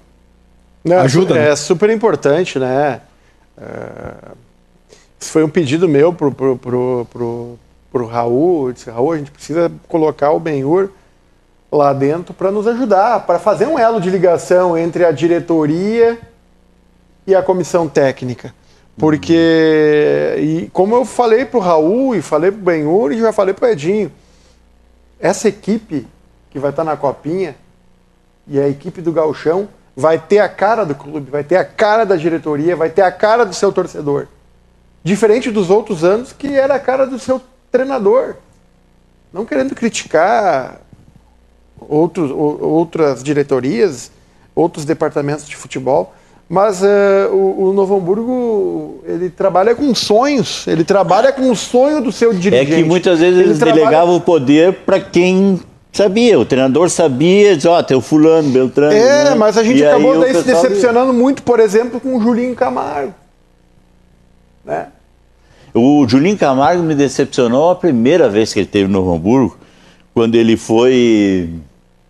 ajuda. 1.04 1.38
É, 1.38 1.50
né? 1.50 1.56
super 1.56 1.90
importante, 1.90 2.58
né? 2.58 3.02
É, 3.58 4.14
isso 5.22 5.32
foi 5.32 5.44
um 5.44 5.50
pedido 5.50 5.88
meu 5.88 6.12
pro, 6.12 6.32
pro, 6.32 6.58
pro, 6.58 7.08
pro, 7.12 7.60
pro 7.92 8.06
Raul. 8.08 8.68
Eu 8.68 8.74
disse, 8.74 8.90
Raul, 8.90 9.12
a 9.12 9.18
gente 9.18 9.30
precisa 9.30 9.72
colocar 9.88 10.32
o 10.32 10.40
Benhur 10.40 10.90
lá 11.72 11.94
dentro 11.94 12.34
para 12.34 12.52
nos 12.52 12.68
ajudar, 12.68 13.26
para 13.26 13.38
fazer 13.38 13.68
um 13.68 13.78
elo 13.78 14.02
de 14.02 14.10
ligação 14.10 14.76
entre 14.76 15.06
a 15.06 15.12
diretoria 15.12 16.20
e 17.26 17.36
a 17.36 17.44
comissão 17.44 17.88
técnica. 17.88 18.54
Porque, 18.98 20.36
e 20.40 20.70
como 20.74 20.96
eu 20.96 21.06
falei 21.06 21.46
para 21.46 21.60
o 21.60 21.62
Raul 21.62 22.16
e 22.16 22.22
falei 22.22 22.52
para 22.52 22.60
o 22.60 22.64
Benhur 22.64 23.12
e 23.12 23.20
já 23.20 23.32
falei 23.32 23.54
para 23.54 23.70
o 23.70 23.72
Edinho, 23.72 24.12
essa 25.20 25.48
equipe 25.48 26.08
que 26.50 26.60
vai 26.60 26.72
estar 26.72 26.84
tá 26.84 26.92
na 26.92 26.98
copinha 26.98 27.56
e 28.48 28.60
a 28.60 28.68
equipe 28.68 29.02
do 29.02 29.12
Galchão 29.12 29.70
vai 29.96 30.18
ter 30.18 30.40
a 30.40 30.50
cara 30.50 30.84
do 30.84 30.96
clube, 30.96 31.30
vai 31.30 31.44
ter 31.44 31.58
a 31.58 31.64
cara 31.64 32.06
da 32.06 32.16
diretoria, 32.16 32.76
vai 32.76 32.90
ter 32.90 33.04
a 33.04 33.12
cara 33.12 33.46
do 33.46 33.54
seu 33.54 33.72
torcedor. 33.72 34.28
Diferente 35.04 35.50
dos 35.50 35.70
outros 35.70 36.04
anos 36.04 36.32
que 36.32 36.48
era 36.48 36.76
a 36.76 36.80
cara 36.80 37.08
do 37.08 37.18
seu 37.18 37.42
treinador. 37.72 38.36
Não 39.34 39.46
querendo 39.46 39.74
criticar 39.74 40.82
outros, 41.80 42.30
outras 42.32 43.24
diretorias, 43.24 44.12
outros 44.54 44.86
departamentos 44.86 45.48
de 45.48 45.56
futebol, 45.56 46.14
mas 46.48 46.82
uh, 46.82 47.32
o, 47.32 47.70
o, 47.70 47.74
Novo 47.74 47.96
Hamburgo 47.96 49.02
ele 49.08 49.30
trabalha 49.30 49.74
com 49.74 49.96
sonhos, 49.96 50.68
ele 50.68 50.84
trabalha 50.84 51.32
com 51.32 51.50
o 51.50 51.56
sonho 51.56 52.02
do 52.02 52.12
seu 52.12 52.34
dirigente. 52.34 52.74
É 52.74 52.76
que 52.76 52.84
muitas 52.84 53.20
vezes 53.20 53.40
ele 53.40 53.50
eles 53.50 53.58
trabalha... 53.58 53.80
delegavam 53.80 54.18
o 54.18 54.22
poder 54.22 54.74
para 54.86 55.00
quem 55.00 55.62
sabia, 55.94 56.38
o 56.38 56.46
treinador 56.46 56.90
sabia, 56.90 57.56
diz, 57.56 57.66
ó, 57.66 57.80
oh, 57.80 57.84
tem 57.84 57.96
o 57.96 58.02
fulano, 58.02 58.50
Beltrano. 58.50 58.92
É, 58.92 59.30
né? 59.30 59.36
mas 59.36 59.58
a 59.58 59.64
gente 59.64 59.80
e 59.80 59.86
acabou 59.86 60.20
daí 60.20 60.36
se 60.36 60.44
decepcionando 60.44 61.14
muito, 61.14 61.42
por 61.42 61.60
exemplo, 61.60 62.02
com 62.02 62.18
o 62.18 62.22
Julinho 62.22 62.54
Camargo. 62.54 63.14
Né? 64.64 64.88
O 65.74 66.06
Julinho 66.08 66.38
Camargo 66.38 66.84
me 66.84 66.94
decepcionou 66.94 67.72
a 67.72 67.76
primeira 67.76 68.28
vez 68.28 68.54
que 68.54 68.60
ele 68.60 68.68
teve 68.68 68.88
no 68.88 69.00
Novo 69.00 69.14
Hamburgo, 69.16 69.58
quando 70.14 70.36
ele 70.36 70.58
foi 70.58 71.50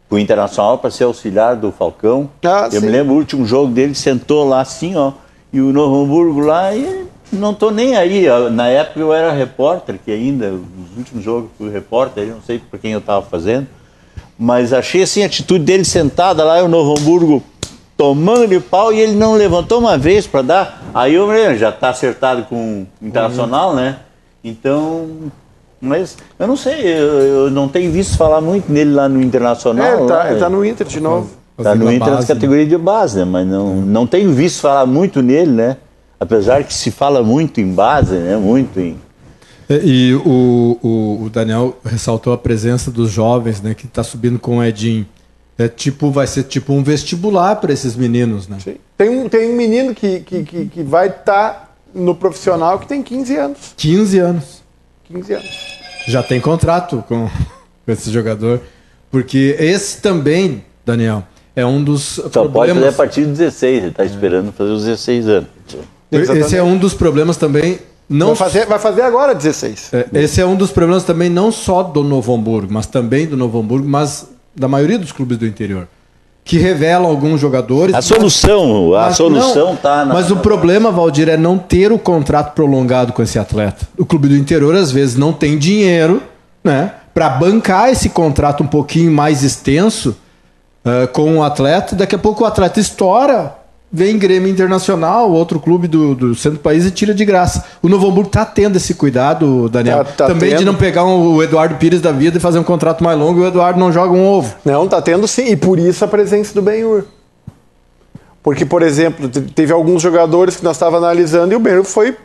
o 0.09 0.17
Internacional 0.17 0.77
para 0.79 0.89
ser 0.89 1.05
auxiliar 1.05 1.55
do 1.55 1.71
Falcão. 1.71 2.29
Ah, 2.43 2.67
eu 2.71 2.81
sim. 2.81 2.85
me 2.85 2.91
lembro 2.91 3.13
o 3.13 3.17
último 3.17 3.45
jogo 3.45 3.71
dele, 3.71 3.95
sentou 3.95 4.47
lá 4.47 4.61
assim, 4.61 4.95
ó, 4.95 5.13
e 5.53 5.61
o 5.61 5.71
Novo 5.71 6.03
Hamburgo 6.03 6.39
lá, 6.39 6.75
e 6.75 7.05
não 7.31 7.53
tô 7.53 7.71
nem 7.71 7.95
aí. 7.95 8.25
Na 8.51 8.67
época 8.67 8.99
eu 8.99 9.13
era 9.13 9.31
repórter, 9.31 9.99
que 10.03 10.11
ainda, 10.11 10.51
os 10.51 10.97
últimos 10.97 11.23
jogos 11.23 11.49
fui 11.57 11.69
repórter, 11.69 12.23
eu 12.23 12.35
não 12.35 12.41
sei 12.41 12.59
por 12.59 12.79
quem 12.79 12.91
eu 12.91 12.99
estava 12.99 13.25
fazendo, 13.25 13.67
mas 14.37 14.73
achei 14.73 15.03
assim 15.03 15.21
a 15.23 15.27
atitude 15.27 15.63
dele 15.63 15.85
sentada 15.85 16.43
lá, 16.43 16.59
e 16.59 16.63
o 16.63 16.67
Novo 16.67 16.99
Hamburgo 16.99 17.43
tomando-lhe 18.01 18.59
pau, 18.59 18.91
e 18.91 18.99
ele 18.99 19.13
não 19.13 19.35
levantou 19.35 19.77
uma 19.77 19.95
vez 19.95 20.25
para 20.25 20.41
dar. 20.41 20.83
Aí 20.91 21.13
eu 21.13 21.27
me 21.27 21.33
lembro, 21.35 21.55
já 21.59 21.69
está 21.69 21.89
acertado 21.89 22.45
com 22.45 22.87
o 22.99 23.05
Internacional, 23.05 23.69
uhum. 23.69 23.75
né? 23.75 23.97
Então, 24.43 25.07
mas 25.79 26.17
eu 26.39 26.47
não 26.47 26.57
sei, 26.57 26.81
eu, 26.81 27.19
eu, 27.19 27.51
não 27.51 27.67
tenho 27.67 27.91
visto 27.91 28.17
falar 28.17 28.41
muito 28.41 28.71
nele 28.71 28.91
lá 28.91 29.07
no 29.07 29.21
Internacional. 29.21 29.85
É, 29.85 29.97
ele 29.99 30.07
tá, 30.07 30.31
ele 30.31 30.39
tá 30.39 30.49
no 30.49 30.65
Inter 30.65 30.87
de 30.87 30.99
novo. 30.99 31.29
Está 31.55 31.75
no 31.75 31.91
Inter 31.91 32.09
nas 32.09 32.25
categorias 32.25 32.67
de 32.67 32.75
base, 32.75 33.19
né? 33.19 33.25
mas 33.25 33.45
não, 33.45 33.75
não 33.75 34.07
tenho 34.07 34.31
visto 34.31 34.61
falar 34.61 34.87
muito 34.87 35.21
nele, 35.21 35.51
né? 35.51 35.77
Apesar 36.19 36.63
que 36.63 36.73
se 36.73 36.89
fala 36.89 37.21
muito 37.21 37.61
em 37.61 37.71
base, 37.71 38.15
né? 38.15 38.35
Muito 38.35 38.79
em. 38.79 38.97
É, 39.69 39.79
e 39.83 40.15
o, 40.15 40.79
o, 40.81 41.23
o 41.25 41.29
Daniel 41.29 41.77
ressaltou 41.85 42.33
a 42.33 42.37
presença 42.37 42.89
dos 42.89 43.11
jovens, 43.11 43.61
né? 43.61 43.75
Que 43.75 43.85
está 43.85 44.01
subindo 44.01 44.39
com 44.39 44.57
o 44.57 44.63
Edinho. 44.63 45.05
É 45.61 45.67
tipo, 45.67 46.09
vai 46.09 46.25
ser 46.25 46.43
tipo 46.43 46.73
um 46.73 46.83
vestibular 46.83 47.55
para 47.57 47.71
esses 47.71 47.95
meninos, 47.95 48.47
né? 48.47 48.57
Sim. 48.63 48.75
Tem 48.97 49.09
um, 49.09 49.29
tem 49.29 49.51
um 49.51 49.55
menino 49.55 49.93
que, 49.93 50.21
que, 50.21 50.43
que, 50.43 50.65
que 50.65 50.83
vai 50.83 51.07
estar 51.07 51.23
tá 51.23 51.69
no 51.93 52.15
profissional 52.15 52.79
que 52.79 52.87
tem 52.87 53.03
15 53.03 53.35
anos. 53.35 53.57
15 53.77 54.19
anos. 54.19 54.63
15 55.03 55.33
anos. 55.33 55.49
Já 56.07 56.23
tem 56.23 56.39
contrato 56.39 57.03
com, 57.07 57.27
com 57.85 57.91
esse 57.91 58.09
jogador. 58.11 58.61
Porque 59.11 59.55
esse 59.59 60.01
também, 60.01 60.63
Daniel, 60.85 61.23
é 61.55 61.65
um 61.65 61.83
dos 61.83 62.01
Só 62.01 62.29
problemas... 62.29 62.53
pode 62.53 62.73
fazer 62.73 62.87
a 62.87 62.93
partir 62.93 63.21
de 63.25 63.31
16, 63.31 63.77
ele 63.77 63.87
está 63.87 64.05
esperando 64.05 64.51
fazer 64.53 64.71
os 64.71 64.85
16 64.85 65.27
anos. 65.27 65.49
Exatamente. 66.11 66.45
Esse 66.45 66.57
é 66.57 66.63
um 66.63 66.77
dos 66.77 66.93
problemas 66.93 67.37
também. 67.37 67.79
Não 68.09 68.27
vai, 68.27 68.35
fazer, 68.35 68.65
vai 68.65 68.79
fazer 68.79 69.01
agora 69.03 69.33
16. 69.33 69.91
É, 69.93 70.07
esse 70.13 70.41
é 70.41 70.45
um 70.45 70.55
dos 70.55 70.71
problemas 70.71 71.03
também, 71.03 71.29
não 71.29 71.51
só 71.51 71.83
do 71.83 72.03
Novo 72.03 72.33
Hamburgo, 72.33 72.73
mas 72.73 72.85
também 72.85 73.25
do 73.25 73.37
Novo 73.37 73.59
Hamburgo, 73.59 73.87
mas 73.87 74.27
da 74.55 74.67
maioria 74.67 74.99
dos 74.99 75.11
clubes 75.11 75.37
do 75.37 75.45
interior 75.45 75.87
que 76.43 76.57
revelam 76.57 77.05
alguns 77.09 77.39
jogadores. 77.39 77.93
A 77.93 78.01
solução, 78.01 78.95
a 78.95 79.13
solução 79.13 79.73
está 79.73 80.03
na. 80.05 80.13
Mas 80.13 80.31
o 80.31 80.37
problema, 80.37 80.91
Valdir, 80.91 81.29
é 81.29 81.37
não 81.37 81.57
ter 81.57 81.91
o 81.91 81.99
contrato 81.99 82.53
prolongado 82.53 83.13
com 83.13 83.21
esse 83.21 83.37
atleta. 83.37 83.87
O 83.97 84.05
clube 84.05 84.27
do 84.27 84.35
interior 84.35 84.75
às 84.75 84.91
vezes 84.91 85.15
não 85.15 85.31
tem 85.31 85.57
dinheiro, 85.57 86.21
né, 86.63 86.93
para 87.13 87.29
bancar 87.29 87.89
esse 87.89 88.09
contrato 88.09 88.63
um 88.63 88.67
pouquinho 88.67 89.11
mais 89.11 89.43
extenso 89.43 90.15
uh, 90.85 91.07
com 91.09 91.37
o 91.37 91.43
atleta. 91.43 91.95
Daqui 91.95 92.15
a 92.15 92.19
pouco 92.19 92.43
o 92.43 92.47
atleta 92.47 92.79
estoura 92.79 93.55
vem 93.91 94.17
Grêmio 94.17 94.49
Internacional, 94.49 95.29
outro 95.31 95.59
clube 95.59 95.87
do, 95.87 96.15
do 96.15 96.33
centro 96.35 96.57
do 96.59 96.61
país 96.61 96.85
e 96.85 96.91
tira 96.91 97.13
de 97.13 97.25
graça. 97.25 97.63
O 97.81 97.89
Novo 97.89 98.07
Hamburgo 98.07 98.29
está 98.29 98.45
tendo 98.45 98.77
esse 98.77 98.93
cuidado, 98.93 99.67
Daniel. 99.69 100.05
Tá, 100.05 100.11
tá 100.13 100.27
Também 100.27 100.49
tendo. 100.51 100.59
de 100.59 100.65
não 100.65 100.75
pegar 100.75 101.03
um, 101.03 101.35
o 101.35 101.43
Eduardo 101.43 101.75
Pires 101.75 101.99
da 102.01 102.11
vida 102.11 102.37
e 102.37 102.39
fazer 102.39 102.57
um 102.59 102.63
contrato 102.63 103.03
mais 103.03 103.17
longo 103.19 103.39
e 103.39 103.43
o 103.43 103.47
Eduardo 103.47 103.79
não 103.79 103.91
joga 103.91 104.13
um 104.13 104.25
ovo. 104.25 104.55
Não, 104.63 104.87
tá 104.87 105.01
tendo 105.01 105.27
sim, 105.27 105.47
e 105.51 105.55
por 105.57 105.77
isso 105.77 106.05
a 106.05 106.07
presença 106.07 106.53
do 106.53 106.61
Benhur. 106.61 107.03
Porque, 108.43 108.65
por 108.65 108.81
exemplo, 108.81 109.27
te- 109.29 109.41
teve 109.41 109.71
alguns 109.71 110.01
jogadores 110.01 110.55
que 110.55 110.63
nós 110.63 110.75
estávamos 110.75 111.03
analisando 111.03 111.53
e 111.53 111.55
o 111.55 111.59
Benro 111.59 111.83
foi, 111.83 112.15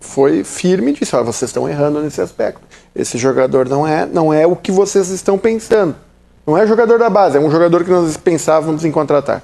foi 0.00 0.44
firme 0.44 0.90
e 0.90 0.94
disse: 0.94 1.14
"Olha, 1.16 1.24
vocês 1.24 1.48
estão 1.48 1.68
errando 1.68 2.00
nesse 2.02 2.20
aspecto. 2.20 2.60
Esse 2.94 3.16
jogador 3.16 3.68
não 3.68 3.86
é, 3.86 4.04
não 4.04 4.32
é 4.34 4.46
o 4.46 4.54
que 4.56 4.70
vocês 4.72 5.08
estão 5.10 5.38
pensando. 5.38 5.94
Não 6.46 6.56
é 6.58 6.66
jogador 6.66 6.98
da 6.98 7.08
base, 7.08 7.36
é 7.36 7.40
um 7.40 7.50
jogador 7.50 7.84
que 7.84 7.90
nós 7.90 8.16
pensávamos 8.16 8.84
em 8.84 8.90
contratar. 8.90 9.42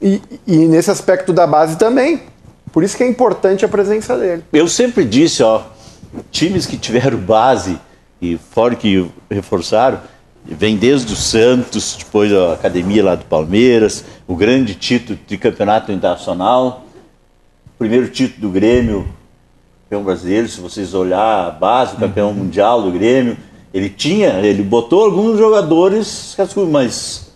E, 0.00 0.20
e 0.46 0.56
nesse 0.66 0.90
aspecto 0.90 1.32
da 1.32 1.46
base 1.46 1.76
também. 1.76 2.22
Por 2.72 2.82
isso 2.82 2.96
que 2.96 3.02
é 3.02 3.08
importante 3.08 3.64
a 3.64 3.68
presença 3.68 4.16
dele. 4.16 4.42
Eu 4.52 4.66
sempre 4.66 5.04
disse, 5.04 5.42
ó, 5.42 5.62
times 6.30 6.64
que 6.64 6.76
tiveram 6.76 7.18
base 7.18 7.78
e 8.20 8.38
fora 8.50 8.74
que 8.74 9.10
reforçaram, 9.30 10.00
vem 10.44 10.76
desde 10.76 11.12
o 11.12 11.16
Santos, 11.16 11.96
depois 11.98 12.32
a 12.32 12.54
academia 12.54 13.04
lá 13.04 13.14
do 13.14 13.24
Palmeiras, 13.24 14.04
o 14.26 14.34
grande 14.34 14.74
título 14.74 15.18
de 15.26 15.36
campeonato 15.36 15.92
internacional, 15.92 16.84
primeiro 17.78 18.08
título 18.08 18.48
do 18.48 18.50
Grêmio, 18.50 19.06
campeão 19.84 20.04
brasileiro, 20.04 20.48
se 20.48 20.60
vocês 20.60 20.94
olhar 20.94 21.48
a 21.48 21.50
base, 21.50 21.94
o 21.94 21.98
campeão 21.98 22.32
mundial 22.32 22.80
do 22.80 22.90
Grêmio, 22.90 23.36
ele 23.74 23.90
tinha, 23.90 24.40
ele 24.40 24.62
botou 24.62 25.04
alguns 25.04 25.36
jogadores, 25.36 26.36
mas 26.70 27.31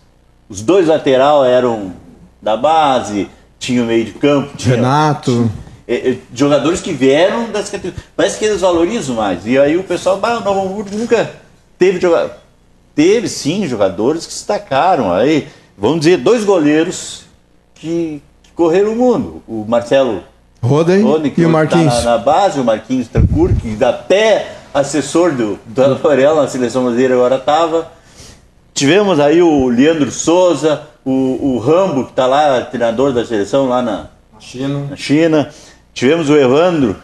os 0.49 0.61
dois 0.61 0.87
lateral 0.87 1.43
eram 1.45 1.93
da 2.41 2.55
base, 2.55 3.29
tinha 3.59 3.81
o 3.83 3.85
meio 3.85 4.05
de 4.05 4.11
campo, 4.13 4.55
tinha 4.55 4.75
Renato. 4.75 5.49
é, 5.87 6.11
é, 6.11 6.17
jogadores 6.33 6.81
que 6.81 6.93
vieram 6.93 7.51
das 7.51 7.69
categorias. 7.69 8.03
Parece 8.15 8.37
que 8.37 8.45
eles 8.45 8.61
valorizam 8.61 9.15
mais. 9.15 9.45
E 9.45 9.57
aí 9.57 9.77
o 9.77 9.83
pessoal, 9.83 10.17
o 10.17 10.39
Novo 10.41 10.61
Hamburgo 10.61 10.89
nunca 10.95 11.31
teve 11.77 11.99
jogador. 11.99 12.31
Teve 12.95 13.27
sim 13.27 13.67
jogadores 13.67 14.25
que 14.25 14.33
se 14.33 14.39
destacaram. 14.39 15.13
Aí, 15.13 15.47
vamos 15.77 15.99
dizer, 15.99 16.17
dois 16.17 16.43
goleiros 16.43 17.23
que, 17.75 18.21
que 18.41 18.51
correram 18.55 18.93
o 18.93 18.95
mundo. 18.95 19.43
O 19.47 19.65
Marcelo 19.67 20.23
Roden 20.61 21.01
e 21.01 21.03
o 21.03 21.07
hoje 21.07 21.45
Marquinhos. 21.47 21.93
Tá 21.93 22.01
na, 22.01 22.11
na 22.11 22.17
base, 22.17 22.59
o 22.59 22.63
Marquinhos 22.63 23.07
Trancur, 23.07 23.51
que 23.53 23.83
até 23.83 24.53
assessor 24.73 25.31
do, 25.31 25.59
do 25.65 25.83
Avarela 25.83 26.41
na 26.41 26.47
seleção 26.47 26.83
brasileira 26.83 27.13
agora 27.13 27.35
estava. 27.35 27.91
Tivemos 28.77 29.19
aí 29.19 29.41
o 29.41 29.69
Leandro 29.69 30.11
Souza, 30.11 30.83
o, 31.03 31.55
o 31.55 31.57
Rambo, 31.57 32.03
que 32.03 32.11
está 32.11 32.27
lá, 32.27 32.61
treinador 32.61 33.11
da 33.11 33.25
seleção 33.25 33.67
lá 33.67 33.81
na, 33.81 34.05
Chino. 34.39 34.85
na 34.87 34.95
China. 34.95 35.49
Tivemos 35.95 36.29
o 36.29 36.37
Evandro 36.37 36.95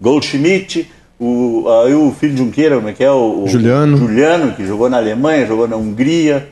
Goldschmidt, 0.00 0.88
o, 1.18 1.64
aí 1.84 1.92
o 1.92 2.12
filho 2.12 2.34
de 2.34 2.38
Junqueira, 2.38 2.76
como 2.76 2.88
é 2.88 2.92
que 2.92 3.02
é? 3.02 3.10
O, 3.10 3.42
o 3.42 3.48
Juliano. 3.48 3.96
Juliano, 3.96 4.52
que 4.52 4.64
jogou 4.64 4.88
na 4.88 4.98
Alemanha, 4.98 5.44
jogou 5.44 5.66
na 5.66 5.74
Hungria. 5.74 6.50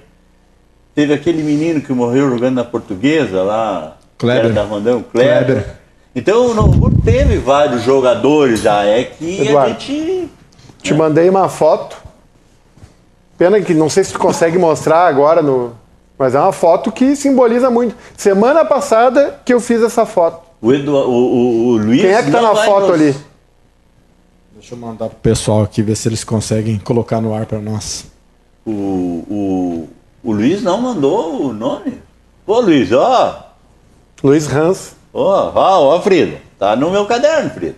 Teve 0.96 1.14
aquele 1.14 1.44
menino 1.44 1.80
que 1.80 1.92
morreu 1.92 2.28
jogando 2.28 2.56
na 2.56 2.64
Portuguesa 2.64 3.44
lá, 3.44 3.96
Kleber. 4.18 4.52
da 4.52 4.64
Rondão, 4.64 5.04
Kleber. 5.12 5.44
Kleber. 5.44 5.66
Então 6.12 6.50
o 6.50 6.54
Novo 6.54 6.74
Hamburgo 6.74 7.02
teve 7.04 7.36
vários 7.36 7.84
jogadores 7.84 8.62
já, 8.62 8.82
é 8.82 9.04
que 9.04 9.42
Eduardo. 9.42 9.76
a 9.76 9.78
gente... 9.78 10.28
Te 10.82 10.92
mandei 10.92 11.30
uma 11.30 11.48
foto. 11.48 12.05
Pena 13.38 13.60
que 13.60 13.74
não 13.74 13.88
sei 13.88 14.04
se 14.04 14.12
tu 14.12 14.18
consegue 14.18 14.58
mostrar 14.58 15.06
agora 15.06 15.42
no. 15.42 15.72
Mas 16.18 16.34
é 16.34 16.40
uma 16.40 16.52
foto 16.52 16.90
que 16.90 17.14
simboliza 17.14 17.70
muito. 17.70 17.94
Semana 18.16 18.64
passada 18.64 19.38
que 19.44 19.52
eu 19.52 19.60
fiz 19.60 19.82
essa 19.82 20.06
foto. 20.06 20.40
O, 20.62 20.72
Edu, 20.72 20.94
o, 20.94 21.10
o, 21.10 21.66
o 21.68 21.76
Luiz... 21.76 22.00
Quem 22.00 22.12
é 22.12 22.22
que 22.22 22.30
tá 22.30 22.40
na 22.40 22.54
foto 22.56 22.86
nos- 22.86 22.92
ali? 22.94 23.14
Deixa 24.54 24.74
eu 24.74 24.78
mandar 24.78 25.08
pro 25.10 25.18
pessoal 25.18 25.62
aqui 25.62 25.82
ver 25.82 25.94
se 25.96 26.08
eles 26.08 26.24
conseguem 26.24 26.78
colocar 26.78 27.20
no 27.20 27.34
ar 27.34 27.44
para 27.44 27.58
nós. 27.58 28.06
O, 28.64 28.70
o, 28.70 29.88
o 30.24 30.32
Luiz 30.32 30.62
não 30.62 30.80
mandou 30.80 31.42
o 31.42 31.52
nome. 31.52 32.00
Ô 32.46 32.58
Luiz, 32.60 32.90
ó, 32.92 33.52
Luiz 34.24 34.50
Hans. 34.52 34.96
Ó, 35.12 35.52
ó, 35.54 35.94
ó, 35.96 36.00
Frida. 36.00 36.38
Tá 36.58 36.74
no 36.74 36.90
meu 36.90 37.04
caderno, 37.04 37.50
Frida. 37.50 37.76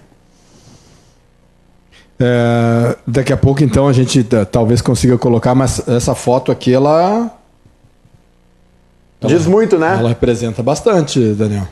É, 2.21 2.97
daqui 3.07 3.33
a 3.33 3.37
pouco, 3.37 3.63
então, 3.63 3.87
a 3.87 3.93
gente 3.93 4.27
eh, 4.33 4.45
talvez 4.45 4.81
consiga 4.83 5.17
colocar, 5.17 5.55
mas 5.55 5.87
essa 5.89 6.15
foto 6.15 6.51
aqui, 6.51 6.73
ela, 6.75 7.31
Diz 9.21 9.47
muito, 9.47 9.79
né? 9.79 9.97
ela 9.99 10.09
representa 10.09 10.63
bastante, 10.63 11.21
Daniel. 11.35 11.69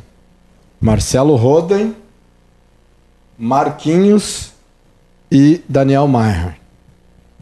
Marcelo 0.81 1.35
Roden, 1.37 1.95
Marquinhos 3.39 4.53
e 5.31 5.63
Daniel 5.69 6.07
Maier. 6.07 6.57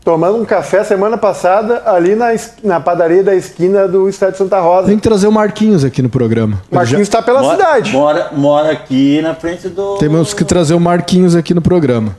Tomando 0.04 0.38
um 0.38 0.44
café 0.44 0.84
semana 0.84 1.16
passada 1.16 1.82
ali 1.86 2.14
na, 2.14 2.26
na 2.62 2.78
padaria 2.78 3.22
da 3.22 3.34
esquina 3.34 3.88
do 3.88 4.06
Estádio 4.06 4.36
Santa 4.36 4.60
Rosa. 4.60 4.88
Tem 4.88 4.96
que 4.96 5.02
trazer 5.02 5.26
o 5.26 5.32
Marquinhos 5.32 5.82
aqui 5.82 6.02
no 6.02 6.10
programa. 6.10 6.60
Ele 6.70 6.76
Marquinhos 6.76 6.98
já- 6.98 7.02
está 7.18 7.22
pela 7.22 7.40
mora, 7.40 7.56
cidade. 7.56 7.90
Mora, 7.92 8.30
mora 8.32 8.70
aqui 8.72 9.22
na 9.22 9.34
frente 9.34 9.68
do. 9.70 9.96
Temos 9.96 10.34
que 10.34 10.44
trazer 10.44 10.74
o 10.74 10.80
Marquinhos 10.80 11.34
aqui 11.34 11.54
no 11.54 11.62
programa. 11.62 12.18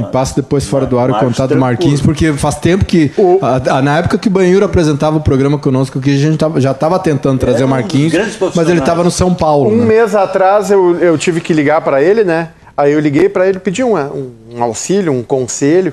Me 0.00 0.06
passa 0.12 0.34
depois 0.36 0.66
fora 0.66 0.86
do 0.86 0.98
ar 0.98 1.10
o 1.10 1.18
contato 1.18 1.50
do. 1.50 1.56
Marquinhos, 1.58 2.00
porque 2.00 2.32
faz 2.32 2.56
tempo 2.56 2.84
que. 2.84 3.10
O- 3.16 3.38
a- 3.42 3.78
a- 3.78 3.82
na 3.82 3.98
época 3.98 4.18
que 4.18 4.28
o 4.28 4.30
Banheiro 4.30 4.64
apresentava 4.64 5.16
o 5.16 5.20
programa 5.20 5.58
conosco 5.58 5.98
aqui, 5.98 6.14
a 6.14 6.18
gente 6.18 6.36
tava- 6.38 6.60
já 6.60 6.70
estava 6.72 6.98
tentando 6.98 7.38
trazer 7.38 7.62
É, 7.62 7.64
o 7.66 7.68
Marquinhos, 7.68 8.12
mas 8.54 8.68
ele 8.68 8.80
estava 8.80 9.04
no 9.04 9.10
São 9.10 9.34
Paulo. 9.34 9.70
Um 9.70 9.76
né? 9.76 9.84
mês 9.84 10.14
atrás 10.14 10.70
eu, 10.70 10.96
eu 10.98 11.16
tive 11.18 11.40
que 11.40 11.52
ligar 11.52 11.80
para 11.82 12.02
ele, 12.02 12.24
né? 12.24 12.48
Aí 12.76 12.92
eu 12.92 13.00
liguei 13.00 13.28
para 13.28 13.46
ele, 13.46 13.58
pedi 13.58 13.84
um, 13.84 13.94
um, 13.96 14.30
um 14.56 14.62
auxílio, 14.62 15.12
um 15.12 15.22
conselho. 15.22 15.92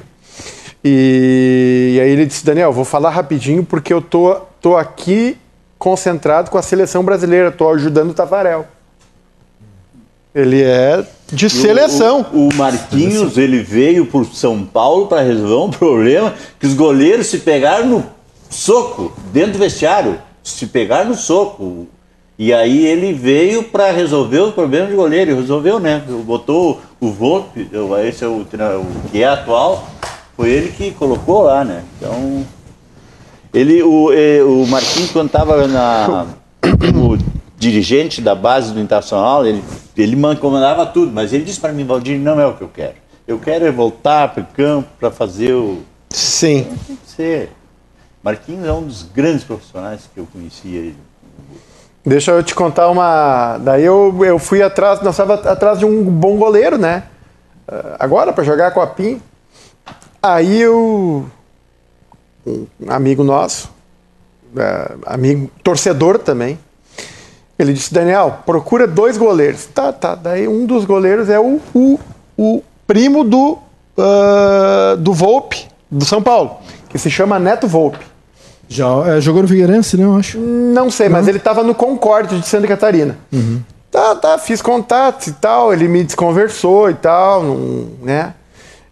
E, 0.84 1.94
e 1.96 2.00
aí 2.02 2.10
ele 2.12 2.26
disse: 2.26 2.46
Daniel, 2.46 2.72
vou 2.72 2.86
falar 2.86 3.10
rapidinho 3.10 3.64
porque 3.64 3.94
eu 3.94 4.02
tô, 4.02 4.36
tô 4.62 4.78
aqui 4.78 5.38
concentrado 5.78 6.50
com 6.50 6.58
a 6.58 6.62
seleção 6.62 7.04
brasileira, 7.04 7.52
tô 7.52 7.70
ajudando 7.70 8.12
o 8.12 8.14
Tafarel. 8.14 8.66
Ele 10.38 10.62
é 10.62 11.04
de 11.34 11.50
seleção. 11.50 12.24
O, 12.32 12.50
o 12.50 12.56
Marquinhos, 12.56 13.40
ele 13.40 13.64
veio 13.64 14.06
por 14.06 14.24
São 14.28 14.64
Paulo 14.64 15.08
para 15.08 15.22
resolver 15.22 15.66
um 15.66 15.72
problema 15.76 16.32
que 16.60 16.68
os 16.68 16.76
goleiros 16.76 17.26
se 17.26 17.40
pegaram 17.40 17.88
no 17.88 18.06
soco, 18.48 19.12
dentro 19.34 19.54
do 19.54 19.58
vestiário. 19.58 20.20
Se 20.44 20.68
pegaram 20.68 21.10
no 21.10 21.16
soco. 21.16 21.88
E 22.38 22.54
aí 22.54 22.86
ele 22.86 23.14
veio 23.14 23.64
para 23.64 23.90
resolver 23.90 24.42
o 24.42 24.52
problema 24.52 24.86
de 24.86 24.94
goleiro. 24.94 25.32
E 25.32 25.34
resolveu, 25.34 25.80
né? 25.80 26.04
Botou 26.24 26.80
o 27.02 27.12
Volpe, 27.12 27.68
esse 28.08 28.24
é 28.24 28.28
o, 28.28 28.42
o 28.42 29.10
que 29.12 29.24
é 29.24 29.28
atual, 29.28 29.88
foi 30.36 30.50
ele 30.50 30.72
que 30.72 30.92
colocou 30.92 31.44
lá, 31.44 31.64
né? 31.64 31.84
Então. 31.98 32.46
Ele, 33.54 33.82
o, 33.82 34.12
eh, 34.14 34.44
o 34.44 34.68
Marquinhos, 34.68 35.10
quando 35.10 35.28
estava 35.28 35.68
na, 35.68 36.28
como 36.92 37.18
dirigente 37.58 38.22
da 38.22 38.36
base 38.36 38.72
do 38.72 38.80
Internacional, 38.80 39.46
ele, 39.46 39.64
ele 39.98 40.16
man- 40.16 40.36
comandava 40.36 40.86
tudo, 40.86 41.12
mas 41.12 41.34
ele 41.34 41.44
disse 41.44 41.60
para 41.60 41.74
mim, 41.74 41.84
Valdir, 41.86 42.18
não 42.20 42.40
é 42.40 42.46
o 42.46 42.54
que 42.54 42.62
eu 42.62 42.70
quero. 42.70 42.94
Eu 43.28 43.40
quero 43.40 43.66
é 43.66 43.72
voltar 43.72 44.34
para 44.34 44.44
o 44.44 44.46
campo 44.46 44.88
para 45.00 45.12
fazer 45.12 45.54
o. 45.54 45.82
Sim. 46.10 46.64
Tem 46.88 46.96
que 46.96 47.10
ser. 47.10 47.50
Marquinhos 48.24 48.66
é 48.66 48.72
um 48.72 48.84
dos 48.84 49.04
grandes 49.04 49.44
profissionais 49.44 50.02
que 50.14 50.20
eu 50.20 50.28
conhecia. 50.32 50.80
Ele. 50.80 50.98
Deixa 52.06 52.32
eu 52.32 52.42
te 52.42 52.56
contar 52.56 52.90
uma. 52.90 53.58
Daí 53.58 53.84
eu, 53.84 54.18
eu 54.24 54.40
fui 54.40 54.62
atrás, 54.62 55.02
nós 55.02 55.14
estávamos 55.16 55.46
atrás 55.46 55.80
de 55.80 55.86
um 55.86 56.04
bom 56.06 56.38
goleiro, 56.38 56.78
né? 56.78 57.04
Ah, 57.68 57.98
Agora, 58.00 58.32
para 58.32 58.44
jogar 58.46 58.72
com 58.72 58.80
a 58.80 58.88
PIN. 58.88 59.22
Aí 60.24 60.62
eu. 60.62 61.26
Um 62.46 62.66
amigo 62.88 63.26
nosso, 63.26 63.70
ah, 64.58 64.96
amigo 65.06 65.52
torcedor 65.62 66.18
também, 66.18 66.58
ele 67.58 67.74
disse: 67.74 67.94
Daniel, 67.94 68.40
procura 68.46 68.88
dois 68.88 69.18
goleiros. 69.18 69.66
Tá, 69.66 69.92
tá. 69.92 70.16
Daí 70.16 70.48
um 70.48 70.66
dos 70.66 70.86
goleiros 70.86 71.30
é 71.30 71.40
o, 71.40 71.60
o, 71.74 72.00
o 72.38 72.64
primo 72.86 73.24
do, 73.24 73.58
ah, 73.98 74.96
do 74.98 75.14
Volpe, 75.14 75.66
do 75.90 76.06
São 76.06 76.22
Paulo, 76.22 76.58
que 76.90 76.98
se 76.98 77.10
chama 77.10 77.40
Neto 77.40 77.68
Volpe. 77.68 78.06
Já 78.70 78.88
é, 79.08 79.22
jogou 79.22 79.42
no 79.42 79.48
Figueirense, 79.48 79.98
né? 79.98 80.04
Eu 80.04 80.16
acho. 80.16 80.38
Não 80.38 80.92
sei, 80.92 81.10
mas 81.10 81.28
ele 81.28 81.38
estava 81.38 81.64
no 81.64 81.74
Concorde 81.74 82.40
de 82.40 82.48
Santa 82.48 82.68
Catarina. 82.68 83.18
Tá, 83.90 84.16
tá, 84.16 84.38
fiz 84.38 84.62
contatos 84.62 85.28
e 85.28 85.32
tal, 85.34 85.74
ele 85.74 85.88
me 85.88 86.04
desconversou 86.04 86.90
e 86.90 86.94
tal, 86.94 87.42
não, 87.42 87.88
né? 88.04 88.34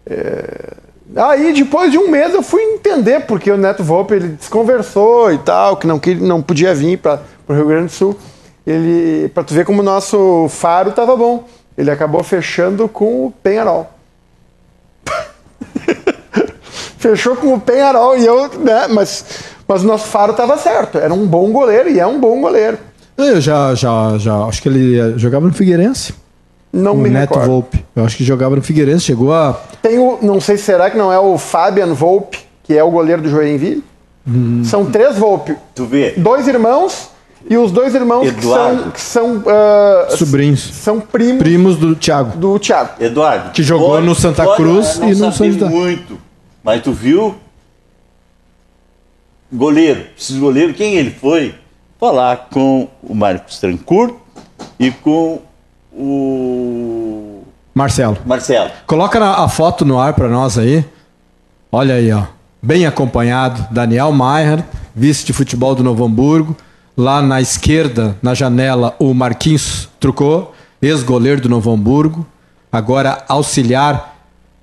É, 0.06 0.74
Aí, 1.14 1.52
depois 1.52 1.92
de 1.92 1.98
um 1.98 2.10
mês, 2.10 2.34
eu 2.34 2.42
fui 2.42 2.60
entender 2.62 3.20
porque 3.20 3.50
o 3.50 3.56
Neto 3.56 3.84
Volpe 3.84 4.14
ele 4.14 4.28
desconversou 4.28 5.32
e 5.32 5.38
tal, 5.38 5.76
que 5.76 5.86
não, 5.86 5.98
que 5.98 6.14
não 6.14 6.42
podia 6.42 6.74
vir 6.74 6.98
para 6.98 7.20
o 7.48 7.52
Rio 7.52 7.66
Grande 7.66 7.86
do 7.86 7.92
Sul. 7.92 8.18
Ele, 8.66 9.28
para 9.28 9.44
tu 9.44 9.54
ver 9.54 9.64
como 9.64 9.80
o 9.80 9.84
nosso 9.84 10.48
faro 10.48 10.90
estava 10.90 11.16
bom. 11.16 11.44
Ele 11.78 11.90
acabou 11.90 12.22
fechando 12.24 12.88
com 12.88 13.26
o 13.26 13.30
Penharol. 13.30 13.88
Fechou 16.98 17.36
com 17.36 17.54
o 17.54 17.60
Penharol 17.60 18.16
e 18.16 18.26
eu, 18.26 18.48
né? 18.58 18.88
Mas, 18.88 19.24
mas 19.68 19.84
o 19.84 19.86
nosso 19.86 20.06
faro 20.08 20.32
estava 20.32 20.58
certo. 20.58 20.98
Era 20.98 21.14
um 21.14 21.26
bom 21.26 21.52
goleiro 21.52 21.90
e 21.90 22.00
é 22.00 22.06
um 22.06 22.18
bom 22.18 22.40
goleiro. 22.40 22.78
Eu 23.16 23.40
já, 23.40 23.74
já, 23.74 24.18
já. 24.18 24.44
Acho 24.44 24.60
que 24.60 24.68
ele 24.68 25.16
jogava 25.16 25.46
no 25.46 25.52
Figueirense. 25.52 26.14
Não 26.72 26.94
o 26.94 26.96
me 26.96 27.08
Neto 27.08 27.30
recordo. 27.30 27.46
Volpe. 27.46 27.86
Eu 27.94 28.04
acho 28.04 28.16
que 28.16 28.24
jogava 28.24 28.56
no 28.56 28.62
Figueirense. 28.62 29.04
Chegou 29.04 29.32
a. 29.32 29.60
Tem 29.80 29.98
o, 29.98 30.18
não 30.20 30.40
sei 30.40 30.56
se 30.56 30.64
será 30.64 30.90
que 30.90 30.98
não 30.98 31.12
é 31.12 31.18
o 31.18 31.38
Fabian 31.38 31.94
Volpe, 31.94 32.40
que 32.64 32.76
é 32.76 32.82
o 32.82 32.90
goleiro 32.90 33.22
do 33.22 33.28
Joinville. 33.28 33.84
São 34.64 34.84
três 34.86 35.16
Volpe. 35.16 35.56
Tu 35.72 35.86
vê? 35.86 36.14
Dois 36.16 36.48
irmãos 36.48 37.10
E 37.48 37.56
os 37.56 37.70
dois 37.70 37.94
irmãos 37.94 38.22
que 38.22 38.28
Eduardo. 38.38 38.82
são, 38.82 38.90
que 38.90 39.00
são, 39.00 39.44
ah, 39.46 40.08
Sobrinhos. 40.16 40.60
são 40.60 41.00
primos 41.00 41.38
Primos 41.42 41.76
do 41.76 41.94
Thiago. 41.94 42.36
do 42.36 42.58
Thiago. 42.58 42.90
Eduardo. 43.02 43.50
Que 43.52 43.62
jogou 43.62 44.00
no 44.00 44.14
Santa 44.14 44.56
Cruz 44.56 44.98
não 44.98 45.08
e 45.10 45.14
no 45.14 45.30
José. 45.30 45.64
muito. 45.68 46.18
Mas 46.64 46.82
tu 46.82 46.92
viu? 46.92 47.36
Goleiro. 49.52 50.06
Esses 50.18 50.36
goleiros, 50.36 50.76
quem 50.76 50.94
ele 50.96 51.10
foi? 51.10 51.54
Falar 52.00 52.48
com 52.50 52.88
o 53.02 53.14
Marcos 53.14 53.58
Trancourt 53.60 54.14
e 54.78 54.90
com 54.90 55.40
o 55.92 57.42
Marcelo. 57.74 58.18
Marcelo. 58.26 58.70
Coloca 58.86 59.24
a 59.24 59.48
foto 59.48 59.84
no 59.84 59.98
ar 59.98 60.14
pra 60.14 60.28
nós 60.28 60.58
aí. 60.58 60.84
Olha 61.70 61.94
aí, 61.94 62.12
ó. 62.12 62.24
Bem 62.60 62.86
acompanhado. 62.86 63.66
Daniel 63.70 64.10
Maier, 64.12 64.64
vice 64.94 65.24
de 65.24 65.32
futebol 65.32 65.74
do 65.74 65.84
Novo 65.84 66.04
Hamburgo. 66.04 66.56
Lá 66.96 67.20
na 67.20 67.40
esquerda, 67.40 68.16
na 68.22 68.32
janela, 68.32 68.96
o 68.98 69.12
Marquinhos 69.12 69.88
Trucou, 70.00 70.54
ex-goleiro 70.80 71.42
do 71.42 71.48
Novo 71.48 71.70
Hamburgo. 71.70 72.26
Agora 72.72 73.24
auxiliar 73.28 74.16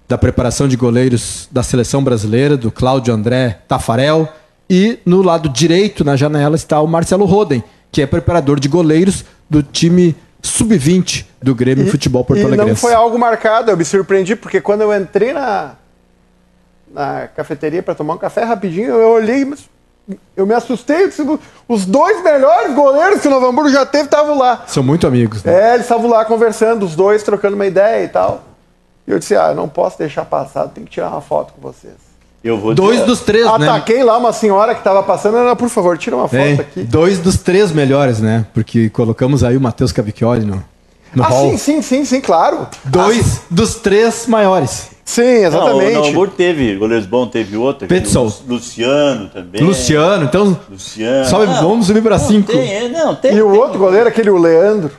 da 0.08 0.18
preparação 0.18 0.68
de 0.68 0.76
goleiros 0.76 1.48
da 1.52 1.62
seleção 1.62 2.04
brasileira, 2.04 2.58
do 2.58 2.72
Cláudio 2.72 3.14
André 3.14 3.60
Tafarel. 3.68 4.28
E 4.70 5.00
no 5.06 5.22
lado 5.22 5.48
direito, 5.48 6.04
na 6.04 6.16
janela, 6.16 6.56
está 6.56 6.82
o 6.82 6.88
Marcelo 6.88 7.26
Roden, 7.26 7.64
que 7.92 8.02
é 8.02 8.08
preparador 8.08 8.60
de 8.60 8.68
goleiros 8.68 9.24
do 9.48 9.62
time 9.62 10.16
sub-20 10.42 11.26
do 11.42 11.54
Grêmio 11.54 11.90
Futebol 11.90 12.26
Porto 12.26 12.42
e 12.42 12.46
Alegre. 12.46 12.66
não 12.66 12.76
foi 12.76 12.94
algo 12.94 13.18
marcado, 13.18 13.72
eu 13.72 13.78
me 13.78 13.86
surpreendi, 13.86 14.36
porque 14.36 14.60
quando 14.60 14.82
eu 14.82 14.94
entrei 14.94 15.34
na, 15.34 15.74
na 16.92 17.28
cafeteria 17.28 17.84
para 17.84 17.96
tomar 17.96 18.16
um 18.16 18.18
café 18.18 18.44
rapidinho, 18.44 18.90
eu 18.90 19.10
olhei, 19.10 19.46
mas 19.46 19.70
eu 20.36 20.46
me 20.46 20.54
assustei. 20.54 21.04
eu 21.04 21.08
disse, 21.08 21.40
Os 21.68 21.86
dois 21.86 22.24
melhores 22.24 22.74
goleiros 22.76 23.22
que 23.22 23.28
o 23.28 23.32
Novo 23.32 23.46
Hamburgo 23.48 23.70
já 23.70 23.86
teve 23.86 24.06
estavam 24.06 24.38
lá. 24.38 24.64
São 24.68 24.84
muito 24.84 25.08
amigos. 25.08 25.44
Né? 25.44 25.54
É, 25.54 25.74
eles 25.76 25.86
estavam 25.86 26.10
lá 26.10 26.26
conversando, 26.26 26.86
os 26.86 26.96
dois 26.96 27.24
trocando 27.24 27.56
uma 27.56 27.66
ideia 27.66 28.04
e 28.04 28.08
tal. 28.10 28.44
E 29.08 29.12
eu 29.12 29.20
disse, 29.20 29.36
ah, 29.36 29.48
eu 29.50 29.56
não 29.56 29.68
posso 29.68 29.98
deixar 29.98 30.24
passar, 30.26 30.68
tem 30.70 30.86
que 30.86 30.92
tirar 30.92 31.10
uma 31.10 31.22
foto 31.22 31.54
com 31.54 31.62
vocês. 31.62 31.94
Eu 32.44 32.58
vou 32.60 32.74
Dois 32.76 32.96
dizer- 32.98 33.06
dos 33.06 33.22
três, 33.22 33.46
né? 33.58 33.70
Ataquei 33.70 34.04
lá 34.04 34.18
uma 34.18 34.34
senhora 34.34 34.74
que 34.74 34.82
estava 34.82 35.02
passando, 35.02 35.38
ela, 35.38 35.56
por 35.56 35.70
favor, 35.70 35.98
tira 35.98 36.16
uma 36.18 36.28
foto 36.28 36.38
É, 36.42 36.54
aqui. 36.56 36.84
dois 36.84 37.18
dos 37.20 37.38
três 37.38 37.72
melhores, 37.72 38.20
né? 38.20 38.46
Porque 38.54 38.90
colocamos 38.90 39.46
aí 39.46 39.56
o 39.56 39.62
Matheus 39.62 39.94
Cavicchioli 39.94 40.44
no, 40.46 40.62
no 41.16 41.24
Ah, 41.24 41.28
hall. 41.28 41.50
sim, 41.52 41.58
sim, 41.58 41.82
sim, 41.82 42.06
sim, 42.06 42.22
claro. 42.22 42.68
Dois 42.86 43.42
dos 43.50 43.76
três 43.76 44.26
maiores. 44.28 44.92
Sim, 45.06 45.22
Não, 45.22 45.48
exatamente. 45.48 45.92
o 45.92 45.94
Novo 45.96 46.10
Hamburgo 46.10 46.34
teve, 46.38 46.76
goleiros 46.78 47.06
bons, 47.06 47.28
teve 47.30 47.58
outro. 47.58 47.88
o 47.88 48.34
Luciano 48.54 49.28
também. 49.30 49.62
Luciano, 49.62 50.24
então 50.26 50.58
Luciano. 50.70 51.26
sobe, 51.30 51.46
Não, 51.48 51.70
vamos 51.70 51.88
subir 51.88 52.02
pra 52.02 52.18
não, 52.18 52.26
cinco. 52.26 52.52
Tem, 52.52 52.74
é, 52.74 52.88
não, 52.90 53.14
tem, 53.14 53.36
E 53.36 53.42
o 53.42 53.52
tem. 53.52 53.60
outro 53.60 53.78
goleiro, 53.80 54.08
aquele 54.08 54.30
o 54.30 54.38
Leandro, 54.38 54.92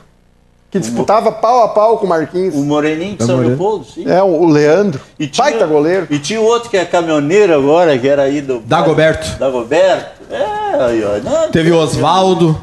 que 0.69 0.77
disputava 0.79 1.31
pau 1.31 1.63
a 1.63 1.69
pau 1.69 1.97
com 1.97 2.05
o 2.05 2.09
Marquinhos. 2.09 2.53
O 2.53 2.59
Moreninho 2.63 3.17
de 3.17 3.23
São 3.25 3.35
Moreno. 3.37 3.49
Leopoldo, 3.55 3.85
sim. 3.85 4.07
É, 4.07 4.21
o 4.21 4.45
Leandro. 4.45 5.01
E 5.17 5.25
tinha- 5.25 5.43
Baita 5.43 5.65
goleiro. 5.65 6.05
E 6.11 6.19
tinha 6.19 6.39
o 6.39 6.43
outro 6.45 6.69
que 6.69 6.77
é 6.77 6.85
caminhoneiro 6.85 7.53
agora, 7.55 7.97
que 7.97 8.07
era 8.07 8.21
aí 8.23 8.41
do. 8.41 8.59
Dagoberto. 8.59 9.39
Dagoberto. 9.39 10.21
É, 10.29 10.83
aí, 10.83 11.03
ó. 11.03 11.17
Não, 11.27 11.49
Teve 11.49 11.71
o 11.71 11.77
Oswaldo. 11.77 12.55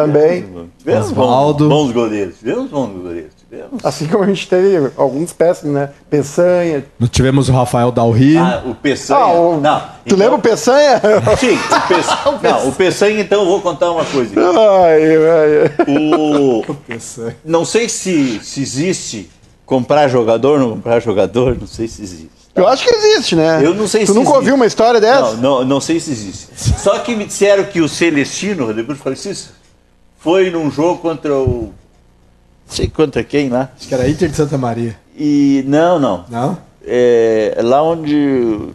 Também. 0.00 0.44
Tivemos 0.78 1.06
Osvaldo. 1.06 1.68
bons, 1.68 1.86
bons 1.86 1.92
goleiros. 1.92 2.38
Tivemos 2.38 2.70
bons 2.70 2.88
goleiros. 3.02 3.30
Tivemos. 3.48 3.84
Assim 3.84 4.06
como 4.06 4.24
a 4.24 4.26
gente 4.26 4.46
teve 4.48 4.90
alguns 4.96 5.32
péssimos, 5.32 5.74
né? 5.74 5.88
Peçanha. 6.10 6.84
Tivemos 7.10 7.48
o 7.48 7.52
Rafael 7.52 7.90
Dalri. 7.90 8.36
Ah, 8.36 8.62
o 8.66 8.74
Peçanha. 8.74 9.20
Ah, 9.20 9.32
o- 9.32 9.60
Não. 9.60 9.80
Tu 9.80 9.84
então- 10.06 10.18
lembra 10.18 10.34
o 10.36 10.40
Peçanha? 10.40 11.00
Sim, 11.38 11.54
o 11.56 11.88
Peçanha. 11.88 12.38
não, 12.42 12.68
o 12.68 12.72
Peçanha, 12.72 13.20
então, 13.20 13.40
eu 13.40 13.46
vou 13.46 13.60
contar 13.62 13.90
uma 13.90 14.04
coisa. 14.04 14.32
ai, 14.38 15.02
ai. 15.16 15.86
O... 15.88 16.62
Não 17.44 17.64
sei 17.64 17.88
se, 17.88 18.38
se 18.42 18.60
existe 18.60 19.30
comprar 19.64 20.08
jogador, 20.08 20.58
não 20.60 20.70
comprar 20.70 21.00
jogador, 21.00 21.56
não 21.60 21.66
sei 21.66 21.88
se 21.88 22.02
existe. 22.02 22.30
Eu 22.54 22.66
acho 22.68 22.84
que 22.84 22.90
existe, 22.94 23.34
né? 23.36 23.60
Eu 23.62 23.74
não 23.74 23.86
sei 23.88 24.04
tu 24.04 24.08
se 24.08 24.14
nunca 24.14 24.28
existe. 24.28 24.36
ouviu 24.38 24.54
uma 24.54 24.64
história 24.66 25.00
dessa? 25.00 25.32
Não, 25.34 25.58
não, 25.58 25.64
não 25.64 25.80
sei 25.80 25.98
se 26.00 26.10
existe. 26.10 26.46
Só 26.80 26.98
que 27.00 27.14
me 27.16 27.26
disseram 27.26 27.64
que 27.64 27.80
o 27.82 27.88
Celestino, 27.88 28.64
Rodrigo 28.66 28.94
Francisco, 28.94 29.52
foi 30.18 30.50
num 30.50 30.70
jogo 30.70 31.00
contra 31.00 31.34
o. 31.34 31.72
Não 32.66 32.74
sei 32.74 32.88
contra 32.88 33.22
quem 33.22 33.48
lá. 33.48 33.70
Acho 33.76 33.88
que 33.88 33.94
era 33.94 34.08
Inter 34.08 34.28
de 34.28 34.36
Santa 34.36 34.58
Maria. 34.58 34.96
E. 35.16 35.64
Não, 35.66 35.98
não. 35.98 36.24
Não? 36.28 36.58
É, 36.84 37.58
lá 37.62 37.82
onde. 37.82 38.70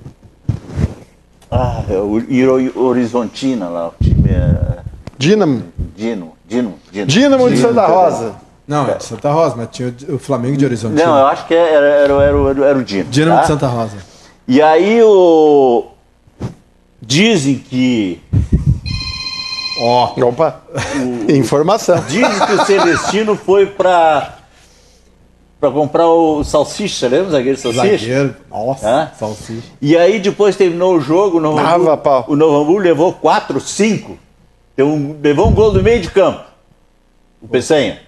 Ah, 1.49 1.83
é 1.89 1.97
o 1.97 2.81
Horizontina 2.81 3.67
lá, 3.67 3.89
o 3.89 3.93
time 4.01 4.29
é. 4.29 4.79
Dínamo. 5.17 5.63
Dino. 5.95 6.33
Dino. 6.47 6.75
Dino, 6.91 7.05
Dínamo 7.05 7.49
de 7.49 7.57
Santa 7.57 7.85
Rosa. 7.85 8.35
Não, 8.67 8.87
é 8.87 8.95
de 8.95 9.03
Santa 9.03 9.31
Rosa, 9.31 9.55
mas 9.57 9.69
tinha 9.71 9.93
o 10.09 10.17
Flamengo 10.17 10.55
de 10.55 10.65
Horizonte. 10.65 10.95
Não, 10.95 11.17
eu 11.17 11.27
acho 11.27 11.45
que 11.45 11.53
era, 11.53 11.85
era, 11.85 12.13
era, 12.13 12.23
era, 12.23 12.65
era 12.67 12.79
o 12.79 12.83
Dino. 12.83 13.09
Dinamo 13.09 13.37
tá? 13.37 13.41
de 13.41 13.47
Santa 13.47 13.67
Rosa. 13.67 13.97
E 14.47 14.61
aí 14.61 15.01
o. 15.03 15.87
Dizem 17.01 17.57
que. 17.57 18.21
Ó. 19.81 20.13
Opa. 20.27 20.61
Informação. 21.29 21.99
Dizem 22.07 22.45
que 22.45 22.53
o 22.53 22.65
Celestino 22.65 23.35
foi 23.35 23.65
pra. 23.65 24.35
pra 25.59 25.71
comprar 25.71 26.07
o 26.07 26.43
salsicha, 26.43 27.07
lembra 27.07 27.27
o 27.27 27.31
zagueiro 27.31 27.57
salsicha? 27.57 27.87
Zagueiro. 27.97 28.35
Nossa, 28.49 28.87
Hã? 28.87 29.11
salsicha. 29.17 29.67
E 29.81 29.97
aí 29.97 30.19
depois 30.19 30.55
terminou 30.55 30.95
o 30.95 31.01
jogo, 31.01 31.37
o 31.37 31.41
Novo, 31.41 31.57
Dava 31.57 31.93
Hamburgo, 31.93 32.31
o 32.31 32.35
Novo 32.35 32.61
Hamburgo 32.61 32.79
levou 32.79 33.13
4, 33.13 33.59
5. 33.59 34.17
Deu 34.77 34.87
um- 34.87 35.17
levou 35.21 35.47
um 35.47 35.53
gol 35.53 35.71
do 35.71 35.81
meio 35.83 35.99
de 36.01 36.09
campo. 36.11 36.41
O 37.41 37.47
Peçanha. 37.47 37.99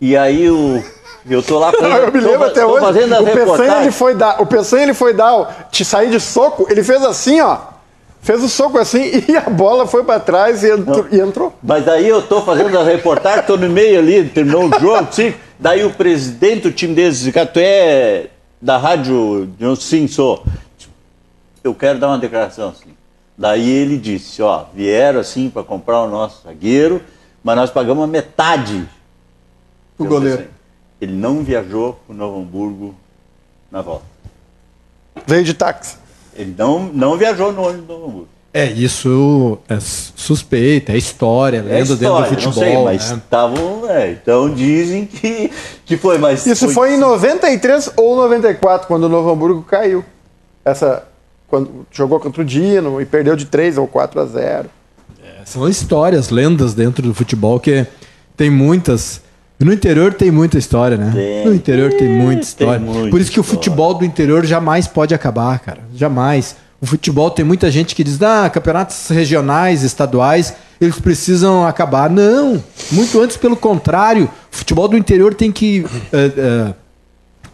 E 0.00 0.16
aí 0.16 0.50
o. 0.50 0.82
Eu 1.28 1.42
tô 1.42 1.58
lá 1.58 1.70
Eu 1.72 2.12
me 2.12 2.20
tô 2.20 2.26
lembro 2.26 2.38
fa- 2.40 2.46
até 2.46 2.60
tô 2.62 2.66
hoje. 2.68 2.80
fazendo 2.84 3.14
O 3.20 3.24
Peçanha 3.24 3.80
ele 3.82 3.92
foi 3.92 4.14
dar, 4.14 4.42
o 4.42 4.46
Peçanha 4.46 4.82
ele 4.82 4.94
foi 4.94 5.14
dar, 5.14 5.34
o- 5.36 5.46
te 5.70 5.84
sair 5.84 6.10
de 6.10 6.18
soco, 6.18 6.66
ele 6.68 6.82
fez 6.82 7.02
assim, 7.04 7.40
ó. 7.40 7.58
Fez 8.22 8.40
o 8.40 8.48
soco 8.48 8.78
assim 8.78 9.02
e 9.28 9.36
a 9.36 9.50
bola 9.50 9.84
foi 9.86 10.04
pra 10.04 10.20
trás 10.20 10.62
e 10.62 10.70
entrou. 10.70 11.06
E 11.10 11.18
entrou. 11.20 11.52
Mas 11.60 11.84
daí 11.84 12.08
eu 12.08 12.22
tô 12.22 12.40
fazendo 12.42 12.78
a 12.78 12.84
reportagem, 12.84 13.44
tô 13.44 13.56
no 13.56 13.68
meio 13.68 13.98
ali, 13.98 14.28
terminou 14.28 14.66
o 14.68 14.70
jogo, 14.80 15.08
sim. 15.12 15.34
Daí 15.58 15.84
o 15.84 15.92
presidente 15.92 16.62
do 16.62 16.72
time 16.72 16.94
deles 16.94 17.22
tu 17.52 17.58
é 17.58 18.28
da 18.60 18.78
rádio? 18.78 19.50
Eu 19.58 19.74
sim, 19.74 20.06
sou. 20.06 20.44
Eu 21.64 21.74
quero 21.74 21.98
dar 21.98 22.08
uma 22.08 22.18
declaração 22.18 22.70
assim. 22.70 22.94
Daí 23.36 23.68
ele 23.68 23.96
disse, 23.98 24.40
ó, 24.40 24.66
vieram 24.72 25.18
assim 25.18 25.50
para 25.50 25.64
comprar 25.64 26.02
o 26.02 26.08
nosso 26.08 26.42
zagueiro, 26.44 27.02
mas 27.42 27.56
nós 27.56 27.70
pagamos 27.70 28.04
a 28.04 28.06
metade. 28.06 28.88
O 29.98 30.04
goleiro. 30.04 30.38
pensei, 30.38 30.50
Ele 31.00 31.12
não 31.12 31.42
viajou 31.42 31.98
pro 32.06 32.14
Novo 32.14 32.40
Hamburgo 32.40 32.94
na 33.70 33.82
volta. 33.82 34.04
Veio 35.26 35.42
de 35.42 35.54
táxi. 35.54 36.01
Ele 36.34 36.54
não, 36.56 36.84
não 36.92 37.16
viajou 37.16 37.52
no 37.52 37.62
ônibus 37.62 37.86
do 37.86 37.92
Novo 37.92 38.06
Hamburgo. 38.06 38.28
É, 38.54 38.66
isso 38.66 39.58
é 39.66 39.78
suspeita, 39.80 40.92
é 40.92 40.98
história, 40.98 41.58
É 41.58 41.62
lenda 41.62 41.96
dentro 41.96 42.16
do 42.18 42.24
futebol. 42.26 42.44
não 42.44 42.52
sei, 42.52 42.84
mas 42.84 43.10
né? 43.10 43.16
estavam, 43.16 43.90
é, 43.90 44.10
então 44.10 44.52
dizem 44.52 45.06
que, 45.06 45.50
que 45.86 45.96
foi, 45.96 46.18
mas 46.18 46.44
Isso 46.44 46.68
foi 46.68 46.94
em 46.94 46.98
93 46.98 47.92
ou 47.96 48.14
94, 48.14 48.86
quando 48.86 49.04
o 49.04 49.08
Novo 49.08 49.30
Hamburgo 49.30 49.62
caiu. 49.62 50.04
Essa. 50.64 51.08
Quando 51.48 51.86
jogou 51.90 52.20
contra 52.20 52.40
o 52.40 52.44
Dino 52.44 53.00
e 53.00 53.04
perdeu 53.04 53.36
de 53.36 53.44
3 53.44 53.76
ou 53.76 53.86
4 53.86 54.20
a 54.20 54.24
0. 54.26 54.70
São 55.44 55.68
histórias, 55.68 56.30
lendas 56.30 56.72
dentro 56.72 57.02
do 57.02 57.14
futebol 57.14 57.58
que 57.58 57.86
tem 58.36 58.48
muitas. 58.48 59.20
No 59.64 59.72
interior 59.72 60.12
tem 60.14 60.30
muita 60.30 60.58
história, 60.58 60.96
né? 60.96 61.10
Tem. 61.14 61.46
No 61.46 61.54
interior 61.54 61.92
tem 61.92 62.08
muita 62.08 62.32
Tem 62.32 62.40
história. 62.40 62.80
muita 62.80 63.10
Por 63.10 63.20
isso 63.20 63.30
que 63.30 63.40
o 63.40 63.42
futebol 63.42 63.94
do 63.94 64.04
interior 64.04 64.44
jamais 64.44 64.86
pode 64.86 65.14
acabar, 65.14 65.58
cara. 65.60 65.80
Jamais. 65.94 66.56
O 66.80 66.86
futebol 66.86 67.30
tem 67.30 67.44
muita 67.44 67.70
gente 67.70 67.94
que 67.94 68.02
diz, 68.02 68.20
ah, 68.20 68.50
campeonatos 68.50 69.08
regionais, 69.08 69.84
estaduais, 69.84 70.52
eles 70.80 70.98
precisam 70.98 71.64
acabar. 71.64 72.10
Não, 72.10 72.62
muito 72.90 73.20
antes, 73.20 73.36
pelo 73.36 73.56
contrário. 73.56 74.24
O 74.52 74.56
futebol 74.56 74.88
do 74.88 74.96
interior 74.96 75.32
tem 75.32 75.52
que 75.52 75.86
eh, 76.12 76.32
eh, 76.36 76.74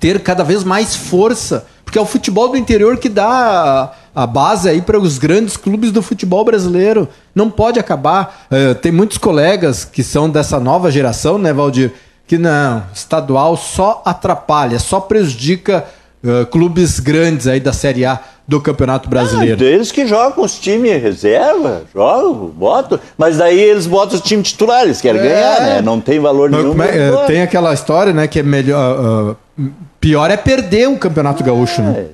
ter 0.00 0.20
cada 0.20 0.42
vez 0.42 0.64
mais 0.64 0.96
força, 0.96 1.66
porque 1.84 1.98
é 1.98 2.00
o 2.00 2.06
futebol 2.06 2.48
do 2.48 2.56
interior 2.56 2.96
que 2.96 3.08
dá 3.10 3.26
a, 3.28 3.92
a 4.22 4.26
base 4.26 4.68
aí 4.68 4.82
para 4.82 4.98
os 4.98 5.16
grandes 5.16 5.56
clubes 5.56 5.92
do 5.92 6.02
futebol 6.02 6.44
brasileiro. 6.44 7.08
Não 7.34 7.48
pode 7.48 7.78
acabar. 7.78 8.46
Eh, 8.50 8.74
tem 8.74 8.90
muitos 8.90 9.16
colegas 9.18 9.84
que 9.84 10.02
são 10.02 10.28
dessa 10.28 10.58
nova 10.58 10.90
geração, 10.90 11.38
né, 11.38 11.52
Valdir? 11.52 11.92
Que 12.26 12.36
não, 12.36 12.82
estadual 12.92 13.56
só 13.56 14.02
atrapalha, 14.04 14.78
só 14.80 14.98
prejudica 15.00 15.84
eh, 16.24 16.44
clubes 16.50 16.98
grandes 16.98 17.46
aí 17.46 17.60
da 17.60 17.72
Série 17.72 18.04
A 18.04 18.18
do 18.46 18.60
Campeonato 18.60 19.08
Brasileiro. 19.08 19.62
Eles 19.62 19.92
que 19.92 20.04
jogam 20.06 20.42
os 20.44 20.58
times 20.58 21.00
reserva, 21.00 21.82
jogam, 21.94 22.46
botam, 22.48 22.98
mas 23.16 23.36
daí 23.36 23.60
eles 23.60 23.86
botam 23.86 24.16
os 24.16 24.22
times 24.22 24.48
titulares, 24.48 25.00
querem 25.00 25.20
É. 25.20 25.24
ganhar, 25.28 25.60
né? 25.60 25.80
Não 25.82 26.00
tem 26.00 26.18
valor 26.18 26.50
Mas 26.50 26.64
nenhum. 26.64 26.82
é- 26.82 27.08
eh, 27.10 27.26
tem 27.26 27.42
aquela 27.42 27.72
história, 27.72 28.12
né, 28.12 28.26
que 28.26 28.40
é 28.40 28.42
melhor. 28.42 29.36
ah, 29.60 29.62
pior 30.00 30.30
é 30.30 30.36
perder 30.36 30.88
o 30.88 30.96
Campeonato 30.96 31.44
Gaúcho, 31.44 31.82
né? 31.82 32.06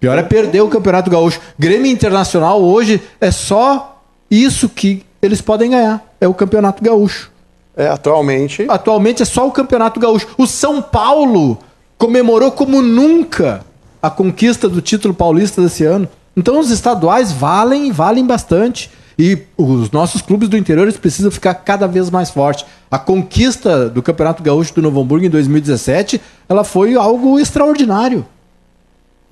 Pior 0.00 0.18
é 0.18 0.22
perder 0.22 0.60
o 0.62 0.68
Campeonato 0.68 1.10
Gaúcho. 1.10 1.40
Grêmio 1.58 1.90
Internacional 1.90 2.62
hoje 2.62 3.00
é 3.20 3.30
só 3.30 4.02
isso 4.30 4.68
que 4.68 5.04
eles 5.22 5.40
podem 5.40 5.70
ganhar. 5.70 6.02
É 6.20 6.28
o 6.28 6.34
Campeonato 6.34 6.82
Gaúcho. 6.82 7.30
É, 7.76 7.88
atualmente. 7.88 8.66
Atualmente 8.68 9.22
é 9.22 9.24
só 9.24 9.46
o 9.46 9.52
Campeonato 9.52 9.98
Gaúcho. 9.98 10.28
O 10.38 10.46
São 10.46 10.80
Paulo 10.80 11.58
comemorou 11.98 12.52
como 12.52 12.82
nunca 12.82 13.64
a 14.02 14.10
conquista 14.10 14.68
do 14.68 14.80
título 14.80 15.14
paulista 15.14 15.62
desse 15.62 15.84
ano. 15.84 16.08
Então 16.36 16.58
os 16.58 16.70
estaduais 16.70 17.32
valem 17.32 17.88
e 17.88 17.92
valem 17.92 18.26
bastante. 18.26 18.90
E 19.18 19.38
os 19.56 19.90
nossos 19.90 20.20
clubes 20.20 20.48
do 20.48 20.56
interior 20.56 20.84
eles 20.84 20.96
precisam 20.96 21.30
ficar 21.30 21.54
cada 21.54 21.86
vez 21.86 22.10
mais 22.10 22.30
fortes. 22.30 22.64
A 22.90 22.98
conquista 22.98 23.88
do 23.88 24.02
Campeonato 24.02 24.42
Gaúcho 24.42 24.74
do 24.74 24.82
Novo 24.82 25.00
Hamburgo 25.00 25.24
em 25.24 25.30
2017, 25.30 26.20
ela 26.48 26.64
foi 26.64 26.94
algo 26.96 27.38
extraordinário. 27.38 28.26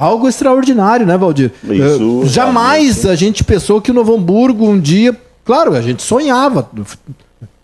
Algo 0.02 0.28
extraordinário, 0.28 1.06
né, 1.06 1.16
Valdir? 1.16 1.52
Isso, 1.62 2.20
Uh, 2.22 2.26
jamais 2.26 3.06
a 3.06 3.14
gente 3.14 3.44
pensou 3.44 3.80
que 3.80 3.90
o 3.90 3.94
Novo 3.94 4.14
Hamburgo 4.14 4.66
um 4.66 4.78
dia, 4.78 5.16
claro, 5.44 5.74
a 5.74 5.80
gente 5.80 6.02
sonhava 6.02 6.68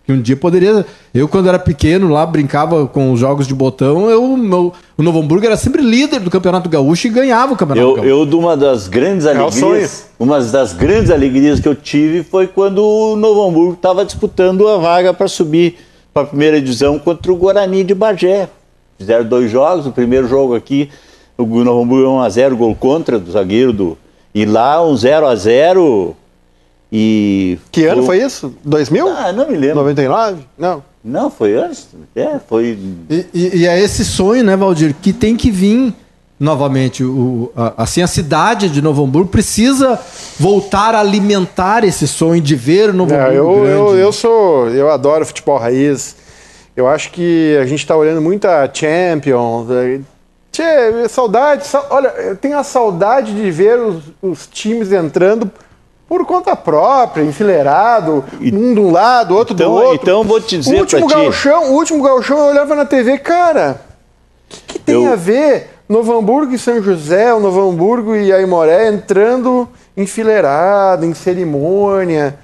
que 0.05 0.13
um 0.13 0.21
dia 0.21 0.37
poderia. 0.37 0.85
Eu, 1.13 1.27
quando 1.27 1.49
era 1.49 1.59
pequeno, 1.59 2.07
lá 2.07 2.25
brincava 2.25 2.87
com 2.87 3.11
os 3.11 3.19
jogos 3.19 3.45
de 3.45 3.53
botão, 3.53 4.09
eu, 4.09 4.37
meu, 4.37 4.73
o 4.97 5.03
Novo 5.03 5.19
Hamburgo 5.19 5.45
era 5.45 5.57
sempre 5.57 5.81
líder 5.81 6.19
do 6.19 6.31
Campeonato 6.31 6.69
Gaúcho 6.69 7.07
e 7.07 7.09
ganhava 7.09 7.53
o 7.53 7.57
Campeonato 7.57 7.85
Eu, 7.87 7.95
Gaúcho. 7.95 8.09
eu, 8.09 8.25
de 8.25 8.35
uma 8.35 8.55
das 8.55 8.87
grandes 8.87 9.25
o 9.25 9.29
alegrias, 9.29 10.07
uma 10.17 10.39
das 10.39 10.73
grandes 10.73 11.11
alegrias 11.11 11.59
que 11.59 11.67
eu 11.67 11.75
tive 11.75 12.23
foi 12.23 12.47
quando 12.47 12.79
o 12.79 13.15
Novo 13.15 13.47
Hamburgo 13.47 13.73
estava 13.73 14.05
disputando 14.05 14.67
a 14.67 14.77
vaga 14.77 15.13
para 15.13 15.27
subir 15.27 15.75
para 16.13 16.23
a 16.23 16.25
primeira 16.25 16.59
divisão 16.59 16.97
contra 16.97 17.31
o 17.31 17.35
Guarani 17.35 17.83
de 17.83 17.93
Bagé. 17.93 18.49
Fizeram 18.97 19.25
dois 19.25 19.51
jogos, 19.51 19.85
o 19.85 19.91
primeiro 19.91 20.27
jogo 20.27 20.55
aqui, 20.55 20.89
o 21.43 21.63
Novo 21.63 21.81
Hamburgo 21.83 22.09
1x0, 22.19 22.55
gol 22.55 22.75
contra 22.75 23.17
do 23.17 23.31
zagueiro 23.31 23.71
do. 23.73 23.97
E 24.33 24.45
lá 24.45 24.85
um 24.85 24.93
0x0. 24.93 26.13
E. 26.91 27.57
Que 27.71 27.85
ano 27.85 28.01
o- 28.01 28.05
foi 28.05 28.17
isso? 28.21 28.53
2000? 28.63 29.07
Ah, 29.07 29.31
não 29.31 29.47
me 29.49 29.55
lembro. 29.55 29.75
99? 29.77 30.43
Não. 30.57 30.83
Não, 31.03 31.29
foi 31.29 31.55
antes. 31.55 31.87
É, 32.15 32.39
foi. 32.47 32.77
E, 33.09 33.25
e- 33.33 33.57
e 33.59 33.67
é 33.67 33.79
esse 33.79 34.03
sonho, 34.03 34.43
né, 34.43 34.55
Valdir, 34.55 34.93
que 35.01 35.13
tem 35.13 35.35
que 35.35 35.49
vir 35.49 35.93
novamente. 36.39 37.03
O, 37.03 37.51
a- 37.55 37.73
assim, 37.83 38.01
a 38.01 38.07
cidade 38.07 38.69
de 38.69 38.81
Novo 38.81 39.03
Hamburgo 39.03 39.29
precisa 39.29 39.99
voltar 40.39 40.95
a 40.95 40.99
alimentar 40.99 41.83
esse 41.83 42.07
sonho 42.07 42.41
de 42.41 42.55
ver 42.55 42.89
o 42.89 42.93
Novo 42.93 43.13
É, 43.13 43.17
Hamburgo 43.37 43.37
eu, 43.37 43.61
grande. 43.63 43.71
eu, 43.71 43.97
eu 43.97 44.11
sou. 44.11 44.67
Eu 44.69 44.89
adoro 44.91 45.25
futebol 45.25 45.57
raiz. 45.57 46.15
Eu 46.75 46.87
acho 46.87 47.11
que 47.11 47.57
a 47.61 47.65
gente 47.65 47.79
está 47.79 47.95
olhando 47.95 48.21
muito 48.21 48.45
a 48.45 48.69
Champions. 48.73 49.67
Tchê, 50.63 51.07
saudade. 51.07 51.65
sa- 51.65 51.85
olha, 51.89 52.09
eu 52.09 52.35
tenho 52.35 52.57
a 52.57 52.63
saudade 52.63 53.33
de 53.33 53.49
ver 53.49 53.79
os, 53.79 54.03
os 54.21 54.45
times 54.47 54.91
entrando 54.91 55.49
por 56.07 56.25
conta 56.25 56.55
própria, 56.55 57.23
enfileirado, 57.23 58.25
um 58.41 58.73
de 58.73 58.79
um 58.79 58.91
lado, 58.91 59.35
outro 59.35 59.53
do 59.53 59.61
Então, 59.63 59.71
outro. 59.73 59.95
então 60.01 60.23
vou 60.23 60.41
te 60.41 60.55
o 60.55 60.59
dizer 60.59 60.79
último 60.81 61.07
pra 61.07 61.31
ti. 61.31 61.49
o 61.49 61.71
último 61.71 62.03
gauchão 62.03 62.37
eu 62.39 62.45
olhava 62.45 62.75
na 62.75 62.83
TV, 62.83 63.17
cara. 63.19 63.79
O 63.81 64.49
que, 64.49 64.61
que 64.73 64.79
tem 64.79 65.05
Eu- 65.05 65.13
a 65.13 65.15
ver 65.15 65.69
Novo 65.87 66.17
Hamburgo 66.17 66.53
e 66.53 66.57
São 66.59 66.81
José, 66.81 67.33
o 67.33 67.39
Novo 67.39 67.61
Hamburgo 67.69 68.15
e 68.15 68.33
Aimoré 68.33 68.89
entrando 68.89 69.67
enfileirado, 69.95 71.05
em 71.05 71.13
cerimônia, 71.13 72.37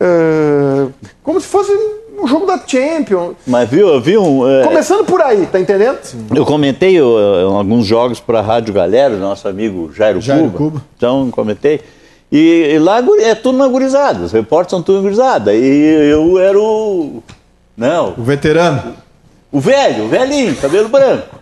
ah, 0.00 0.88
como 1.22 1.40
se 1.40 1.46
fosse 1.46 1.72
um 2.18 2.26
jogo 2.26 2.46
da 2.46 2.58
Champions. 2.66 3.36
Mas 3.46 3.68
viu, 3.68 3.88
eu 3.88 4.00
vi 4.00 4.16
um. 4.16 4.48
é, 4.48 4.64
Começando 4.64 5.04
por 5.04 5.20
aí, 5.20 5.46
tá 5.46 5.60
entendendo? 5.60 5.98
Eu 6.34 6.44
comentei 6.44 7.00
uh, 7.00 7.48
alguns 7.56 7.86
jogos 7.86 8.20
para 8.20 8.38
a 8.38 8.42
Rádio 8.42 8.72
Galera, 8.74 9.16
nosso 9.16 9.46
amigo 9.48 9.92
Jairo, 9.94 10.20
Jairo 10.20 10.44
Cuba. 10.50 10.58
Cuba. 10.58 10.84
Então, 10.96 11.30
comentei. 11.30 11.80
E, 12.30 12.72
e 12.72 12.78
lá 12.78 13.02
é 13.20 13.34
tudo 13.34 13.56
na 13.58 13.68
gurizada, 13.68 14.24
os 14.24 14.32
repórteres 14.32 14.70
são 14.70 14.82
tudo 14.82 14.96
na 14.96 15.02
gurizada. 15.02 15.54
E 15.54 16.10
eu 16.10 16.38
era 16.38 16.58
o. 16.58 17.22
Não, 17.76 18.14
O 18.16 18.22
veterano. 18.22 18.94
o 19.52 19.60
velho, 19.60 20.04
o 20.04 20.08
velhinho, 20.08 20.56
cabelo 20.56 20.88
branco. 20.88 21.36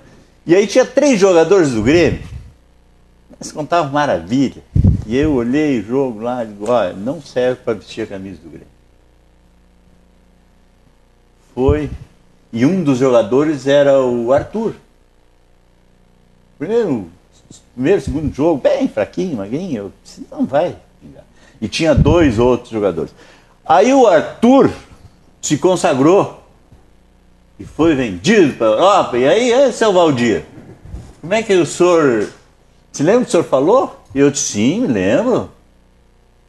E 0.47 0.55
aí 0.55 0.66
tinha 0.66 0.85
três 0.85 1.18
jogadores 1.18 1.70
do 1.70 1.83
Grêmio. 1.83 2.20
Mas 3.39 3.51
contavam 3.53 3.93
maravilha. 3.93 4.62
E 5.07 5.16
eu 5.16 5.35
olhei 5.35 5.81
o 5.81 5.85
jogo 5.87 6.20
lá 6.20 6.43
e 6.45 6.49
digo, 6.49 6.70
olha, 6.70 6.93
não 6.93 7.20
serve 7.20 7.61
para 7.64 7.75
vestir 7.75 8.03
a 8.03 8.07
camisa 8.07 8.39
do 8.43 8.49
Grêmio. 8.51 8.74
Foi. 11.55 11.91
E 12.53 12.65
um 12.67 12.83
dos 12.83 12.99
jogadores 12.99 13.67
era 13.67 14.01
o 14.01 14.33
Arthur. 14.33 14.75
Primeiro, 16.59 17.09
primeiro 17.75 18.01
segundo 18.01 18.35
jogo, 18.35 18.61
bem 18.61 18.89
fraquinho, 18.89 19.37
magrinho. 19.37 19.93
Eu 20.19 20.25
não 20.31 20.47
vai. 20.47 20.77
vingar." 21.03 21.25
E 21.61 21.69
tinha 21.69 21.95
dois 21.95 22.39
outros 22.39 22.71
jogadores. 22.71 23.15
Aí 23.65 23.93
o 23.93 24.07
Arthur 24.07 24.71
se 25.41 25.57
consagrou 25.59 26.43
e 27.59 27.65
foi 27.65 27.95
vendido 27.95 28.55
para 28.55 28.67
a 28.67 28.71
Europa. 28.71 29.19
E 29.19 29.27
aí, 29.27 29.53
é, 29.53 29.73
seu 29.73 29.93
Valdir, 29.93 30.45
como 31.21 31.35
é 31.35 31.43
que 31.43 31.55
o 31.55 31.65
senhor. 31.67 32.29
Se 32.93 33.03
lembra 33.03 33.23
que 33.23 33.29
o 33.29 33.31
senhor 33.31 33.45
falou? 33.45 34.01
Eu 34.15 34.31
disse, 34.31 34.53
sim, 34.53 34.81
me 34.81 34.87
lembro. 34.89 35.51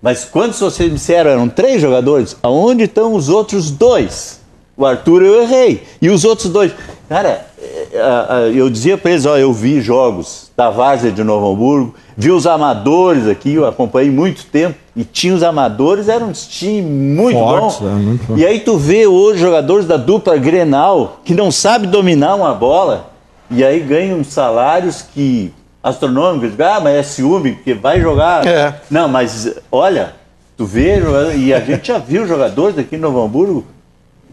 Mas 0.01 0.24
quantos 0.26 0.60
vocês 0.60 0.91
disseram? 0.91 1.32
Eram 1.32 1.49
três 1.49 1.82
jogadores. 1.82 2.38
Aonde 2.43 2.84
estão 2.84 3.14
os 3.14 3.28
outros 3.28 3.72
dois? 3.72 4.39
O 4.78 4.86
Arthur 4.86 5.23
eu 5.23 5.41
errei. 5.41 5.84
E 6.01 6.09
os 6.09 6.26
outros 6.26 6.49
dois? 6.49 6.71
Cara, 7.07 7.45
é, 7.61 7.88
é, 7.93 8.49
é, 8.49 8.51
eu 8.53 8.69
dizia 8.69 8.97
para 8.97 9.11
eles, 9.11 9.26
ó, 9.26 9.38
eu 9.38 9.53
vi 9.53 9.80
jogos 9.80 10.51
da 10.57 10.69
Várzea 10.69 11.11
de 11.11 11.23
Novo 11.23 11.51
Hamburgo, 11.51 11.95
vi 12.17 12.32
os 12.32 12.47
amadores 12.47 13.28
aqui, 13.28 13.53
eu 13.53 13.65
acompanhei 13.65 14.09
muito 14.09 14.45
tempo, 14.45 14.76
e 14.95 15.03
tinha 15.03 15.34
os 15.34 15.43
amadores, 15.43 16.09
era 16.09 16.23
um 16.23 16.32
time 16.32 16.82
muito 16.82 17.38
Fortes, 17.38 17.80
bom. 17.80 17.88
é, 17.88 17.91
muito 17.91 18.26
bom. 18.26 18.38
E 18.38 18.45
aí 18.45 18.59
tu 18.59 18.78
vê 18.78 19.05
hoje 19.05 19.39
jogadores 19.39 19.86
da 19.86 19.97
dupla 19.97 20.36
Grenal 20.38 21.19
que 21.23 21.34
não 21.34 21.51
sabe 21.51 21.88
dominar 21.88 22.36
uma 22.36 22.53
bola 22.53 23.11
e 23.51 23.63
aí 23.63 23.80
ganham 23.80 24.23
salários 24.23 25.03
que 25.13 25.53
astronômicos, 25.84 26.59
ah, 26.59 26.80
mas 26.82 26.95
é 26.95 27.03
ciúme, 27.03 27.53
porque 27.53 27.76
vai 27.76 28.01
jogar. 28.01 28.45
É. 28.47 28.73
Não, 28.89 29.07
mas 29.07 29.53
olha, 29.71 30.13
tu 30.57 30.65
vê, 30.65 30.99
e 31.38 31.53
a 31.53 31.59
gente 31.59 31.89
já 31.89 31.99
viu 31.99 32.28
jogadores 32.28 32.78
aqui 32.78 32.95
em 32.95 32.99
Novo 32.99 33.21
Hamburgo 33.23 33.63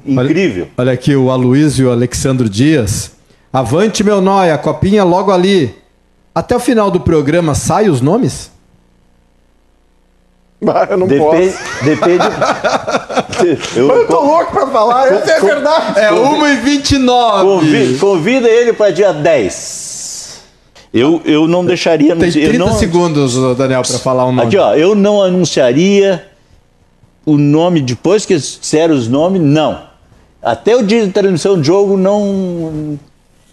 incrível. 0.06 0.64
Olha, 0.64 0.72
olha 0.88 0.92
aqui 0.92 1.14
o 1.16 1.30
Aloysio 1.30 1.90
Alexandro 1.90 2.48
Dias. 2.48 3.12
Avante, 3.52 4.02
meu 4.02 4.20
nóia, 4.20 4.56
copinha 4.58 5.04
logo 5.04 5.30
ali. 5.30 5.74
Até 6.34 6.56
o 6.56 6.60
final 6.60 6.90
do 6.90 7.00
programa 7.00 7.54
sai 7.54 7.88
os 7.88 8.00
nomes? 8.00 8.50
Bah, 10.62 10.86
eu 10.90 10.96
não 10.96 11.06
Depende. 11.06 11.52
posso. 11.52 11.84
depende 11.84 12.24
eu, 13.76 13.88
Eu 13.88 14.06
tô 14.06 14.20
louco 14.20 14.52
pra 14.52 14.66
falar, 14.68 15.08
essa 15.12 15.32
é 15.32 15.40
verdade. 15.40 15.98
É 16.00 16.10
1h29. 16.10 17.42
convi- 17.42 17.98
convida 17.98 18.48
ele 18.48 18.72
para 18.72 18.90
dia 18.92 19.12
10. 19.12 20.40
Eu, 20.94 21.20
eu 21.24 21.48
não 21.48 21.64
deixaria. 21.64 22.14
Tem 22.14 22.28
eu 22.28 22.32
30 22.50 22.58
não, 22.58 22.72
segundos, 22.74 23.56
Daniel, 23.56 23.82
pra 23.82 23.98
falar 23.98 24.24
um 24.26 24.32
nome. 24.32 24.46
Aqui, 24.48 24.56
ó, 24.58 24.74
eu 24.74 24.94
não 24.94 25.22
anunciaria 25.22 26.26
o 27.24 27.36
nome 27.38 27.80
depois 27.80 28.24
que 28.26 28.34
eles 28.34 28.58
disseram 28.60 28.94
os 28.94 29.08
nomes, 29.08 29.40
não. 29.40 29.91
Até 30.42 30.76
o 30.76 30.82
dia 30.82 31.06
de 31.06 31.12
transmissão 31.12 31.56
do 31.56 31.62
jogo 31.64 31.96
não. 31.96 32.98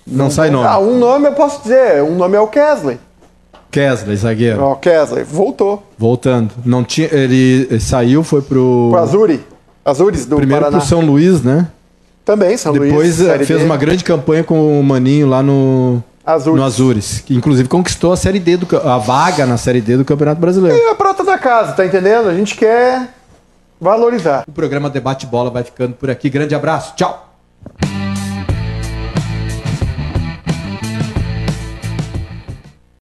Não 0.08 0.32
sai 0.32 0.50
nome. 0.50 0.66
Ah, 0.68 0.80
um 0.80 0.98
nome 0.98 1.28
eu 1.28 1.34
posso 1.34 1.62
dizer, 1.62 2.02
um 2.02 2.16
nome 2.16 2.36
é 2.36 2.40
o 2.40 2.48
Kesley. 2.48 3.00
Kesley, 3.72 4.16
zagueiro. 4.16 4.62
Ó, 4.64 4.72
o 4.74 4.76
Kesley, 4.78 5.24
voltou. 5.24 5.84
Voltando. 5.98 6.52
Não 6.66 6.84
tinha, 6.84 7.08
ele, 7.12 7.80
saiu, 7.80 8.24
foi 8.24 8.42
pro. 8.42 8.90
O 8.92 8.98
Azuri. 8.98 9.46
Azures 9.86 10.26
do 10.26 10.36
primeiro 10.38 10.64
Paraná. 10.66 10.80
pro 10.80 10.88
São 10.88 11.02
Luís, 11.02 11.44
né? 11.44 11.68
Também, 12.26 12.58
São 12.58 12.74
Depois 12.74 12.92
Luís. 12.92 13.22
eh, 13.22 13.26
Série 13.26 13.46
fez 13.46 13.60
D. 13.60 13.66
uma 13.66 13.78
grande 13.78 14.04
campanha 14.04 14.44
com 14.44 14.80
o 14.80 14.84
Maninho 14.84 15.28
lá 15.28 15.42
no. 15.44 16.04
Azures. 16.26 16.60
No 16.60 16.66
Azures. 16.66 17.24
Que 17.26 17.36
inclusive 17.36 17.68
conquistou 17.70 18.12
a 18.12 18.18
Série 18.18 18.40
D, 18.40 18.58
do, 18.58 18.68
a 18.78 18.98
vaga 18.98 19.46
na 19.46 19.58
Série 19.58 19.82
D 19.82 19.98
do 19.98 20.06
Campeonato 20.06 20.40
Brasileiro. 20.42 20.78
É 20.78 20.92
a 20.92 20.96
prata 20.96 21.24
da 21.24 21.38
casa, 21.38 21.74
tá 21.74 21.86
entendendo? 21.86 22.28
A 22.30 22.34
gente 22.36 22.56
quer 22.56 23.08
valorizar. 23.80 24.44
O 24.48 24.52
programa 24.52 24.90
Debate 24.90 25.26
Bola 25.26 25.50
vai 25.50 25.64
ficando 25.64 25.96
por 25.96 26.10
aqui. 26.10 26.30
Grande 26.30 26.56
abraço. 26.56 26.96
Tchau. 26.96 27.30